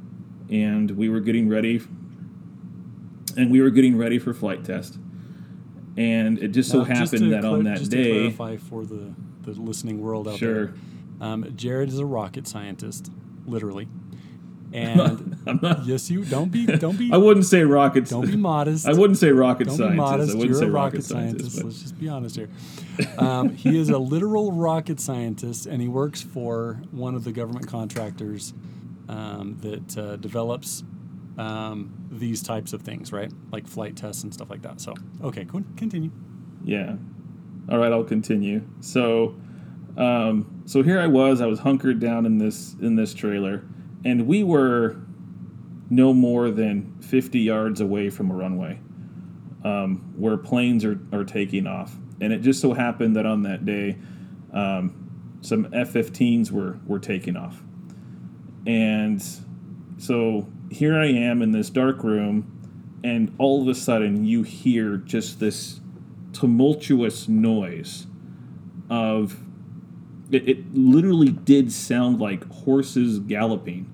and 0.48 0.92
we 0.92 1.08
were 1.08 1.20
getting 1.20 1.48
ready, 1.48 1.80
and 3.36 3.50
we 3.50 3.60
were 3.60 3.70
getting 3.70 3.96
ready 3.96 4.18
for 4.18 4.32
flight 4.32 4.64
test, 4.64 4.98
and 5.96 6.38
it 6.38 6.48
just 6.48 6.70
so 6.70 6.78
Now, 6.78 6.84
happened 6.84 7.10
to 7.22 7.30
that 7.30 7.44
on 7.44 7.64
that 7.64 7.78
just 7.78 7.90
day, 7.90 8.04
to 8.28 8.32
clarify 8.34 8.56
for 8.56 8.84
the, 8.84 9.14
the 9.42 9.52
listening 9.60 10.00
world 10.00 10.28
out 10.28 10.38
sure. 10.38 10.66
there, 10.66 10.74
um, 11.20 11.52
Jared 11.56 11.88
is 11.88 11.98
a 11.98 12.06
rocket 12.06 12.46
scientist, 12.46 13.10
literally, 13.46 13.88
and 14.72 15.36
I'm 15.46 15.58
not. 15.62 15.86
yes, 15.86 16.10
you 16.10 16.24
don't 16.24 16.50
be 16.52 16.66
don't 16.66 16.98
be 16.98 17.10
I 17.12 17.16
wouldn't 17.16 17.46
say 17.46 17.62
rockets. 17.62 18.10
don't 18.10 18.26
be 18.26 18.36
modest. 18.36 18.86
I 18.86 18.92
wouldn't 18.92 19.18
say 19.18 19.30
rocket 19.30 19.68
Don't 19.68 19.76
scientist. 19.78 19.92
be 19.94 19.96
modest. 19.96 20.30
I 20.30 20.34
wouldn't 20.34 20.50
You're 20.50 20.60
say 20.60 20.66
a 20.66 20.70
rocket, 20.70 20.94
rocket 20.96 21.04
scientist. 21.04 21.56
but- 21.56 21.64
Let's 21.64 21.80
just 21.82 21.98
be 21.98 22.08
honest 22.08 22.36
here. 22.36 22.48
Um, 23.16 23.50
he 23.54 23.78
is 23.78 23.88
a 23.90 23.98
literal 23.98 24.52
rocket 24.52 25.00
scientist, 25.00 25.66
and 25.66 25.80
he 25.80 25.88
works 25.88 26.20
for 26.20 26.80
one 26.90 27.14
of 27.14 27.24
the 27.24 27.32
government 27.32 27.66
contractors 27.68 28.52
um, 29.08 29.56
that 29.62 29.96
uh, 29.96 30.16
develops 30.16 30.82
um, 31.38 32.08
these 32.10 32.42
types 32.42 32.72
of 32.72 32.82
things, 32.82 33.12
right? 33.12 33.32
Like 33.52 33.66
flight 33.66 33.96
tests 33.96 34.24
and 34.24 34.34
stuff 34.34 34.50
like 34.50 34.62
that. 34.62 34.80
So, 34.80 34.92
okay, 35.22 35.44
co- 35.44 35.64
continue. 35.76 36.10
Yeah. 36.64 36.96
All 37.70 37.78
right, 37.78 37.92
I'll 37.92 38.04
continue. 38.04 38.62
So, 38.80 39.36
um, 39.96 40.62
so 40.66 40.82
here 40.82 40.98
I 40.98 41.06
was. 41.06 41.40
I 41.40 41.46
was 41.46 41.60
hunkered 41.60 42.00
down 42.00 42.26
in 42.26 42.38
this 42.38 42.74
in 42.80 42.96
this 42.96 43.14
trailer, 43.14 43.64
and 44.04 44.26
we 44.26 44.42
were 44.42 44.96
no 45.90 46.12
more 46.12 46.50
than 46.50 46.96
fifty 47.00 47.40
yards 47.40 47.80
away 47.80 48.10
from 48.10 48.30
a 48.30 48.34
runway, 48.34 48.80
um, 49.64 50.12
where 50.16 50.36
planes 50.36 50.84
are 50.84 50.98
are 51.12 51.24
taking 51.24 51.66
off. 51.66 51.96
And 52.20 52.32
it 52.32 52.40
just 52.40 52.60
so 52.60 52.72
happened 52.72 53.14
that 53.16 53.26
on 53.26 53.42
that 53.42 53.64
day, 53.64 53.96
um, 54.52 55.38
some 55.40 55.68
F-15s 55.72 56.50
were 56.50 56.78
were 56.86 56.98
taking 56.98 57.36
off, 57.36 57.62
and 58.66 59.22
so 59.98 60.48
here 60.70 60.96
I 60.96 61.06
am 61.06 61.42
in 61.42 61.52
this 61.52 61.70
dark 61.70 62.02
room, 62.02 63.00
and 63.04 63.34
all 63.38 63.62
of 63.62 63.68
a 63.68 63.74
sudden 63.74 64.24
you 64.24 64.42
hear 64.42 64.96
just 64.96 65.40
this 65.40 65.80
tumultuous 66.32 67.28
noise 67.28 68.06
of 68.90 69.40
it, 70.30 70.48
it 70.48 70.74
literally 70.74 71.30
did 71.30 71.72
sound 71.72 72.20
like 72.20 72.44
horses 72.52 73.18
galloping 73.18 73.92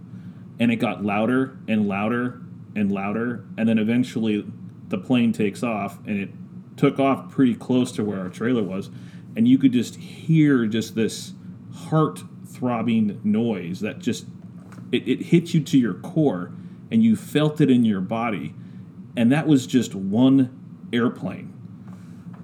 and 0.58 0.72
it 0.72 0.76
got 0.76 1.04
louder 1.04 1.56
and 1.68 1.86
louder 1.86 2.40
and 2.74 2.90
louder 2.90 3.44
and 3.56 3.68
then 3.68 3.78
eventually 3.78 4.44
the 4.88 4.98
plane 4.98 5.32
takes 5.32 5.62
off 5.62 5.98
and 6.06 6.20
it 6.20 6.30
took 6.76 6.98
off 6.98 7.30
pretty 7.30 7.54
close 7.54 7.92
to 7.92 8.04
where 8.04 8.20
our 8.20 8.28
trailer 8.28 8.62
was 8.62 8.90
and 9.36 9.46
you 9.46 9.58
could 9.58 9.72
just 9.72 9.96
hear 9.96 10.66
just 10.66 10.94
this 10.94 11.34
heart 11.72 12.22
throbbing 12.46 13.20
noise 13.22 13.80
that 13.80 13.98
just 13.98 14.26
it, 14.92 15.06
it 15.08 15.22
hit 15.22 15.54
you 15.54 15.60
to 15.60 15.78
your 15.78 15.94
core 15.94 16.52
and 16.94 17.02
you 17.02 17.16
felt 17.16 17.60
it 17.60 17.68
in 17.68 17.84
your 17.84 18.00
body 18.00 18.54
and 19.16 19.32
that 19.32 19.48
was 19.48 19.66
just 19.66 19.96
one 19.96 20.86
airplane. 20.92 21.52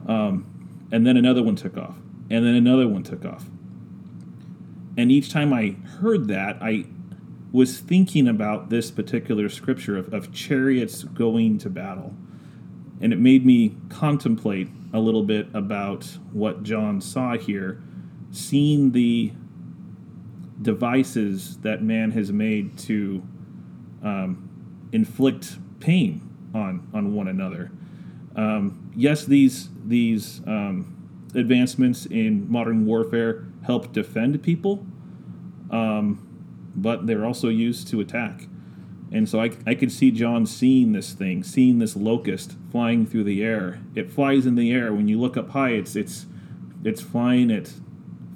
Um, 0.09 0.89
and 0.91 1.07
then 1.07 1.17
another 1.17 1.41
one 1.41 1.55
took 1.55 1.77
off 1.77 1.97
and 2.29 2.45
then 2.45 2.57
another 2.57 2.89
one 2.89 3.05
took 3.05 3.25
off. 3.25 3.45
And 4.99 5.13
each 5.13 5.31
time 5.31 5.53
i 5.53 5.77
heard 6.01 6.27
that 6.27 6.59
i 6.61 6.85
was 7.53 7.79
thinking 7.79 8.27
about 8.27 8.71
this 8.71 8.91
particular 8.91 9.49
scripture 9.49 9.97
of, 9.97 10.13
of 10.13 10.33
chariots 10.33 11.05
going 11.05 11.59
to 11.59 11.71
battle. 11.71 12.13
And 13.01 13.13
it 13.13 13.21
made 13.21 13.47
me 13.47 13.77
contemplate 13.89 14.69
a 14.93 14.99
little 14.99 15.23
bit 15.23 15.47
about 15.55 16.07
what 16.33 16.65
john 16.65 17.01
saw 17.01 17.39
here 17.39 17.81
seeing 18.33 18.91
the 18.91 19.31
devices 20.61 21.59
that 21.59 21.85
man 21.85 22.11
has 22.11 22.33
made 22.33 22.77
to 22.79 23.23
um, 24.03 24.49
inflict 24.93 25.59
pain 25.81 26.21
on 26.55 26.89
on 26.93 27.15
one 27.15 27.29
another. 27.29 27.71
Um, 28.37 28.93
yes, 28.95 29.25
these 29.25 29.69
these 29.85 30.41
um, 30.47 31.29
advancements 31.35 32.07
in 32.07 32.51
modern 32.51 32.87
warfare 32.87 33.47
help 33.65 33.93
defend 33.93 34.43
people, 34.43 34.87
um, 35.71 36.27
but 36.75 37.07
they're 37.07 37.25
also 37.25 37.49
used 37.49 37.89
to 37.89 38.01
attack. 38.01 38.47
And 39.13 39.29
so 39.29 39.41
I, 39.41 39.51
I 39.67 39.75
could 39.75 39.91
see 39.91 40.13
John 40.13 40.47
seeing 40.47 40.93
this 40.93 41.13
thing, 41.13 41.43
seeing 41.43 41.79
this 41.79 41.97
locust 41.97 42.57
flying 42.71 43.07
through 43.07 43.25
the 43.25 43.43
air. 43.43 43.81
It 43.97 44.09
flies 44.09 44.47
in 44.47 44.55
the 44.55 44.71
air. 44.73 44.95
When 44.95 45.09
you 45.09 45.21
look 45.21 45.37
up 45.37 45.51
high, 45.51 45.71
it's 45.71 45.97
it's 45.97 46.27
it's 46.85 47.01
flying 47.01 47.51
at 47.51 47.73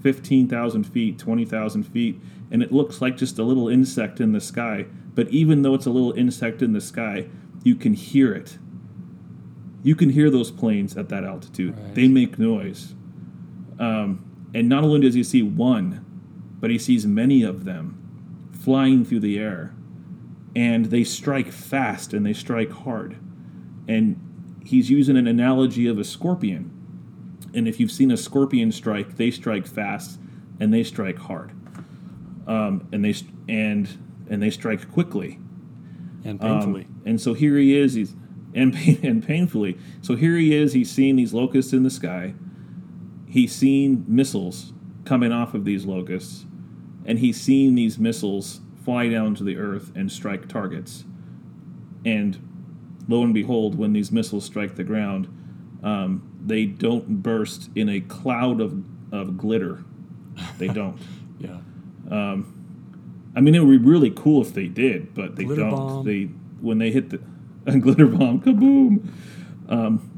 fifteen 0.02 0.48
thousand 0.48 0.84
feet, 0.84 1.18
twenty 1.18 1.44
thousand 1.44 1.84
feet, 1.84 2.20
and 2.50 2.62
it 2.62 2.72
looks 2.72 3.00
like 3.00 3.16
just 3.16 3.38
a 3.38 3.44
little 3.44 3.68
insect 3.68 4.20
in 4.20 4.32
the 4.32 4.40
sky. 4.40 4.86
But 5.14 5.28
even 5.28 5.62
though 5.62 5.74
it's 5.74 5.86
a 5.86 5.90
little 5.90 6.12
insect 6.12 6.62
in 6.62 6.72
the 6.72 6.80
sky, 6.80 7.28
you 7.62 7.74
can 7.74 7.94
hear 7.94 8.32
it. 8.32 8.58
You 9.82 9.94
can 9.94 10.10
hear 10.10 10.30
those 10.30 10.50
planes 10.50 10.96
at 10.96 11.08
that 11.10 11.24
altitude. 11.24 11.78
Right. 11.78 11.94
They 11.94 12.08
make 12.08 12.38
noise. 12.38 12.94
Um, 13.78 14.50
and 14.54 14.68
not 14.68 14.84
only 14.84 15.00
does 15.00 15.14
he 15.14 15.22
see 15.22 15.42
one, 15.42 16.04
but 16.60 16.70
he 16.70 16.78
sees 16.78 17.06
many 17.06 17.42
of 17.42 17.64
them 17.64 18.50
flying 18.52 19.04
through 19.04 19.20
the 19.20 19.38
air. 19.38 19.74
And 20.56 20.86
they 20.86 21.04
strike 21.04 21.52
fast 21.52 22.14
and 22.14 22.24
they 22.24 22.32
strike 22.32 22.70
hard. 22.70 23.18
And 23.88 24.60
he's 24.64 24.90
using 24.90 25.16
an 25.16 25.26
analogy 25.26 25.86
of 25.86 25.98
a 25.98 26.04
scorpion. 26.04 26.70
And 27.52 27.68
if 27.68 27.78
you've 27.78 27.92
seen 27.92 28.10
a 28.10 28.16
scorpion 28.16 28.72
strike, 28.72 29.16
they 29.16 29.30
strike 29.30 29.66
fast 29.66 30.18
and 30.58 30.72
they 30.72 30.82
strike 30.82 31.18
hard. 31.18 31.52
Um, 32.46 32.88
and 32.92 33.04
they 33.04 33.14
and 33.48 33.88
and 34.28 34.42
they 34.42 34.50
strike 34.50 34.90
quickly. 34.92 35.38
And 36.24 36.42
Um, 36.42 36.58
painfully. 36.60 36.86
and 37.04 37.20
so 37.20 37.34
here 37.34 37.56
he 37.58 37.76
is, 37.76 37.94
he's 37.94 38.14
and 38.54 38.72
pain, 38.72 38.98
and 39.02 39.22
painfully. 39.26 39.76
So 40.00 40.14
here 40.16 40.36
he 40.36 40.54
is. 40.54 40.72
He's 40.72 40.90
seeing 40.90 41.16
these 41.16 41.34
locusts 41.34 41.72
in 41.72 41.82
the 41.82 41.90
sky. 41.90 42.34
He's 43.26 43.52
seen 43.52 44.04
missiles 44.06 44.72
coming 45.04 45.32
off 45.32 45.54
of 45.54 45.64
these 45.64 45.84
locusts, 45.84 46.46
and 47.04 47.18
he's 47.18 47.40
seen 47.40 47.74
these 47.74 47.98
missiles 47.98 48.60
fly 48.84 49.08
down 49.08 49.34
to 49.34 49.44
the 49.44 49.56
earth 49.56 49.90
and 49.96 50.10
strike 50.12 50.48
targets. 50.48 51.04
And 52.04 52.38
lo 53.08 53.22
and 53.24 53.34
behold, 53.34 53.76
when 53.76 53.92
these 53.92 54.12
missiles 54.12 54.44
strike 54.44 54.76
the 54.76 54.84
ground, 54.84 55.26
um, 55.82 56.22
they 56.46 56.64
don't 56.66 57.22
burst 57.22 57.70
in 57.74 57.88
a 57.88 58.00
cloud 58.00 58.60
of, 58.60 58.82
of 59.12 59.36
glitter. 59.36 59.84
They 60.58 60.68
don't. 60.80 60.96
yeah. 61.38 61.58
Um, 62.10 62.53
I 63.36 63.40
mean, 63.40 63.54
it 63.54 63.60
would 63.64 63.82
be 63.82 63.88
really 63.88 64.10
cool 64.10 64.42
if 64.42 64.54
they 64.54 64.68
did, 64.68 65.14
but 65.14 65.36
they 65.36 65.44
Glitter 65.44 65.62
don't. 65.62 65.70
bomb. 65.70 66.06
They 66.06 66.24
when 66.60 66.78
they 66.78 66.90
hit 66.90 67.10
the 67.10 67.20
a 67.66 67.78
glitter 67.78 68.06
bomb, 68.06 68.40
kaboom. 68.40 69.08
Um, 69.68 70.10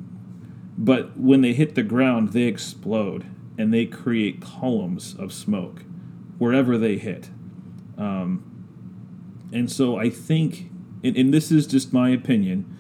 but 0.77 1.17
when 1.17 1.41
they 1.41 1.53
hit 1.53 1.75
the 1.75 1.83
ground, 1.83 2.33
they 2.33 2.43
explode 2.43 3.27
and 3.57 3.73
they 3.73 3.87
create 3.87 4.41
columns 4.43 5.14
of 5.14 5.33
smoke 5.33 5.83
wherever 6.39 6.77
they 6.77 6.99
hit. 6.99 7.31
Um, 7.97 9.49
and 9.53 9.71
so 9.71 9.97
I 9.97 10.11
think, 10.11 10.71
and, 11.03 11.17
and 11.17 11.33
this 11.33 11.51
is 11.51 11.67
just 11.67 11.93
my 11.93 12.11
opinion, 12.11 12.73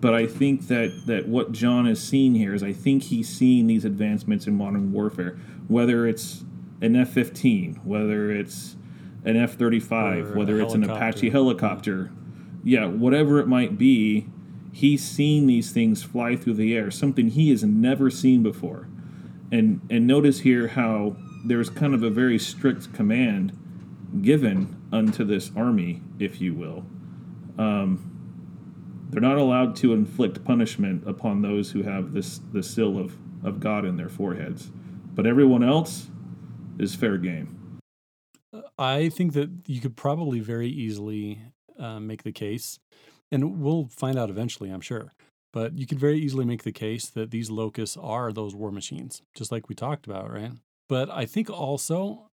but 0.00 0.14
I 0.14 0.26
think 0.26 0.68
that 0.68 1.02
that 1.06 1.28
what 1.28 1.52
John 1.52 1.86
is 1.86 2.02
seeing 2.02 2.34
here 2.34 2.54
is 2.54 2.62
I 2.62 2.72
think 2.72 3.04
he's 3.04 3.28
seeing 3.28 3.66
these 3.66 3.84
advancements 3.84 4.46
in 4.46 4.54
modern 4.54 4.92
warfare, 4.92 5.38
whether 5.68 6.06
it's 6.06 6.44
an 6.80 6.96
F-15, 6.96 7.84
whether 7.84 8.30
it's 8.30 8.76
an 9.24 9.36
F-35, 9.36 10.34
whether 10.34 10.60
a 10.60 10.64
it's 10.64 10.74
an. 10.74 10.84
Apache 10.84 11.30
helicopter, 11.30 12.10
yeah, 12.64 12.86
whatever 12.86 13.38
it 13.40 13.46
might 13.46 13.78
be, 13.78 14.26
he's 14.72 15.04
seen 15.04 15.46
these 15.46 15.72
things 15.72 16.02
fly 16.02 16.36
through 16.36 16.54
the 16.54 16.74
air, 16.74 16.90
something 16.90 17.28
he 17.28 17.50
has 17.50 17.64
never 17.64 18.10
seen 18.10 18.42
before. 18.42 18.88
And 19.52 19.80
and 19.90 20.06
notice 20.06 20.40
here 20.40 20.68
how 20.68 21.16
there's 21.44 21.70
kind 21.70 21.94
of 21.94 22.02
a 22.02 22.10
very 22.10 22.38
strict 22.38 22.92
command 22.92 23.56
given 24.22 24.76
unto 24.92 25.24
this 25.24 25.50
army, 25.56 26.02
if 26.18 26.40
you 26.40 26.54
will. 26.54 26.84
Um, 27.58 28.06
they're 29.10 29.20
not 29.20 29.38
allowed 29.38 29.74
to 29.76 29.92
inflict 29.92 30.44
punishment 30.44 31.02
upon 31.06 31.42
those 31.42 31.72
who 31.72 31.82
have 31.82 32.12
this 32.12 32.40
the 32.52 32.62
seal 32.62 32.98
of, 32.98 33.16
of 33.44 33.60
God 33.60 33.84
in 33.84 33.96
their 33.96 34.08
foreheads. 34.08 34.70
But 35.14 35.26
everyone 35.26 35.64
else 35.64 36.08
is 36.78 36.94
fair 36.94 37.18
game. 37.18 37.59
I 38.78 39.08
think 39.08 39.32
that 39.34 39.50
you 39.66 39.80
could 39.80 39.96
probably 39.96 40.40
very 40.40 40.68
easily 40.68 41.42
uh, 41.78 42.00
make 42.00 42.22
the 42.22 42.32
case, 42.32 42.78
and 43.30 43.60
we'll 43.60 43.88
find 43.90 44.18
out 44.18 44.30
eventually, 44.30 44.70
I'm 44.70 44.80
sure. 44.80 45.12
But 45.52 45.76
you 45.76 45.86
could 45.86 45.98
very 45.98 46.18
easily 46.18 46.44
make 46.44 46.62
the 46.62 46.72
case 46.72 47.06
that 47.08 47.30
these 47.30 47.50
locusts 47.50 47.96
are 47.96 48.32
those 48.32 48.54
war 48.54 48.70
machines, 48.70 49.22
just 49.34 49.50
like 49.50 49.68
we 49.68 49.74
talked 49.74 50.06
about, 50.06 50.32
right? 50.32 50.52
But 50.88 51.10
I 51.10 51.26
think 51.26 51.50
also 51.50 52.30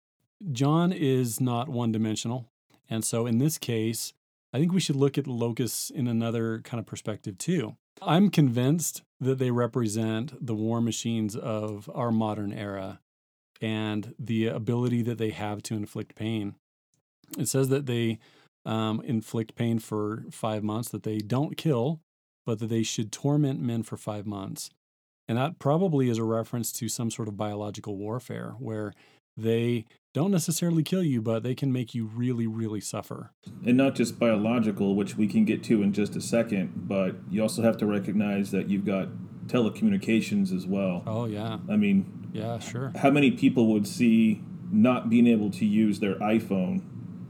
John 0.51 0.91
is 0.91 1.41
not 1.41 1.70
one 1.70 1.91
dimensional. 1.91 2.47
And 2.89 3.03
so 3.03 3.26
in 3.26 3.38
this 3.38 3.57
case, 3.57 4.14
I 4.53 4.59
think 4.59 4.74
we 4.74 4.80
should 4.80 4.95
look 4.95 5.18
at 5.18 5.28
locusts 5.28 5.89
in 5.89 6.07
another 6.07 6.59
kind 6.59 6.80
of 6.80 6.86
perspective 6.86 7.38
too. 7.38 7.76
I'm 8.01 8.30
convinced 8.30 9.03
that 9.20 9.38
they 9.38 9.51
represent 9.51 10.45
the 10.45 10.55
war 10.55 10.82
machines 10.82 11.36
of 11.36 11.89
our 11.93 12.12
modern 12.12 12.51
era 12.51 12.99
and 13.62 14.14
the 14.18 14.47
ability 14.47 15.03
that 15.03 15.18
they 15.18 15.30
have 15.30 15.62
to 15.64 15.76
inflict 15.76 16.16
pain. 16.16 16.55
It 17.38 17.47
says 17.47 17.70
that 17.70 17.86
they 17.86 18.20
um, 18.66 19.01
inflict 19.01 19.55
pain 19.55 19.80
for 19.80 20.26
five 20.32 20.64
months, 20.64 20.89
that 20.89 21.03
they 21.03 21.20
don't 21.20 21.55
kill, 21.55 21.99
but 22.45 22.59
that 22.59 22.68
they 22.68 22.84
should 22.84 23.12
torment 23.12 23.62
men 23.62 23.84
for 23.84 23.97
five 23.97 24.26
months. 24.26 24.70
And 25.28 25.38
that 25.38 25.59
probably 25.59 26.09
is 26.09 26.18
a 26.18 26.24
reference 26.24 26.72
to 26.74 26.89
some 26.89 27.12
sort 27.12 27.28
of 27.28 27.38
biological 27.38 27.95
warfare 27.95 28.55
where 28.59 28.93
they 29.38 29.86
don't 30.14 30.32
necessarily 30.32 30.84
kill 30.84 31.03
you, 31.03 31.22
but 31.22 31.41
they 31.41 31.55
can 31.55 31.72
make 31.72 31.95
you 31.95 32.05
really, 32.05 32.47
really 32.47 32.82
suffer. 32.82 33.32
And 33.66 33.78
not 33.78 33.95
just 33.95 34.20
biological, 34.20 34.95
which 34.95 35.16
we 35.16 35.28
can 35.28 35.45
get 35.45 35.64
to 35.66 35.82
in 35.82 35.93
just 35.93 36.16
a 36.18 36.22
second, 36.22 36.88
but 36.88 37.16
you 37.30 37.41
also 37.41 37.62
have 37.62 37.78
to 37.78 37.86
recognize 37.86 38.51
that 38.51 38.70
you've 38.70 38.86
got 38.86 39.07
telecommunications 39.47 40.55
as 40.55 40.65
well. 40.65 41.03
Oh, 41.07 41.25
yeah. 41.25 41.59
I 41.69 41.75
mean, 41.75 42.29
Yeah, 42.33 42.59
sure. 42.59 42.91
how 42.95 43.09
many 43.11 43.31
people 43.31 43.67
would 43.73 43.87
see 43.87 44.41
not 44.71 45.09
being 45.09 45.27
able 45.27 45.49
to 45.51 45.65
use 45.65 45.99
their 45.99 46.15
iPhone 46.15 46.81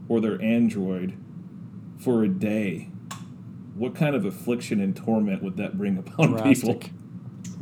or 0.08 0.20
their 0.20 0.40
Android 0.42 1.14
for 1.98 2.22
a 2.24 2.28
day? 2.28 2.88
What 3.74 3.94
kind 3.94 4.14
of 4.14 4.24
affliction 4.24 4.80
and 4.80 4.94
torment 4.94 5.42
would 5.42 5.56
that 5.56 5.76
bring 5.78 5.96
upon 5.98 6.40
people? 6.42 6.74
Drastic. 6.74 6.90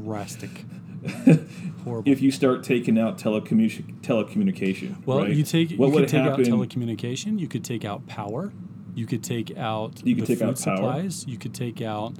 Drastic. 0.02 0.64
Horrible. 1.84 2.12
if 2.12 2.20
you 2.20 2.30
start 2.30 2.62
taking 2.62 2.98
out 2.98 3.16
telecommu- 3.16 4.00
telecommunication. 4.02 5.02
Well, 5.06 5.20
right? 5.20 5.30
you 5.34 5.42
take 5.44 5.70
what 5.70 5.86
you 5.86 5.92
would 5.94 6.00
could 6.00 6.08
take 6.10 6.20
happen? 6.24 6.52
out 6.52 6.58
telecommunication. 6.68 7.38
You 7.38 7.48
could 7.48 7.64
take 7.64 7.86
out 7.86 8.06
power. 8.06 8.52
You 8.94 9.06
could 9.06 9.24
take 9.24 9.56
out 9.56 10.02
You 10.04 10.14
could 10.14 10.24
the 10.24 10.26
take 10.26 10.38
food 10.40 10.48
out 10.48 10.62
power. 10.62 10.76
supplies. 10.76 11.26
You 11.26 11.38
could 11.38 11.54
take 11.54 11.80
out 11.80 12.14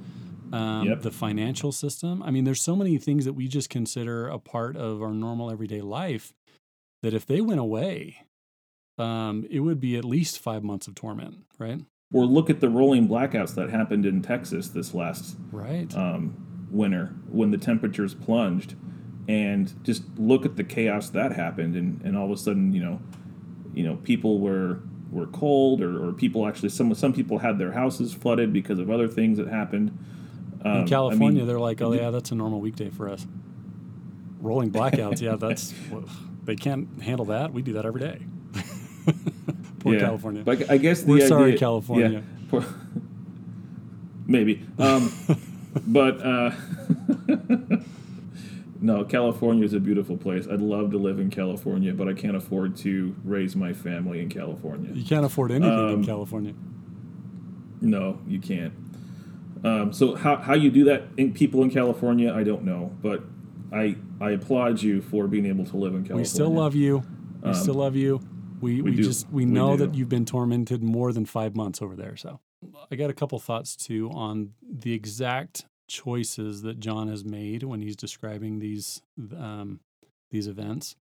um, 0.53 0.87
Yep. 0.87 1.01
the 1.01 1.11
financial 1.11 1.71
system. 1.71 2.21
I 2.23 2.31
mean, 2.31 2.43
there's 2.43 2.61
so 2.61 2.75
many 2.75 2.97
things 2.97 3.25
that 3.25 3.33
we 3.33 3.47
just 3.47 3.69
consider 3.69 4.27
a 4.27 4.39
part 4.39 4.75
of 4.75 5.01
our 5.01 5.13
normal 5.13 5.51
everyday 5.51 5.81
life 5.81 6.33
that 7.03 7.13
if 7.13 7.25
they 7.25 7.41
went 7.41 7.59
away, 7.59 8.17
um, 8.97 9.45
it 9.49 9.61
would 9.61 9.79
be 9.79 9.95
at 9.97 10.05
least 10.05 10.39
five 10.39 10.63
months 10.63 10.87
of 10.87 10.95
torment, 10.95 11.37
right? 11.57 11.81
or 12.13 12.25
look 12.25 12.49
at 12.49 12.59
the 12.59 12.67
rolling 12.67 13.07
blackouts 13.07 13.55
that 13.55 13.69
happened 13.69 14.05
in 14.05 14.21
Texas 14.21 14.67
this 14.67 14.93
last 14.93 15.37
Right. 15.49 15.95
um, 15.95 16.67
winter 16.69 17.15
when 17.29 17.51
the 17.51 17.57
temperatures 17.57 18.13
plunged, 18.13 18.75
and 19.29 19.73
just 19.85 20.03
look 20.17 20.45
at 20.45 20.57
the 20.57 20.63
chaos 20.65 21.09
that 21.11 21.31
happened, 21.31 21.73
and, 21.77 22.01
and 22.03 22.17
all 22.17 22.25
of 22.25 22.31
a 22.31 22.35
sudden, 22.37 22.73
you 22.73 22.83
know, 22.83 22.99
you 23.73 23.83
know, 23.83 23.95
people 23.95 24.39
were 24.41 24.79
were 25.09 25.27
cold, 25.27 25.81
or, 25.81 26.05
or 26.05 26.11
people 26.11 26.45
actually 26.47 26.67
some 26.69 26.93
some 26.95 27.13
people 27.13 27.37
had 27.37 27.57
their 27.57 27.71
houses 27.71 28.13
flooded 28.13 28.51
because 28.51 28.77
of 28.79 28.89
other 28.89 29.07
things 29.07 29.37
that 29.37 29.47
happened. 29.47 29.97
Um, 30.63 30.77
In 30.79 30.87
California, 30.87 31.39
mean, 31.39 31.47
they're 31.47 31.59
like, 31.59 31.81
oh, 31.81 31.91
yeah, 31.93 32.09
that's 32.11 32.31
a 32.31 32.35
normal 32.35 32.61
weekday 32.61 32.89
for 32.89 33.09
us. 33.09 33.25
Rolling 34.39 34.71
blackouts, 34.71 35.21
yeah, 35.21 35.35
that's, 35.35 35.73
they 36.45 36.55
can't 36.55 37.01
handle 37.01 37.25
that. 37.27 37.53
We 37.53 37.61
do 37.61 37.73
that 37.73 37.85
every 37.85 38.01
day. 38.01 38.21
Poor 39.79 39.93
yeah. 39.95 39.99
California. 39.99 40.43
But 40.43 40.69
I 40.69 40.77
guess 40.77 41.01
the 41.03 41.11
We're 41.11 41.27
sorry, 41.27 41.57
California. 41.57 42.09
yeah, 42.09 42.21
poor- 42.49 42.65
maybe. 44.27 44.63
Um, 44.77 45.11
but 45.87 46.23
uh, 46.23 46.51
no, 48.79 49.03
California 49.05 49.63
is 49.65 49.73
a 49.73 49.79
beautiful 49.79 50.17
place. 50.17 50.47
I'd 50.47 50.61
love 50.61 50.91
to 50.91 50.97
live 50.97 51.19
in 51.19 51.29
California, 51.31 51.93
but 51.93 52.07
I 52.07 52.13
can't 52.13 52.35
afford 52.35 52.75
to 52.77 53.15
raise 53.23 53.55
my 53.55 53.73
family 53.73 54.19
in 54.21 54.29
California. 54.29 54.91
You 54.93 55.03
can't 55.05 55.25
afford 55.25 55.51
anything 55.51 55.71
in 55.89 55.93
Um, 55.95 56.03
California. 56.05 56.53
No, 57.81 58.19
you 58.27 58.39
can't. 58.39 58.73
Um, 59.63 59.93
so 59.93 60.15
how, 60.15 60.37
how 60.37 60.53
you 60.55 60.71
do 60.71 60.83
that 60.85 61.03
in 61.17 61.33
people 61.33 61.61
in 61.61 61.69
California, 61.69 62.33
I 62.33 62.43
don't 62.43 62.63
know, 62.63 62.91
but 63.01 63.23
I 63.71 63.95
I 64.19 64.31
applaud 64.31 64.81
you 64.81 65.01
for 65.01 65.27
being 65.27 65.45
able 65.45 65.65
to 65.65 65.77
live 65.77 65.93
in 65.93 66.01
California. 66.01 66.21
We 66.21 66.25
still 66.25 66.49
love 66.49 66.75
you. 66.75 67.03
We 67.43 67.49
Um, 67.49 67.53
still 67.55 67.75
love 67.75 67.95
you. 67.95 68.21
We, 68.59 68.81
we, 68.81 68.91
we 68.91 68.97
just 68.97 69.27
we 69.29 69.45
We 69.45 69.51
know 69.51 69.77
do. 69.77 69.85
that 69.85 69.95
you've 69.95 70.09
been 70.09 70.25
tormented 70.25 70.83
more 70.83 71.11
than 71.13 71.25
five 71.25 71.55
months 71.55 71.81
over 71.81 71.95
there. 71.95 72.15
So 72.15 72.39
I 72.91 72.95
got 72.95 73.09
a 73.09 73.13
couple 73.13 73.39
thoughts 73.39 73.75
too 73.75 74.09
on 74.13 74.53
the 74.61 74.93
exact 74.93 75.65
choices 75.87 76.61
that 76.61 76.79
John 76.79 77.07
has 77.07 77.23
made 77.25 77.63
when 77.63 77.81
he's 77.81 77.95
describing 77.95 78.59
these 78.59 79.01
um, 79.37 79.79
these 80.31 80.47
events. 80.47 80.95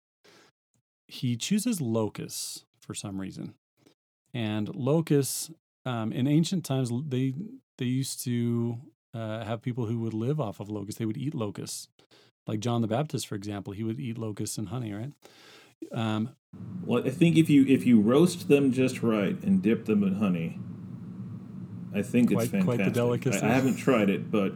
He 1.08 1.36
chooses 1.36 1.80
locusts 1.80 2.64
for 2.80 2.94
some 2.94 3.20
reason, 3.20 3.54
and 4.34 4.74
locusts 4.74 5.50
um, 5.84 6.12
in 6.12 6.26
ancient 6.26 6.64
times 6.64 6.90
they 7.08 7.32
they 7.78 7.84
used 7.86 8.22
to 8.24 8.78
uh, 9.14 9.44
have 9.44 9.62
people 9.62 9.86
who 9.86 10.00
would 10.00 10.14
live 10.14 10.40
off 10.40 10.60
of 10.60 10.68
locusts. 10.70 10.98
They 10.98 11.06
would 11.06 11.16
eat 11.16 11.34
locusts, 11.34 11.88
like 12.46 12.60
John 12.60 12.80
the 12.82 12.88
Baptist, 12.88 13.26
for 13.26 13.34
example. 13.34 13.72
He 13.72 13.84
would 13.84 14.00
eat 14.00 14.18
locusts 14.18 14.58
and 14.58 14.68
honey, 14.68 14.92
right? 14.92 15.12
Um, 15.92 16.30
Well, 16.84 17.06
I 17.06 17.10
think 17.10 17.36
if 17.36 17.50
you 17.50 17.64
if 17.66 17.84
you 17.86 18.00
roast 18.00 18.48
them 18.48 18.72
just 18.72 19.02
right 19.02 19.40
and 19.42 19.62
dip 19.62 19.84
them 19.84 20.02
in 20.02 20.14
honey, 20.16 20.58
I 21.94 22.02
think 22.02 22.30
it's 22.30 22.48
Quite- 22.50 22.64
quite 22.64 22.78
the 22.84 22.90
delicacy. 22.90 23.40
I, 23.40 23.50
I 23.50 23.52
haven't 23.52 23.76
tried 23.76 24.08
it, 24.10 24.30
but 24.30 24.52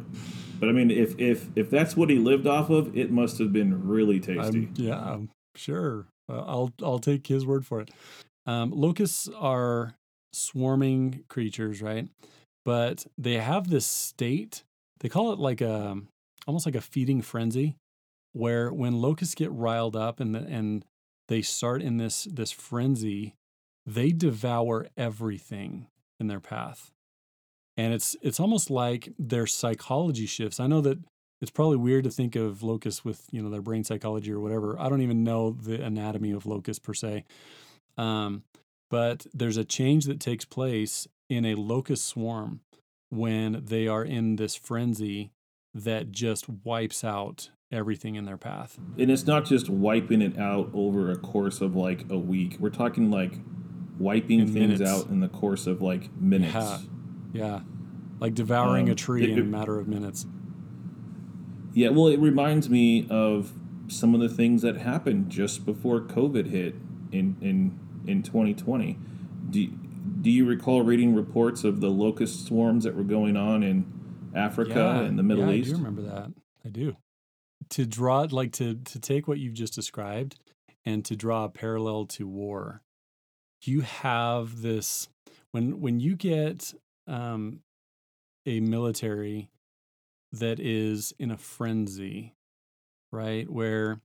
but 0.58 0.68
I 0.68 0.72
mean, 0.72 0.90
if 0.90 1.18
if 1.18 1.48
if 1.56 1.70
that's 1.70 1.96
what 1.96 2.10
he 2.10 2.16
lived 2.18 2.46
off 2.46 2.70
of, 2.70 2.96
it 2.96 3.10
must 3.10 3.38
have 3.38 3.52
been 3.52 3.86
really 3.86 4.20
tasty. 4.20 4.68
Yeah, 4.74 4.98
I'm 4.98 5.30
sure. 5.54 6.06
Uh, 6.28 6.40
I'll 6.46 6.72
I'll 6.82 6.98
take 6.98 7.26
his 7.26 7.44
word 7.46 7.66
for 7.66 7.80
it. 7.80 7.90
Um, 8.46 8.70
locusts 8.70 9.28
are 9.38 9.94
swarming 10.32 11.24
creatures, 11.28 11.82
right? 11.82 12.08
But 12.64 13.06
they 13.16 13.34
have 13.34 13.68
this 13.68 13.86
state. 13.86 14.64
They 15.00 15.08
call 15.08 15.32
it 15.32 15.38
like 15.38 15.60
a 15.60 15.96
almost 16.46 16.66
like 16.66 16.74
a 16.74 16.80
feeding 16.80 17.22
frenzy, 17.22 17.76
where 18.32 18.72
when 18.72 19.00
locusts 19.00 19.34
get 19.34 19.52
riled 19.52 19.96
up 19.96 20.20
and 20.20 20.34
the, 20.34 20.40
and 20.40 20.84
they 21.28 21.42
start 21.42 21.82
in 21.82 21.96
this 21.96 22.24
this 22.24 22.50
frenzy, 22.50 23.34
they 23.86 24.10
devour 24.10 24.88
everything 24.96 25.86
in 26.18 26.26
their 26.26 26.40
path. 26.40 26.90
And 27.76 27.94
it's 27.94 28.16
it's 28.20 28.40
almost 28.40 28.70
like 28.70 29.10
their 29.18 29.46
psychology 29.46 30.26
shifts. 30.26 30.60
I 30.60 30.66
know 30.66 30.80
that 30.82 30.98
it's 31.40 31.50
probably 31.50 31.78
weird 31.78 32.04
to 32.04 32.10
think 32.10 32.36
of 32.36 32.62
locusts 32.62 33.04
with 33.04 33.26
you 33.30 33.42
know 33.42 33.48
their 33.48 33.62
brain 33.62 33.84
psychology 33.84 34.32
or 34.32 34.40
whatever. 34.40 34.78
I 34.78 34.88
don't 34.88 35.02
even 35.02 35.24
know 35.24 35.52
the 35.52 35.82
anatomy 35.82 36.32
of 36.32 36.46
locusts 36.46 36.84
per 36.84 36.94
se, 36.94 37.24
um, 37.96 38.42
but 38.90 39.26
there's 39.32 39.56
a 39.56 39.64
change 39.64 40.04
that 40.04 40.20
takes 40.20 40.44
place 40.44 41.08
in 41.30 41.46
a 41.46 41.54
locust 41.54 42.04
swarm 42.06 42.60
when 43.08 43.62
they 43.64 43.86
are 43.88 44.04
in 44.04 44.36
this 44.36 44.54
frenzy 44.56 45.30
that 45.72 46.10
just 46.10 46.46
wipes 46.48 47.02
out 47.04 47.50
everything 47.72 48.16
in 48.16 48.24
their 48.24 48.36
path. 48.36 48.78
And 48.98 49.10
it's 49.10 49.26
not 49.26 49.44
just 49.46 49.70
wiping 49.70 50.20
it 50.20 50.36
out 50.38 50.68
over 50.74 51.10
a 51.10 51.16
course 51.16 51.60
of 51.60 51.76
like 51.76 52.04
a 52.10 52.18
week. 52.18 52.56
We're 52.58 52.70
talking 52.70 53.10
like 53.10 53.38
wiping 53.98 54.40
In 54.40 54.46
things 54.52 54.80
minutes. 54.80 54.90
out 54.90 55.08
in 55.08 55.20
the 55.20 55.28
course 55.28 55.66
of 55.68 55.80
like 55.80 56.12
minutes. 56.20 56.52
Yeah. 56.54 56.78
Yeah, 57.32 57.60
like 58.18 58.34
devouring 58.34 58.86
Um, 58.88 58.92
a 58.92 58.94
tree 58.96 59.22
it- 59.22 59.30
in 59.30 59.38
a 59.38 59.44
matter 59.44 59.78
of 59.78 59.86
minutes. 59.86 60.26
Yeah, 61.72 61.90
well, 61.90 62.08
it 62.08 62.18
reminds 62.18 62.68
me 62.68 63.06
of 63.08 63.52
some 63.86 64.14
of 64.16 64.20
the 64.20 64.28
things 64.28 64.62
that 64.62 64.78
happened 64.78 65.30
just 65.30 65.64
before 65.64 66.00
COVID 66.00 66.46
hit 66.48 66.74
in 67.12 67.36
in 67.40 67.78
in 68.06 68.22
2020. 68.24 68.98
Do 69.50 69.68
do 70.20 70.30
you 70.30 70.46
recall 70.46 70.82
reading 70.82 71.14
reports 71.14 71.64
of 71.64 71.80
the 71.80 71.90
locust 71.90 72.46
swarms 72.46 72.84
that 72.84 72.94
were 72.94 73.04
going 73.04 73.36
on 73.36 73.62
in 73.62 73.86
Africa 74.34 74.74
Yeah, 74.74 75.00
and 75.00 75.18
the 75.18 75.22
Middle 75.22 75.46
yeah, 75.46 75.54
East. 75.54 75.70
I 75.70 75.72
do 75.72 75.78
remember 75.78 76.02
that. 76.02 76.32
I 76.64 76.68
do. 76.68 76.96
To 77.70 77.86
draw 77.86 78.26
like 78.30 78.52
to 78.52 78.74
to 78.74 78.98
take 78.98 79.28
what 79.28 79.38
you've 79.38 79.54
just 79.54 79.74
described 79.74 80.38
and 80.84 81.04
to 81.04 81.16
draw 81.16 81.44
a 81.44 81.48
parallel 81.48 82.06
to 82.06 82.26
war. 82.26 82.82
You 83.62 83.82
have 83.82 84.62
this 84.62 85.08
when 85.52 85.80
when 85.80 86.00
you 86.00 86.16
get 86.16 86.74
um, 87.06 87.60
a 88.46 88.60
military 88.60 89.50
that 90.32 90.60
is 90.60 91.12
in 91.18 91.30
a 91.30 91.36
frenzy, 91.36 92.34
right? 93.12 93.48
Where 93.50 94.00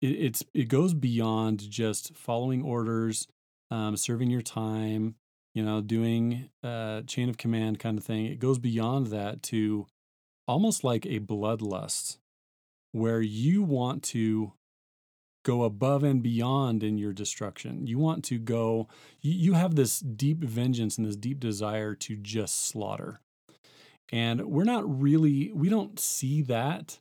it, 0.00 0.08
it's 0.08 0.44
it 0.54 0.68
goes 0.68 0.94
beyond 0.94 1.68
just 1.70 2.14
following 2.16 2.62
orders, 2.62 3.26
um, 3.70 3.96
serving 3.96 4.30
your 4.30 4.42
time, 4.42 5.14
you 5.54 5.64
know, 5.64 5.80
doing 5.80 6.50
uh, 6.62 7.02
chain 7.02 7.28
of 7.28 7.38
command 7.38 7.78
kind 7.78 7.98
of 7.98 8.04
thing. 8.04 8.26
It 8.26 8.38
goes 8.38 8.58
beyond 8.58 9.08
that 9.08 9.42
to 9.44 9.86
almost 10.46 10.84
like 10.84 11.06
a 11.06 11.20
bloodlust, 11.20 12.18
where 12.92 13.20
you 13.20 13.62
want 13.62 14.02
to 14.02 14.52
go 15.44 15.62
above 15.62 16.04
and 16.04 16.22
beyond 16.22 16.82
in 16.82 16.98
your 16.98 17.12
destruction. 17.12 17.86
You 17.86 17.98
want 17.98 18.24
to 18.24 18.38
go. 18.38 18.88
You, 19.20 19.32
you 19.32 19.52
have 19.54 19.74
this 19.74 20.00
deep 20.00 20.42
vengeance 20.42 20.98
and 20.98 21.06
this 21.06 21.16
deep 21.16 21.40
desire 21.40 21.94
to 21.94 22.16
just 22.16 22.66
slaughter. 22.66 23.20
And 24.12 24.46
we're 24.46 24.64
not 24.64 25.00
really, 25.00 25.52
we 25.52 25.68
don't 25.68 25.98
see 25.98 26.42
that 26.42 26.98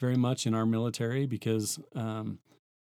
very 0.00 0.16
much 0.16 0.46
in 0.46 0.54
our 0.54 0.66
military 0.66 1.26
because, 1.26 1.78
um, 1.94 2.38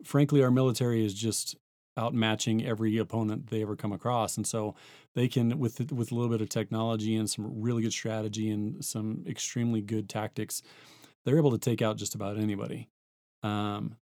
frankly, 0.04 0.44
our 0.44 0.52
military 0.52 1.06
is 1.06 1.14
just 1.14 1.56
outmatching 1.98 2.66
every 2.66 2.98
opponent 2.98 3.48
they 3.48 3.62
ever 3.62 3.76
come 3.76 3.92
across. 3.92 4.38
And 4.38 4.48
so 4.48 4.76
they 5.16 5.28
can, 5.28 5.60
with, 5.60 5.92
with 5.92 6.12
a 6.12 6.16
little 6.16 6.30
bit 6.30 6.42
of 6.42 6.50
technology 6.50 7.16
and 7.16 7.30
some 7.30 7.62
really 7.62 7.84
good 7.84 7.94
strategy 7.94 8.50
and 8.50 8.84
some 8.84 9.24
extremely 9.28 9.82
good 9.82 10.10
tactics, 10.10 10.62
they're 11.24 11.38
able 11.38 11.52
to 11.52 11.58
take 11.58 11.82
out 11.82 11.98
just 11.98 12.16
about 12.16 12.38
anybody. 12.38 12.90
Um, 13.44 13.98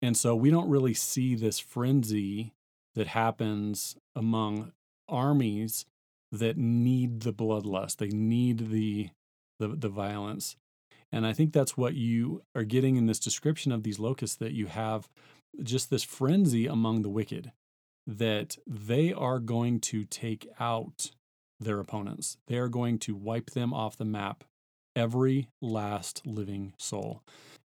and 0.00 0.16
so 0.16 0.34
we 0.34 0.50
don't 0.50 0.68
really 0.68 0.94
see 0.94 1.34
this 1.34 1.58
frenzy 1.58 2.52
that 2.94 3.08
happens 3.08 3.96
among 4.14 4.72
armies 5.08 5.86
that 6.32 6.56
need 6.56 7.20
the 7.20 7.32
bloodlust. 7.32 7.96
They 7.96 8.08
need 8.08 8.70
the 8.70 9.10
the, 9.60 9.68
the 9.68 9.88
violence. 9.88 10.56
And 11.12 11.24
I 11.26 11.32
think 11.32 11.52
that's 11.52 11.76
what 11.76 11.94
you 11.94 12.42
are 12.56 12.64
getting 12.64 12.96
in 12.96 13.06
this 13.06 13.20
description 13.20 13.70
of 13.70 13.84
these 13.84 14.00
locusts 14.00 14.36
that 14.36 14.52
you 14.52 14.66
have 14.66 15.08
just 15.62 15.90
this 15.90 16.02
frenzy 16.02 16.66
among 16.66 17.02
the 17.02 17.08
wicked 17.08 17.52
that 18.06 18.58
they 18.66 19.12
are 19.12 19.38
going 19.38 19.80
to 19.80 20.04
take 20.04 20.48
out 20.60 21.10
their 21.60 21.80
opponents. 21.80 22.36
They 22.46 22.58
are 22.58 22.68
going 22.68 22.98
to 23.00 23.14
wipe 23.14 23.50
them 23.50 23.72
off 23.72 23.96
the 23.96 24.04
map, 24.04 24.44
every 24.94 25.48
last 25.62 26.22
living 26.26 26.74
soul. 26.78 27.22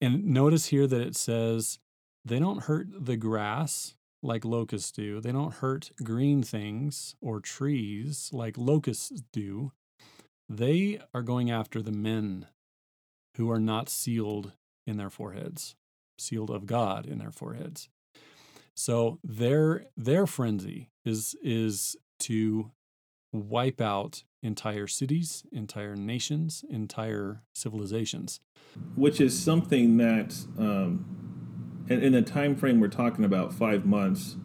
And 0.01 0.25
notice 0.25 0.67
here 0.67 0.87
that 0.87 1.01
it 1.01 1.15
says 1.15 1.79
they 2.23 2.39
don't 2.39 2.63
hurt 2.63 2.87
the 3.05 3.17
grass 3.17 3.95
like 4.23 4.43
locusts 4.43 4.91
do. 4.91 5.21
They 5.21 5.31
don't 5.31 5.53
hurt 5.53 5.91
green 6.03 6.41
things 6.41 7.15
or 7.21 7.39
trees 7.39 8.29
like 8.33 8.57
locusts 8.57 9.21
do. 9.31 9.71
They 10.49 10.99
are 11.13 11.21
going 11.21 11.51
after 11.51 11.81
the 11.81 11.91
men 11.91 12.47
who 13.37 13.49
are 13.51 13.59
not 13.59 13.89
sealed 13.89 14.53
in 14.87 14.97
their 14.97 15.09
foreheads, 15.09 15.75
sealed 16.17 16.49
of 16.49 16.65
God 16.65 17.05
in 17.05 17.17
their 17.19 17.31
foreheads. 17.31 17.89
So 18.73 19.19
their 19.23 19.85
their 19.95 20.25
frenzy 20.27 20.89
is 21.05 21.35
is 21.41 21.95
to 22.19 22.71
wipe 23.31 23.81
out 23.81 24.23
entire 24.41 24.87
cities, 24.87 25.43
entire 25.51 25.95
nations, 25.95 26.63
entire 26.69 27.41
civilizations. 27.53 28.39
which 28.95 29.19
is 29.21 29.37
something 29.37 29.97
that 29.97 30.35
um, 30.59 31.05
in, 31.89 32.01
in 32.01 32.11
the 32.13 32.21
time 32.21 32.55
frame 32.55 32.79
we're 32.79 32.87
talking 32.87 33.23
about 33.25 33.53
five 33.53 33.85
months 33.85 34.35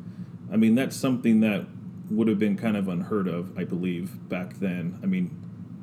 i 0.53 0.57
mean 0.57 0.75
that's 0.75 0.97
something 0.97 1.41
that 1.41 1.67
would 2.11 2.29
have 2.29 2.39
been 2.39 2.57
kind 2.57 2.77
of 2.77 2.89
unheard 2.89 3.27
of 3.29 3.57
i 3.59 3.65
believe 3.65 4.29
back 4.29 4.55
then 4.61 4.99
i 5.03 5.07
mean 5.07 5.31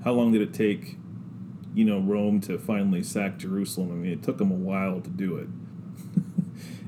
how 0.04 0.12
long 0.12 0.32
did 0.32 0.42
it 0.42 0.54
take 0.54 0.98
you 1.74 1.84
know 1.86 2.00
rome 2.00 2.40
to 2.40 2.58
finally 2.58 3.04
sack 3.04 3.38
jerusalem 3.38 3.92
i 3.92 3.96
mean 3.96 4.12
it 4.12 4.24
took 4.24 4.38
them 4.38 4.52
a 4.52 4.56
while 4.56 5.02
to 5.02 5.10
do 5.10 5.36
it 5.38 5.48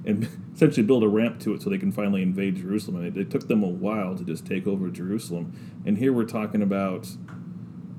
and 0.06 0.28
essentially 0.54 0.86
build 0.86 1.04
a 1.04 1.08
ramp 1.08 1.40
to 1.40 1.54
it 1.54 1.62
so 1.62 1.70
they 1.70 1.78
can 1.78 1.92
finally 1.92 2.22
invade 2.22 2.56
jerusalem 2.56 2.98
and 2.98 3.18
it, 3.18 3.20
it 3.20 3.32
took 3.32 3.48
them 3.48 3.64
a 3.64 3.68
while 3.68 4.16
to 4.16 4.24
just 4.24 4.46
take 4.46 4.68
over 4.68 4.90
jerusalem 4.90 5.54
and 5.86 5.98
here 5.98 6.14
we're 6.14 6.24
talking 6.24 6.62
about 6.62 7.08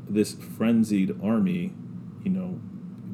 this 0.09 0.35
frenzied 0.35 1.15
army 1.23 1.73
you 2.25 2.31
know 2.31 2.61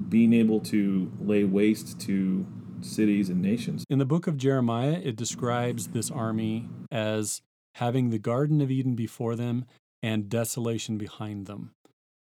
being 0.08 0.32
able 0.32 0.60
to 0.60 1.12
lay 1.20 1.44
waste 1.44 2.00
to 2.00 2.46
cities 2.80 3.28
and 3.28 3.42
nations. 3.42 3.84
In 3.88 3.98
the 3.98 4.04
book 4.04 4.26
of 4.26 4.36
Jeremiah, 4.36 5.00
it 5.02 5.16
describes 5.16 5.88
this 5.88 6.10
army 6.10 6.68
as 6.90 7.42
having 7.76 8.10
the 8.10 8.18
Garden 8.18 8.60
of 8.60 8.70
Eden 8.70 8.94
before 8.94 9.36
them 9.36 9.64
and 10.02 10.28
desolation 10.28 10.98
behind 10.98 11.46
them. 11.46 11.72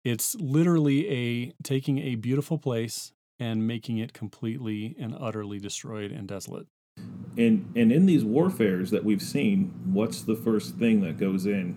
It's 0.04 0.36
literally 0.36 1.10
a 1.10 1.54
taking 1.64 1.99
a 1.99 2.16
beautiful 2.16 2.58
place 2.58 3.12
and 3.43 3.67
making 3.67 3.97
it 3.97 4.13
completely 4.13 4.95
and 4.97 5.13
utterly 5.19 5.59
destroyed 5.59 6.11
and 6.13 6.27
desolate. 6.27 6.65
And 7.37 7.69
and 7.75 7.91
in 7.91 8.05
these 8.05 8.23
warfares 8.23 8.89
that 8.91 9.03
we've 9.03 9.21
seen, 9.21 9.73
what's 9.85 10.21
the 10.21 10.35
first 10.35 10.75
thing 10.77 11.01
that 11.01 11.17
goes 11.17 11.45
in? 11.45 11.75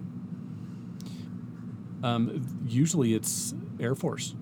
Um, 2.04 2.46
usually 2.68 3.14
it's 3.14 3.52
Air 3.80 3.94
Force. 3.96 4.34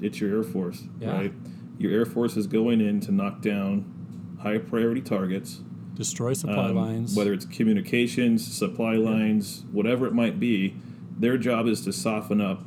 It's 0.00 0.20
your 0.20 0.36
Air 0.36 0.42
Force, 0.44 0.84
Yeah. 1.00 1.12
right? 1.12 1.32
Your 1.78 1.92
Air 1.92 2.06
Force 2.06 2.36
is 2.36 2.46
going 2.46 2.80
in 2.80 3.00
to 3.00 3.10
knock 3.12 3.42
down 3.42 4.36
high 4.40 4.58
priority 4.58 5.00
targets, 5.00 5.62
Destroy 5.94 6.34
supply 6.34 6.68
um, 6.70 6.76
lines. 6.76 7.16
whether 7.16 7.32
it's 7.32 7.46
communications, 7.46 8.46
supply 8.46 8.94
lines, 8.94 9.64
whatever 9.72 10.06
it 10.06 10.14
might 10.14 10.38
be. 10.38 10.74
Their 11.18 11.36
job 11.36 11.66
is 11.66 11.80
to 11.82 11.92
soften 11.92 12.40
up 12.40 12.62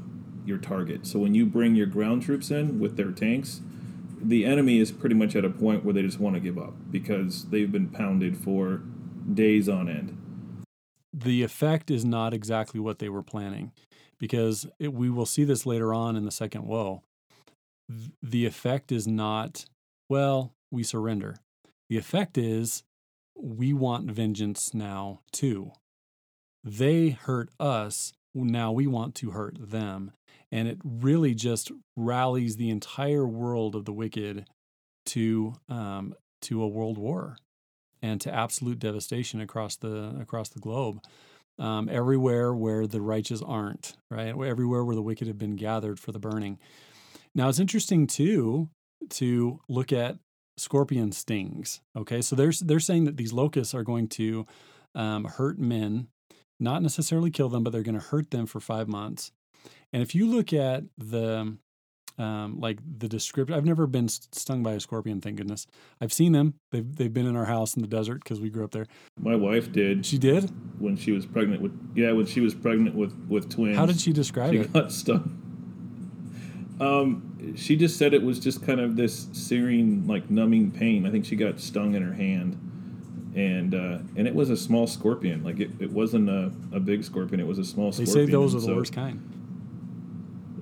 your 0.46 0.58
target. 0.58 1.06
So 1.08 1.20
when 1.20 1.34
you 1.36 1.46
bring 1.46 1.76
your 1.76 1.88
ground 1.88 2.24
troops 2.24 2.52
in 2.52 2.80
with 2.80 2.98
their 2.98 3.12
tanks, 3.12 3.62
the 4.22 4.46
enemy 4.46 4.80
is 4.80 4.92
pretty 4.92 5.16
much 5.16 5.36
at 5.36 5.44
a 5.46 5.50
point 5.50 5.84
where 5.84 5.94
they 5.94 6.02
just 6.02 6.20
want 6.20 6.36
to 6.36 6.40
give 6.40 6.58
up 6.58 6.74
because 6.92 7.46
they've 7.50 7.72
been 7.72 7.90
pounded 7.90 8.38
for 8.38 8.82
days 9.34 9.68
on 9.70 9.90
end. 9.90 10.18
the 11.14 11.44
effect 11.44 11.92
is 11.92 12.04
not 12.04 12.34
exactly 12.34 12.80
what 12.80 12.98
they 13.00 13.08
were 13.10 13.22
planning 13.24 13.72
because 14.18 14.66
it, 14.80 14.94
we 14.94 15.10
will 15.10 15.26
see 15.28 15.44
this 15.44 15.66
later 15.66 15.94
on 15.94 16.16
in 16.16 16.26
the 16.26 16.32
second 16.32 16.66
woe. 16.66 17.04
Th- 17.90 18.12
The 18.22 18.46
effect 18.46 18.92
is 18.92 19.08
not, 19.08 19.66
well, 20.10 20.54
we 20.72 20.84
surrender. 20.84 21.36
The 21.90 21.98
effect 21.98 22.38
is, 22.38 22.84
we 23.38 23.74
want 23.74 24.10
vengeance 24.12 24.74
now 24.74 25.20
too. 25.32 25.72
They 26.64 27.10
hurt 27.10 27.50
us, 27.60 28.14
now 28.34 28.72
we 28.72 28.88
want 28.88 29.16
to 29.16 29.32
hurt 29.32 29.58
them. 29.60 30.12
And 30.52 30.68
it 30.68 30.80
really 30.84 31.34
just 31.34 31.72
rallies 31.96 32.58
the 32.58 32.70
entire 32.70 33.28
world 33.28 33.76
of 33.76 33.86
the 33.86 33.94
wicked 33.94 34.46
to 35.08 35.56
um, 35.70 36.14
to 36.44 36.62
a 36.62 36.68
world 36.68 36.98
war 36.98 37.38
and 38.02 38.20
to 38.22 38.34
absolute 38.34 38.80
devastation 38.80 39.42
across 39.42 39.76
the 39.78 40.16
across 40.20 40.50
the 40.50 40.60
globe. 40.60 41.00
Um, 41.60 41.88
everywhere 41.90 42.54
where 42.54 42.88
the 42.88 43.02
righteous 43.02 43.42
aren't, 43.42 43.94
right? 44.10 44.30
Everywhere 44.30 44.84
where 44.84 44.96
the 44.96 45.04
wicked 45.04 45.28
have 45.28 45.38
been 45.38 45.56
gathered 45.56 46.00
for 46.00 46.12
the 46.12 46.20
burning. 46.20 46.58
Now 47.36 47.50
it's 47.50 47.60
interesting 47.60 48.08
too 48.08 48.70
to 49.10 49.60
look 49.70 49.92
at 49.92 50.18
scorpion 50.58 51.12
stings. 51.12 51.82
Okay, 51.96 52.22
so 52.22 52.36
they're 52.36 52.54
they're 52.62 52.80
saying 52.80 53.06
that 53.06 53.18
these 53.18 53.34
locusts 53.34 53.74
are 53.74 53.84
going 53.84 54.08
to 54.10 54.46
um, 54.96 55.26
hurt 55.26 55.60
men, 55.60 56.08
not 56.64 56.82
necessarily 56.82 57.30
kill 57.30 57.50
them, 57.50 57.64
but 57.64 57.72
they're 57.74 57.84
going 57.84 58.00
to 58.00 58.06
hurt 58.06 58.32
them 58.32 58.46
for 58.46 58.60
five 58.60 58.88
months. 58.88 59.32
And 59.92 60.02
if 60.02 60.16
you 60.16 60.26
look 60.26 60.54
at 60.54 60.84
the 60.98 61.58
um, 62.18 62.60
like 62.60 62.78
the 63.00 63.08
description, 63.08 63.56
I've 63.58 63.66
never 63.66 63.88
been 63.88 64.08
stung 64.08 64.62
by 64.62 64.74
a 64.74 64.80
scorpion. 64.80 65.20
Thank 65.20 65.38
goodness. 65.38 65.66
I've 66.00 66.14
seen 66.14 66.32
them. 66.32 66.56
They've 66.72 66.96
they've 66.96 67.14
been 67.14 67.26
in 67.26 67.36
our 67.36 67.46
house 67.46 67.76
in 67.76 67.82
the 67.82 67.88
desert 67.88 68.24
because 68.24 68.40
we 68.40 68.50
grew 68.50 68.64
up 68.64 68.72
there. 68.72 68.86
My 69.20 69.36
wife 69.36 69.72
did 69.72 70.06
She 70.06 70.18
did. 70.18 70.52
when 70.80 70.96
she 70.96 71.12
was 71.12 71.26
pregnant 71.26 71.62
with 71.62 71.72
yeah 71.96 72.12
when 72.12 72.26
she 72.28 72.40
was 72.40 72.54
pregnant 72.54 72.96
with 72.96 73.14
with 73.28 73.50
twins. 73.50 73.78
How 73.78 73.86
did 73.86 74.00
she 74.00 74.14
describe 74.14 74.52
She 74.52 74.58
it? 74.60 74.68
She 74.68 74.70
got 74.74 74.92
stung. 75.02 75.40
Um, 76.80 77.54
she 77.56 77.76
just 77.76 77.98
said 77.98 78.14
it 78.14 78.24
was 78.24 78.40
just 78.40 78.64
kind 78.66 78.80
of 78.80 78.96
this 78.96 79.28
searing, 79.32 80.08
like 80.08 80.30
numbing 80.30 80.72
pain. 80.72 81.06
I 81.06 81.12
think 81.12 81.26
she 81.26 81.36
got 81.36 81.60
stung 81.60 81.94
in 81.96 82.02
her 82.04 82.14
hand, 82.14 82.58
and 83.36 83.74
uh, 83.74 83.98
and 84.16 84.28
it 84.28 84.36
was 84.36 84.50
a 84.50 84.58
small 84.58 84.88
scorpion. 84.88 85.44
Like 85.44 85.60
it, 85.60 85.72
it 85.80 85.92
wasn't 85.92 86.30
a, 86.30 86.52
a 86.72 86.80
big 86.80 87.04
scorpion. 87.04 87.40
It 87.40 87.48
was 87.48 87.60
a 87.60 87.66
small 87.66 87.92
They 87.92 88.06
scorpion. 88.06 88.28
say 88.28 88.32
those 88.32 88.54
are 88.56 88.60
the 88.60 88.68
so- 88.68 88.76
worst 88.76 88.94
kind. 88.94 89.30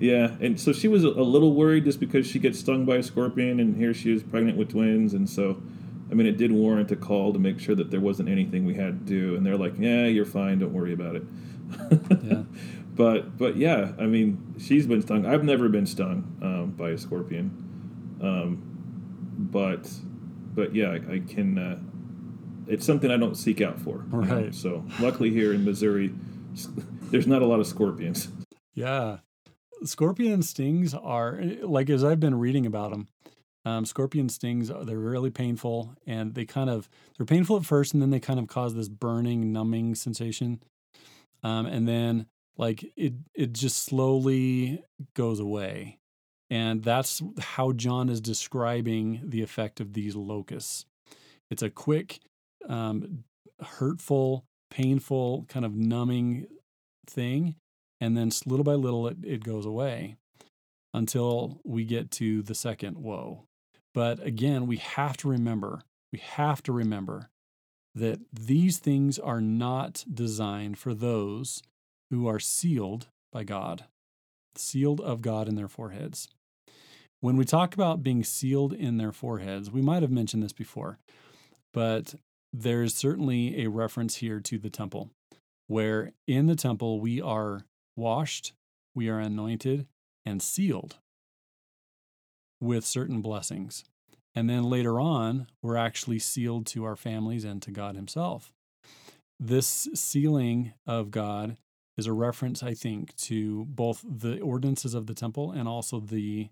Yeah, 0.00 0.34
and 0.40 0.60
so 0.60 0.72
she 0.72 0.88
was 0.88 1.04
a, 1.04 1.08
a 1.08 1.22
little 1.22 1.54
worried 1.54 1.84
just 1.84 2.00
because 2.00 2.26
she 2.26 2.40
gets 2.40 2.58
stung 2.58 2.84
by 2.84 2.96
a 2.96 3.02
scorpion, 3.04 3.60
and 3.60 3.76
here 3.76 3.94
she 3.94 4.12
is 4.12 4.22
pregnant 4.22 4.56
with 4.58 4.70
twins, 4.70 5.14
and 5.14 5.28
so. 5.28 5.62
I 6.10 6.14
mean, 6.14 6.26
it 6.26 6.36
did 6.36 6.52
warrant 6.52 6.90
a 6.90 6.96
call 6.96 7.32
to 7.32 7.38
make 7.38 7.58
sure 7.58 7.74
that 7.74 7.90
there 7.90 8.00
wasn't 8.00 8.28
anything 8.28 8.66
we 8.66 8.74
had 8.74 9.06
to 9.06 9.14
do, 9.14 9.34
and 9.34 9.46
they're 9.46 9.56
like, 9.56 9.72
"Yeah, 9.78 10.04
you're 10.04 10.26
fine. 10.26 10.58
Don't 10.58 10.74
worry 10.74 10.92
about 10.92 11.16
it." 11.16 11.22
Yeah. 12.22 12.42
but 12.94 13.38
but 13.38 13.56
yeah, 13.56 13.92
I 13.98 14.04
mean, 14.04 14.54
she's 14.58 14.86
been 14.86 15.00
stung. 15.00 15.24
I've 15.24 15.42
never 15.42 15.70
been 15.70 15.86
stung 15.86 16.36
um, 16.42 16.72
by 16.72 16.90
a 16.90 16.98
scorpion, 16.98 17.50
um, 18.20 18.62
but 19.38 19.90
but 20.54 20.74
yeah, 20.74 20.90
I, 20.90 21.14
I 21.14 21.18
can. 21.26 21.56
Uh, 21.58 21.78
it's 22.72 22.86
something 22.86 23.10
I 23.10 23.16
don't 23.16 23.36
seek 23.36 23.60
out 23.60 23.78
for. 23.80 24.04
you 24.12 24.18
know? 24.22 24.34
Right. 24.36 24.54
So 24.54 24.84
luckily 25.00 25.30
here 25.30 25.52
in 25.52 25.64
Missouri, 25.64 26.12
there's 27.10 27.26
not 27.26 27.42
a 27.42 27.46
lot 27.46 27.60
of 27.60 27.66
scorpions. 27.66 28.28
Yeah. 28.74 29.18
Scorpion 29.84 30.42
stings 30.42 30.94
are 30.94 31.40
like 31.62 31.90
as 31.90 32.04
I've 32.04 32.20
been 32.20 32.38
reading 32.38 32.66
about 32.66 32.90
them. 32.92 33.08
Um, 33.64 33.84
scorpion 33.84 34.28
stings 34.28 34.70
are- 34.70 34.84
they're 34.84 34.98
really 34.98 35.30
painful 35.30 35.94
and 36.06 36.34
they 36.34 36.44
kind 36.44 36.68
of 36.70 36.88
they're 37.16 37.26
painful 37.26 37.56
at 37.56 37.64
first 37.64 37.92
and 37.94 38.02
then 38.02 38.10
they 38.10 38.18
kind 38.20 38.40
of 38.40 38.48
cause 38.48 38.74
this 38.74 38.88
burning, 38.88 39.52
numbing 39.52 39.94
sensation, 39.94 40.60
um, 41.44 41.66
and 41.66 41.86
then 41.86 42.26
like 42.56 42.84
it 42.96 43.14
it 43.34 43.52
just 43.52 43.84
slowly 43.84 44.82
goes 45.14 45.38
away, 45.40 45.98
and 46.50 46.82
that's 46.82 47.22
how 47.40 47.72
John 47.72 48.08
is 48.08 48.20
describing 48.20 49.20
the 49.24 49.42
effect 49.42 49.80
of 49.80 49.92
these 49.94 50.14
locusts. 50.16 50.84
It's 51.50 51.62
a 51.62 51.70
quick, 51.70 52.18
um, 52.68 53.24
hurtful, 53.60 54.44
painful, 54.70 55.46
kind 55.48 55.64
of 55.64 55.74
numbing 55.74 56.46
thing 57.06 57.56
and 58.02 58.16
then 58.16 58.32
little 58.46 58.64
by 58.64 58.74
little 58.74 59.06
it, 59.06 59.18
it 59.22 59.44
goes 59.44 59.64
away 59.64 60.16
until 60.92 61.60
we 61.64 61.84
get 61.84 62.10
to 62.10 62.42
the 62.42 62.54
second 62.54 62.98
woe. 62.98 63.44
But 63.94 64.20
again 64.26 64.66
we 64.66 64.78
have 64.78 65.16
to 65.18 65.28
remember 65.28 65.82
we 66.12 66.18
have 66.18 66.62
to 66.64 66.72
remember 66.72 67.30
that 67.94 68.18
these 68.32 68.78
things 68.78 69.18
are 69.18 69.40
not 69.40 70.04
designed 70.12 70.78
for 70.78 70.94
those 70.94 71.62
who 72.10 72.26
are 72.26 72.40
sealed 72.40 73.06
by 73.32 73.44
god 73.44 73.84
sealed 74.56 75.00
of 75.00 75.22
god 75.22 75.48
in 75.48 75.54
their 75.54 75.68
foreheads. 75.68 76.28
When 77.20 77.36
we 77.36 77.44
talk 77.44 77.72
about 77.72 78.02
being 78.02 78.24
sealed 78.24 78.72
in 78.72 78.96
their 78.96 79.12
foreheads 79.12 79.70
we 79.70 79.80
might 79.80 80.02
have 80.02 80.10
mentioned 80.10 80.42
this 80.42 80.52
before 80.52 80.98
but 81.72 82.16
there's 82.52 82.94
certainly 82.94 83.62
a 83.64 83.70
reference 83.70 84.16
here 84.16 84.40
to 84.40 84.58
the 84.58 84.70
temple 84.70 85.10
where 85.66 86.12
in 86.26 86.46
the 86.46 86.56
temple 86.56 87.00
we 87.00 87.20
are 87.20 87.62
washed, 87.96 88.52
we 88.94 89.08
are 89.08 89.18
anointed, 89.18 89.86
and 90.24 90.42
sealed 90.42 90.96
with 92.60 92.84
certain 92.84 93.22
blessings. 93.22 93.84
And 94.34 94.48
then 94.48 94.64
later 94.64 95.00
on, 95.00 95.46
we're 95.62 95.76
actually 95.76 96.18
sealed 96.18 96.66
to 96.68 96.84
our 96.84 96.96
families 96.96 97.44
and 97.44 97.60
to 97.62 97.70
God 97.70 97.96
Himself. 97.96 98.52
This 99.38 99.88
sealing 99.94 100.72
of 100.86 101.10
God 101.10 101.56
is 101.98 102.06
a 102.06 102.12
reference, 102.12 102.62
I 102.62 102.74
think, 102.74 103.14
to 103.16 103.66
both 103.66 104.04
the 104.06 104.40
ordinances 104.40 104.94
of 104.94 105.06
the 105.06 105.14
temple 105.14 105.52
and 105.52 105.68
also 105.68 106.00
the 106.00 106.50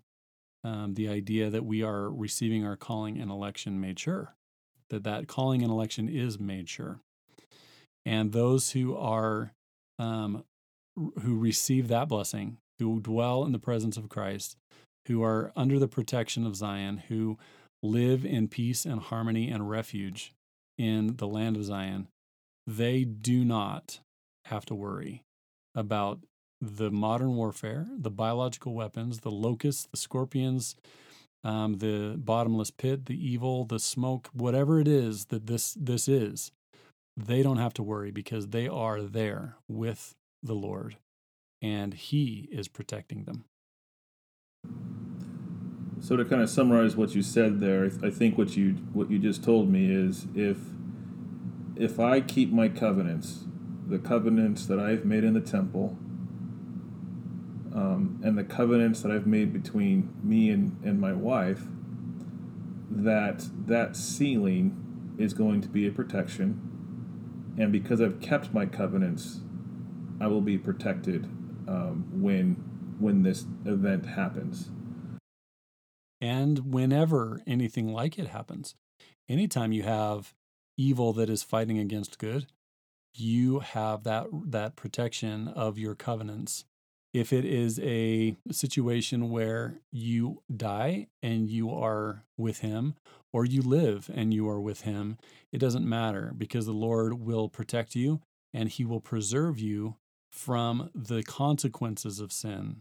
um, 0.63 0.93
the 0.93 1.09
idea 1.09 1.49
that 1.49 1.65
we 1.65 1.81
are 1.81 2.11
receiving 2.11 2.63
our 2.63 2.75
calling 2.75 3.19
and 3.19 3.31
election 3.31 3.81
made 3.81 3.97
sure, 3.97 4.35
that 4.91 5.03
that 5.03 5.27
calling 5.27 5.61
and 5.61 5.71
election 5.71 6.07
is 6.07 6.39
made 6.39 6.69
sure 6.69 6.99
and 8.05 8.31
those 8.31 8.71
who 8.71 8.95
are 8.95 9.53
um, 9.99 10.43
who 10.95 11.37
receive 11.37 11.87
that 11.87 12.07
blessing 12.07 12.57
who 12.79 12.99
dwell 12.99 13.43
in 13.43 13.51
the 13.51 13.59
presence 13.59 13.97
of 13.97 14.09
christ 14.09 14.55
who 15.07 15.23
are 15.23 15.51
under 15.55 15.79
the 15.79 15.87
protection 15.87 16.45
of 16.45 16.55
zion 16.55 17.03
who 17.09 17.37
live 17.81 18.25
in 18.25 18.47
peace 18.47 18.85
and 18.85 19.01
harmony 19.01 19.49
and 19.49 19.69
refuge 19.69 20.33
in 20.77 21.15
the 21.17 21.27
land 21.27 21.55
of 21.55 21.65
zion 21.65 22.07
they 22.67 23.03
do 23.03 23.43
not 23.43 23.99
have 24.45 24.65
to 24.65 24.75
worry 24.75 25.23
about 25.73 26.19
the 26.59 26.91
modern 26.91 27.35
warfare 27.35 27.87
the 27.97 28.11
biological 28.11 28.73
weapons 28.73 29.19
the 29.19 29.31
locusts 29.31 29.87
the 29.91 29.97
scorpions 29.97 30.75
um, 31.43 31.77
the 31.79 32.15
bottomless 32.17 32.71
pit 32.71 33.05
the 33.05 33.29
evil 33.31 33.65
the 33.65 33.79
smoke 33.79 34.29
whatever 34.33 34.79
it 34.79 34.87
is 34.87 35.25
that 35.25 35.47
this 35.47 35.75
this 35.79 36.07
is 36.07 36.51
they 37.17 37.43
don't 37.43 37.57
have 37.57 37.73
to 37.73 37.83
worry 37.83 38.11
because 38.11 38.47
they 38.47 38.67
are 38.67 39.01
there 39.01 39.57
with 39.67 40.15
the 40.41 40.53
Lord 40.53 40.97
and 41.61 41.93
He 41.93 42.49
is 42.51 42.67
protecting 42.67 43.25
them. 43.25 43.45
So 45.99 46.15
to 46.15 46.25
kind 46.25 46.41
of 46.41 46.49
summarize 46.49 46.95
what 46.95 47.13
you 47.13 47.21
said 47.21 47.59
there, 47.59 47.91
I 48.03 48.09
think 48.09 48.37
what 48.37 48.57
you 48.57 48.71
what 48.93 49.11
you 49.11 49.19
just 49.19 49.43
told 49.43 49.69
me 49.69 49.91
is 49.91 50.25
if 50.35 50.57
if 51.75 51.99
I 51.99 52.21
keep 52.21 52.51
my 52.51 52.69
covenants, 52.69 53.45
the 53.87 53.99
covenants 53.99 54.65
that 54.65 54.79
I've 54.79 55.05
made 55.05 55.23
in 55.23 55.33
the 55.33 55.41
temple, 55.41 55.97
um, 57.73 58.19
and 58.23 58.37
the 58.37 58.43
covenants 58.43 59.01
that 59.01 59.11
I've 59.11 59.27
made 59.27 59.53
between 59.53 60.13
me 60.23 60.49
and, 60.49 60.77
and 60.83 60.99
my 60.99 61.13
wife, 61.13 61.61
that 62.89 63.45
that 63.67 63.95
sealing 63.95 65.15
is 65.17 65.33
going 65.33 65.61
to 65.61 65.69
be 65.69 65.87
a 65.87 65.91
protection, 65.91 67.55
and 67.57 67.71
because 67.71 68.01
I've 68.01 68.19
kept 68.19 68.53
my 68.53 68.65
covenants, 68.65 69.41
I 70.19 70.27
will 70.27 70.41
be 70.41 70.57
protected 70.57 71.25
um, 71.67 72.07
when 72.11 72.55
when 72.99 73.23
this 73.23 73.45
event 73.65 74.05
happens. 74.05 74.69
And 76.19 76.71
whenever 76.71 77.41
anything 77.47 77.91
like 77.91 78.19
it 78.19 78.27
happens, 78.27 78.75
anytime 79.27 79.71
you 79.71 79.83
have 79.83 80.35
evil 80.77 81.13
that 81.13 81.29
is 81.29 81.41
fighting 81.41 81.79
against 81.79 82.19
good, 82.19 82.47
you 83.13 83.59
have 83.59 84.03
that 84.03 84.27
that 84.31 84.75
protection 84.75 85.47
of 85.47 85.77
your 85.77 85.95
covenants. 85.95 86.65
If 87.13 87.33
it 87.33 87.43
is 87.43 87.79
a 87.79 88.37
situation 88.51 89.29
where 89.29 89.75
you 89.91 90.41
die 90.55 91.07
and 91.21 91.49
you 91.49 91.69
are 91.73 92.23
with 92.37 92.59
him 92.59 92.95
or 93.33 93.43
you 93.43 93.61
live 93.61 94.09
and 94.13 94.33
you 94.33 94.47
are 94.47 94.61
with 94.61 94.81
him, 94.81 95.17
it 95.51 95.57
doesn't 95.57 95.87
matter 95.87 96.33
because 96.37 96.65
the 96.65 96.71
Lord 96.71 97.19
will 97.19 97.49
protect 97.49 97.95
you 97.95 98.21
and 98.53 98.69
he 98.69 98.85
will 98.85 99.01
preserve 99.01 99.59
you 99.59 99.95
from 100.31 100.89
the 100.95 101.23
consequences 101.23 102.19
of 102.21 102.31
sin 102.31 102.77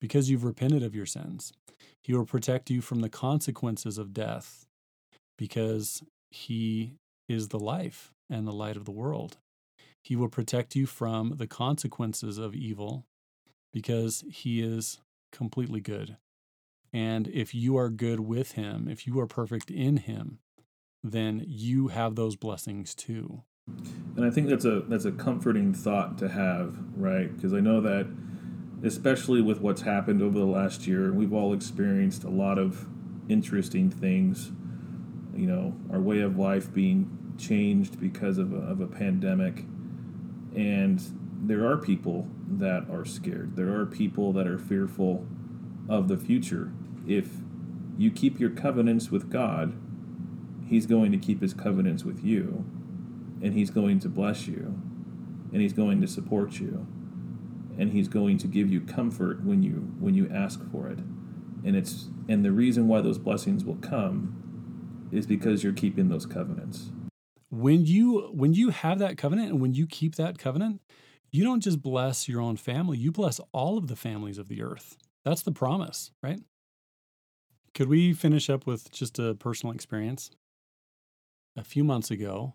because 0.00 0.30
you've 0.30 0.44
repented 0.44 0.82
of 0.82 0.94
your 0.94 1.06
sins. 1.06 1.52
He 2.02 2.14
will 2.14 2.26
protect 2.26 2.70
you 2.70 2.80
from 2.80 3.00
the 3.00 3.08
consequences 3.08 3.98
of 3.98 4.14
death 4.14 4.66
because 5.36 6.02
he 6.30 6.94
is 7.28 7.48
the 7.48 7.58
life 7.58 8.12
and 8.28 8.46
the 8.46 8.52
light 8.52 8.76
of 8.76 8.84
the 8.84 8.90
world. 8.92 9.36
He 10.00 10.16
will 10.16 10.28
protect 10.28 10.74
you 10.74 10.86
from 10.86 11.36
the 11.36 11.46
consequences 11.46 12.38
of 12.38 12.54
evil 12.54 13.06
because 13.72 14.24
he 14.30 14.60
is 14.60 15.00
completely 15.30 15.80
good. 15.80 16.16
And 16.92 17.28
if 17.28 17.54
you 17.54 17.76
are 17.76 17.88
good 17.88 18.20
with 18.20 18.52
him, 18.52 18.88
if 18.88 19.06
you 19.06 19.20
are 19.20 19.26
perfect 19.26 19.70
in 19.70 19.98
him, 19.98 20.40
then 21.02 21.44
you 21.46 21.88
have 21.88 22.14
those 22.14 22.36
blessings 22.36 22.94
too. 22.94 23.42
And 24.16 24.24
I 24.24 24.30
think 24.30 24.48
that's 24.48 24.64
a 24.64 24.80
that's 24.80 25.04
a 25.04 25.12
comforting 25.12 25.72
thought 25.72 26.18
to 26.18 26.28
have, 26.28 26.76
right? 26.96 27.34
Because 27.34 27.52
I 27.52 27.60
know 27.60 27.80
that 27.82 28.08
especially 28.82 29.42
with 29.42 29.60
what's 29.60 29.82
happened 29.82 30.22
over 30.22 30.38
the 30.38 30.44
last 30.44 30.86
year, 30.86 31.12
we've 31.12 31.32
all 31.32 31.52
experienced 31.52 32.24
a 32.24 32.30
lot 32.30 32.58
of 32.58 32.86
interesting 33.28 33.90
things. 33.90 34.50
You 35.34 35.46
know, 35.46 35.74
our 35.92 36.00
way 36.00 36.20
of 36.20 36.38
life 36.38 36.72
being 36.72 37.34
changed 37.38 38.00
because 38.00 38.38
of 38.38 38.52
a, 38.52 38.56
of 38.56 38.80
a 38.80 38.86
pandemic, 38.86 39.64
and 40.54 41.00
there 41.42 41.66
are 41.66 41.76
people 41.76 42.28
that 42.48 42.88
are 42.90 43.04
scared. 43.04 43.56
There 43.56 43.74
are 43.74 43.86
people 43.86 44.32
that 44.34 44.46
are 44.46 44.58
fearful 44.58 45.26
of 45.88 46.08
the 46.08 46.16
future. 46.16 46.72
If 47.06 47.28
you 47.96 48.10
keep 48.10 48.38
your 48.38 48.50
covenants 48.50 49.10
with 49.10 49.30
God, 49.30 49.74
He's 50.66 50.86
going 50.86 51.12
to 51.12 51.18
keep 51.18 51.40
His 51.40 51.54
covenants 51.54 52.04
with 52.04 52.24
you, 52.24 52.64
and 53.42 53.54
He's 53.54 53.70
going 53.70 53.98
to 54.00 54.08
bless 54.08 54.46
you, 54.46 54.80
and 55.52 55.60
He's 55.60 55.72
going 55.72 56.00
to 56.00 56.06
support 56.06 56.60
you 56.60 56.86
and 57.80 57.92
he's 57.92 58.08
going 58.08 58.36
to 58.36 58.46
give 58.46 58.70
you 58.70 58.80
comfort 58.80 59.42
when 59.42 59.62
you 59.62 59.94
when 59.98 60.14
you 60.14 60.30
ask 60.32 60.60
for 60.70 60.88
it 60.88 60.98
and 61.64 61.74
it's 61.74 62.08
and 62.28 62.44
the 62.44 62.52
reason 62.52 62.86
why 62.86 63.00
those 63.00 63.18
blessings 63.18 63.64
will 63.64 63.76
come 63.76 65.08
is 65.10 65.26
because 65.26 65.64
you're 65.64 65.72
keeping 65.72 66.08
those 66.08 66.26
covenants 66.26 66.90
When 67.50 67.84
you 67.84 68.30
when 68.32 68.54
you 68.54 68.70
have 68.70 68.98
that 69.00 69.18
covenant 69.18 69.50
and 69.50 69.60
when 69.60 69.74
you 69.74 69.86
keep 69.86 70.14
that 70.16 70.38
covenant, 70.38 70.80
you 71.32 71.44
don't 71.44 71.60
just 71.60 71.82
bless 71.82 72.28
your 72.28 72.40
own 72.40 72.56
family, 72.56 72.98
you 72.98 73.12
bless 73.12 73.40
all 73.52 73.78
of 73.78 73.88
the 73.88 73.96
families 73.96 74.38
of 74.38 74.48
the 74.48 74.62
earth. 74.62 74.96
That's 75.24 75.42
the 75.42 75.52
promise, 75.52 76.10
right? 76.22 76.40
Could 77.74 77.88
we 77.88 78.12
finish 78.12 78.50
up 78.50 78.66
with 78.66 78.90
just 78.90 79.18
a 79.18 79.34
personal 79.34 79.74
experience? 79.74 80.30
A 81.56 81.64
few 81.64 81.84
months 81.84 82.10
ago, 82.10 82.54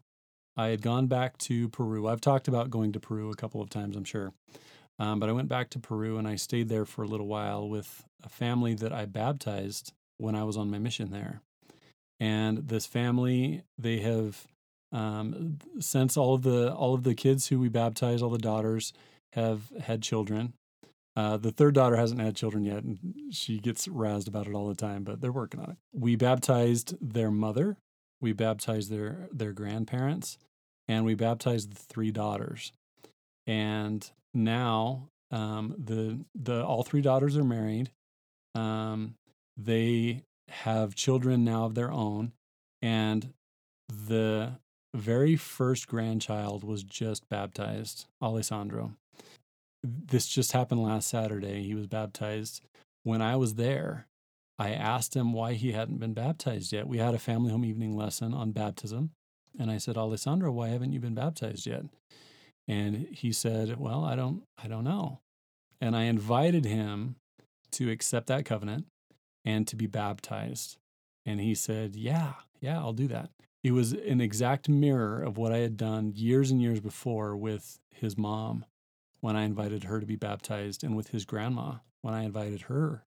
I 0.58 0.68
had 0.68 0.82
gone 0.82 1.08
back 1.08 1.38
to 1.40 1.70
Peru. 1.70 2.08
I've 2.08 2.22
talked 2.22 2.48
about 2.48 2.70
going 2.70 2.92
to 2.94 3.00
Peru 3.00 3.30
a 3.30 3.36
couple 3.36 3.62
of 3.62 3.70
times, 3.70 3.96
I'm 3.96 4.06
sure. 4.06 4.34
Um, 4.98 5.20
but 5.20 5.30
I 5.30 5.34
went 5.34 5.50
back 5.50 5.70
to 5.72 5.80
Peru 5.80 6.18
and 6.18 6.28
I 6.28 6.36
stayed 6.36 6.70
there 6.70 6.86
for 6.86 7.04
a 7.04 7.08
little 7.08 7.28
while 7.28 7.68
with 7.68 8.06
a 8.24 8.30
family 8.30 8.74
that 8.76 8.94
I 8.94 9.06
baptized 9.06 9.94
when 10.18 10.36
I 10.36 10.44
was 10.44 10.56
on 10.56 10.72
my 10.72 10.80
mission 10.80 11.12
there. 11.12 11.42
And 12.20 12.70
this 12.70 12.86
family, 12.86 13.64
they 13.78 14.00
have 14.00 14.48
um, 14.96 15.58
since 15.80 16.16
all 16.16 16.34
of 16.34 16.44
the 16.44 16.74
all 16.74 16.94
of 16.94 17.04
the 17.04 17.14
kids 17.14 17.48
who 17.48 17.60
we 17.60 17.68
baptized, 17.68 18.24
all 18.24 18.30
the 18.30 18.38
daughters, 18.38 18.94
have 19.34 19.72
had 19.82 20.02
children. 20.02 20.54
Uh, 21.18 21.38
the 21.38 21.52
third 21.52 21.76
daughter 21.76 21.98
hasn't 21.98 22.22
had 22.22 22.36
children 22.36 22.64
yet, 22.64 22.84
and 22.84 23.00
she 23.32 23.60
gets 23.60 23.88
razzed 23.88 24.28
about 24.28 24.48
it 24.48 24.54
all 24.54 24.68
the 24.68 24.76
time, 24.76 25.04
but 25.04 25.20
they're 25.20 25.32
working 25.32 25.60
on 25.60 25.72
it. 25.72 25.78
We 25.94 26.16
baptized 26.16 26.96
their 27.02 27.30
mother, 27.30 27.78
we 28.22 28.32
baptized 28.32 28.90
their 28.90 29.28
their 29.34 29.52
grandparents, 29.52 30.38
and 30.88 31.04
we 31.04 31.14
baptized 31.14 31.74
the 31.74 31.82
three 31.82 32.12
daughters. 32.12 32.72
And 33.46 34.10
now 34.34 35.10
um, 35.30 35.76
the 35.78 36.20
the 36.34 36.64
all 36.64 36.84
three 36.84 37.02
daughters 37.02 37.36
are 37.36 37.44
married. 37.44 37.92
Um, 38.56 39.16
they 39.58 40.22
have 40.48 40.96
children 40.96 41.44
now 41.44 41.66
of 41.66 41.76
their 41.76 41.92
own, 41.92 42.32
and 42.82 43.34
the 43.90 44.54
very 44.96 45.36
first 45.36 45.88
grandchild 45.88 46.64
was 46.64 46.84
just 46.84 47.28
baptized, 47.30 48.06
Alessandro. 48.22 48.94
This 49.84 50.28
just 50.28 50.54
happened 50.54 50.82
last 50.82 51.08
Saturday. 51.08 51.64
He 51.64 51.76
was 51.76 51.88
baptized. 51.88 52.62
When 53.04 53.22
I 53.22 53.36
was 53.36 53.56
there, 53.56 54.08
I 54.58 54.72
asked 54.72 55.16
him 55.16 55.34
why 55.34 55.54
he 55.54 55.74
hadn't 55.74 56.00
been 56.00 56.14
baptized 56.14 56.72
yet. 56.72 56.88
We 56.88 56.98
had 56.98 57.14
a 57.14 57.20
family 57.20 57.52
home 57.52 57.66
evening 57.66 57.96
lesson 57.96 58.34
on 58.34 58.52
baptism. 58.52 59.12
And 59.60 59.70
I 59.70 59.78
said, 59.78 59.98
Alessandro, 59.98 60.52
why 60.52 60.70
haven't 60.70 60.94
you 60.94 61.00
been 61.00 61.16
baptized 61.16 61.68
yet? 61.68 61.84
And 62.68 63.08
he 63.12 63.32
said, 63.32 63.80
Well, 63.80 64.04
I 64.04 64.16
don't 64.16 64.44
I 64.62 64.68
don't 64.68 64.84
know. 64.84 65.20
And 65.80 65.96
I 65.96 66.04
invited 66.04 66.66
him 66.66 67.16
to 67.74 67.92
accept 67.92 68.28
that 68.28 68.46
covenant 68.46 68.86
and 69.44 69.68
to 69.68 69.76
be 69.76 69.88
baptized. 69.88 70.78
And 71.26 71.40
he 71.40 71.54
said, 71.54 71.96
Yeah, 71.96 72.34
yeah, 72.60 72.80
I'll 72.80 72.94
do 72.94 73.08
that. 73.10 73.30
It 73.66 73.72
was 73.72 73.94
an 73.94 74.22
exact 74.22 74.70
mirror 74.70 75.24
of 75.24 75.40
what 75.40 75.52
I 75.52 75.58
had 75.58 75.76
done 75.76 76.14
years 76.16 76.52
and 76.52 76.62
years 76.62 76.80
before 76.80 77.36
with 77.36 77.80
his 77.90 78.16
mom 78.16 78.64
when 79.22 79.36
I 79.36 79.44
invited 79.44 79.86
her 79.86 80.00
to 80.00 80.06
be 80.06 80.16
baptized, 80.16 80.84
and 80.84 80.96
with 80.96 81.08
his 81.08 81.26
grandma 81.26 81.78
when 82.04 82.14
I 82.14 82.26
invited 82.26 82.62
her, 82.70 83.06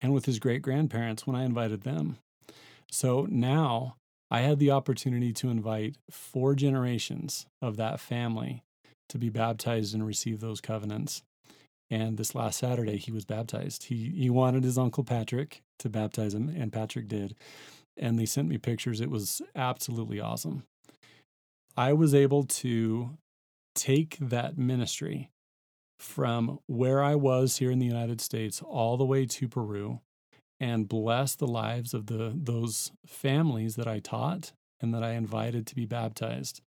and 0.00 0.14
with 0.14 0.26
his 0.26 0.38
great 0.38 0.62
grandparents 0.62 1.26
when 1.26 1.34
I 1.34 1.44
invited 1.44 1.80
them. 1.80 2.18
So 2.88 3.26
now 3.28 3.96
I 4.30 4.42
had 4.42 4.60
the 4.60 4.70
opportunity 4.70 5.32
to 5.32 5.50
invite 5.50 5.96
four 6.08 6.54
generations 6.54 7.46
of 7.60 7.76
that 7.78 7.98
family 7.98 8.62
to 9.08 9.18
be 9.18 9.28
baptized 9.28 9.92
and 9.92 10.06
receive 10.06 10.38
those 10.38 10.60
covenants. 10.60 11.24
And 11.90 12.16
this 12.16 12.36
last 12.36 12.60
Saturday, 12.60 12.98
he 12.98 13.10
was 13.10 13.24
baptized. 13.24 13.86
He, 13.86 14.10
he 14.10 14.30
wanted 14.30 14.62
his 14.62 14.78
uncle 14.78 15.02
Patrick 15.02 15.62
to 15.80 15.88
baptize 15.88 16.32
him, 16.32 16.48
and 16.48 16.72
Patrick 16.72 17.08
did. 17.08 17.34
And 17.96 18.18
they 18.18 18.26
sent 18.26 18.48
me 18.48 18.58
pictures. 18.58 19.00
It 19.00 19.10
was 19.10 19.40
absolutely 19.54 20.20
awesome. 20.20 20.64
I 21.76 21.92
was 21.92 22.14
able 22.14 22.44
to 22.44 23.16
take 23.74 24.16
that 24.20 24.56
ministry 24.56 25.30
from 25.98 26.58
where 26.66 27.02
I 27.02 27.14
was 27.14 27.58
here 27.58 27.70
in 27.70 27.78
the 27.78 27.86
United 27.86 28.20
States 28.20 28.62
all 28.62 28.96
the 28.96 29.04
way 29.04 29.24
to 29.26 29.48
Peru 29.48 30.00
and 30.60 30.88
bless 30.88 31.34
the 31.34 31.46
lives 31.46 31.94
of 31.94 32.06
the 32.06 32.32
those 32.34 32.92
families 33.06 33.76
that 33.76 33.86
I 33.86 33.98
taught 33.98 34.52
and 34.80 34.94
that 34.94 35.02
I 35.02 35.12
invited 35.12 35.66
to 35.66 35.74
be 35.74 35.86
baptized. 35.86 36.60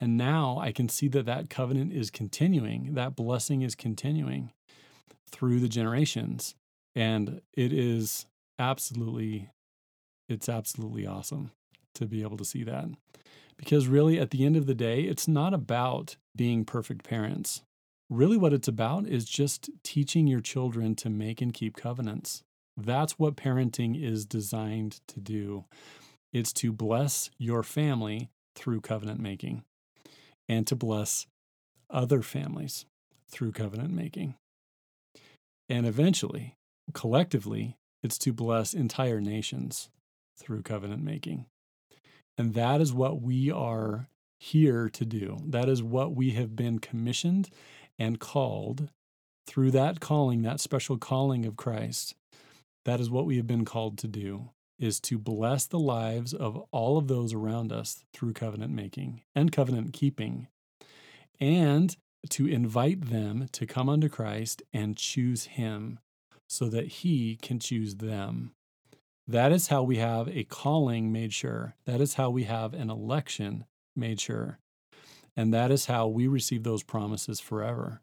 And 0.00 0.16
now 0.16 0.58
I 0.60 0.72
can 0.72 0.88
see 0.88 1.08
that 1.08 1.26
that 1.26 1.50
covenant 1.50 1.92
is 1.92 2.10
continuing, 2.10 2.94
that 2.94 3.14
blessing 3.16 3.62
is 3.62 3.74
continuing 3.74 4.50
through 5.30 5.60
the 5.60 5.68
generations. 5.68 6.54
And 6.94 7.42
it 7.54 7.72
is 7.72 8.26
absolutely, 8.58 9.50
it's 10.30 10.48
absolutely 10.48 11.06
awesome 11.06 11.50
to 11.96 12.06
be 12.06 12.22
able 12.22 12.36
to 12.36 12.44
see 12.44 12.62
that. 12.64 12.86
Because 13.56 13.88
really, 13.88 14.18
at 14.18 14.30
the 14.30 14.46
end 14.46 14.56
of 14.56 14.66
the 14.66 14.74
day, 14.74 15.02
it's 15.02 15.28
not 15.28 15.52
about 15.52 16.16
being 16.34 16.64
perfect 16.64 17.04
parents. 17.04 17.62
Really, 18.08 18.36
what 18.36 18.52
it's 18.52 18.68
about 18.68 19.06
is 19.06 19.24
just 19.26 19.68
teaching 19.82 20.26
your 20.26 20.40
children 20.40 20.94
to 20.96 21.10
make 21.10 21.42
and 21.42 21.52
keep 21.52 21.76
covenants. 21.76 22.42
That's 22.76 23.18
what 23.18 23.36
parenting 23.36 24.02
is 24.02 24.24
designed 24.24 25.00
to 25.08 25.20
do. 25.20 25.64
It's 26.32 26.52
to 26.54 26.72
bless 26.72 27.30
your 27.38 27.62
family 27.62 28.30
through 28.56 28.80
covenant 28.80 29.20
making 29.20 29.62
and 30.48 30.66
to 30.66 30.76
bless 30.76 31.26
other 31.90 32.22
families 32.22 32.86
through 33.30 33.52
covenant 33.52 33.92
making. 33.92 34.36
And 35.68 35.86
eventually, 35.86 36.54
collectively, 36.94 37.76
it's 38.02 38.18
to 38.18 38.32
bless 38.32 38.72
entire 38.72 39.20
nations 39.20 39.90
through 40.40 40.62
covenant 40.62 41.04
making. 41.04 41.46
And 42.36 42.54
that 42.54 42.80
is 42.80 42.92
what 42.92 43.20
we 43.20 43.50
are 43.50 44.08
here 44.38 44.88
to 44.88 45.04
do. 45.04 45.38
That 45.46 45.68
is 45.68 45.82
what 45.82 46.14
we 46.14 46.30
have 46.30 46.56
been 46.56 46.78
commissioned 46.78 47.50
and 47.98 48.18
called 48.18 48.88
through 49.46 49.72
that 49.72 50.00
calling, 50.00 50.42
that 50.42 50.60
special 50.60 50.96
calling 50.96 51.44
of 51.44 51.56
Christ, 51.56 52.14
that 52.84 53.00
is 53.00 53.10
what 53.10 53.26
we 53.26 53.36
have 53.36 53.46
been 53.46 53.64
called 53.64 53.98
to 53.98 54.08
do 54.08 54.50
is 54.78 54.98
to 54.98 55.18
bless 55.18 55.66
the 55.66 55.78
lives 55.78 56.32
of 56.32 56.56
all 56.72 56.96
of 56.96 57.06
those 57.06 57.34
around 57.34 57.70
us 57.70 58.02
through 58.14 58.32
covenant 58.32 58.72
making 58.72 59.20
and 59.34 59.52
covenant 59.52 59.92
keeping 59.92 60.48
and 61.38 61.96
to 62.30 62.46
invite 62.46 63.10
them 63.10 63.46
to 63.52 63.66
come 63.66 63.88
unto 63.88 64.08
Christ 64.08 64.62
and 64.72 64.96
choose 64.96 65.44
him 65.44 65.98
so 66.48 66.68
that 66.68 66.86
he 66.88 67.36
can 67.40 67.58
choose 67.58 67.96
them. 67.96 68.52
That 69.30 69.52
is 69.52 69.68
how 69.68 69.84
we 69.84 69.98
have 69.98 70.26
a 70.26 70.42
calling 70.42 71.12
made 71.12 71.32
sure. 71.32 71.76
That 71.84 72.00
is 72.00 72.14
how 72.14 72.30
we 72.30 72.44
have 72.44 72.74
an 72.74 72.90
election 72.90 73.64
made 73.94 74.20
sure. 74.20 74.58
And 75.36 75.54
that 75.54 75.70
is 75.70 75.86
how 75.86 76.08
we 76.08 76.26
receive 76.26 76.64
those 76.64 76.82
promises 76.82 77.38
forever 77.38 78.00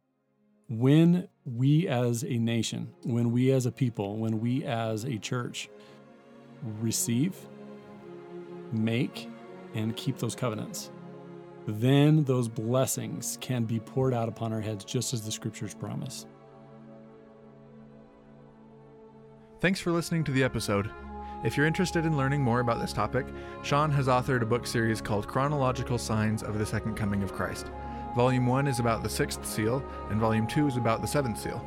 when 0.69 1.27
we 1.43 1.85
as 1.85 2.23
a 2.23 2.37
nation, 2.37 2.93
when 3.03 3.33
we 3.33 3.51
as 3.51 3.65
a 3.65 3.73
people, 3.73 4.15
when 4.15 4.39
we 4.39 4.63
as 4.63 5.03
a 5.03 5.17
church 5.17 5.69
receive, 6.79 7.35
make, 8.71 9.29
and 9.75 9.97
keep 9.97 10.17
those 10.19 10.33
covenants, 10.33 10.91
then 11.67 12.23
those 12.23 12.47
blessings 12.47 13.37
can 13.41 13.65
be 13.65 13.81
poured 13.81 14.13
out 14.13 14.29
upon 14.29 14.53
our 14.53 14.61
heads 14.61 14.85
just 14.85 15.13
as 15.13 15.23
the 15.23 15.31
scriptures 15.33 15.73
promise. 15.73 16.25
Thanks 19.59 19.81
for 19.81 19.91
listening 19.91 20.23
to 20.23 20.31
the 20.31 20.43
episode. 20.43 20.89
If 21.43 21.55
you're 21.55 21.67
interested 21.67 22.03
in 22.05 22.17
learning 22.17 22.41
more 22.41 22.61
about 22.61 22.79
this 22.81 22.93
topic, 22.93 23.27
Sean 23.61 23.91
has 23.91 24.07
authored 24.07 24.41
a 24.41 24.45
book 24.45 24.65
series 24.65 25.01
called 25.01 25.27
Chronological 25.27 25.99
Signs 25.99 26.41
of 26.41 26.57
the 26.57 26.65
Second 26.65 26.95
Coming 26.95 27.21
of 27.21 27.31
Christ. 27.31 27.67
Volume 28.15 28.47
1 28.47 28.65
is 28.65 28.79
about 28.79 29.03
the 29.03 29.09
sixth 29.09 29.45
seal, 29.45 29.83
and 30.09 30.19
Volume 30.19 30.47
2 30.47 30.67
is 30.67 30.77
about 30.77 31.01
the 31.01 31.07
seventh 31.07 31.39
seal. 31.39 31.63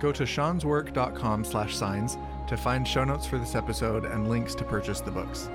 Go 0.00 0.10
to 0.10 0.24
seanswork.com 0.24 1.44
slash 1.44 1.76
signs 1.76 2.18
to 2.48 2.56
find 2.56 2.86
show 2.86 3.04
notes 3.04 3.24
for 3.24 3.38
this 3.38 3.54
episode 3.54 4.04
and 4.04 4.28
links 4.28 4.52
to 4.56 4.64
purchase 4.64 5.00
the 5.00 5.12
books. 5.12 5.48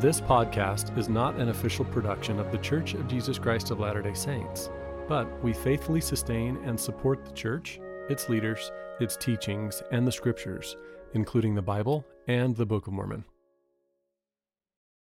This 0.00 0.20
podcast 0.20 0.98
is 0.98 1.08
not 1.08 1.36
an 1.36 1.50
official 1.50 1.84
production 1.84 2.40
of 2.40 2.50
The 2.50 2.58
Church 2.58 2.94
of 2.94 3.06
Jesus 3.06 3.38
Christ 3.38 3.70
of 3.70 3.78
Latter 3.78 4.02
day 4.02 4.14
Saints, 4.14 4.70
but 5.08 5.28
we 5.44 5.52
faithfully 5.52 6.00
sustain 6.00 6.56
and 6.64 6.78
support 6.78 7.24
the 7.24 7.32
church, 7.32 7.78
its 8.08 8.28
leaders, 8.28 8.72
its 8.98 9.16
teachings, 9.16 9.84
and 9.92 10.04
the 10.04 10.12
scriptures, 10.12 10.76
including 11.14 11.54
the 11.54 11.62
Bible 11.62 12.04
and 12.26 12.56
the 12.56 12.66
Book 12.66 12.86
of 12.86 12.92
Mormon. 12.92 13.24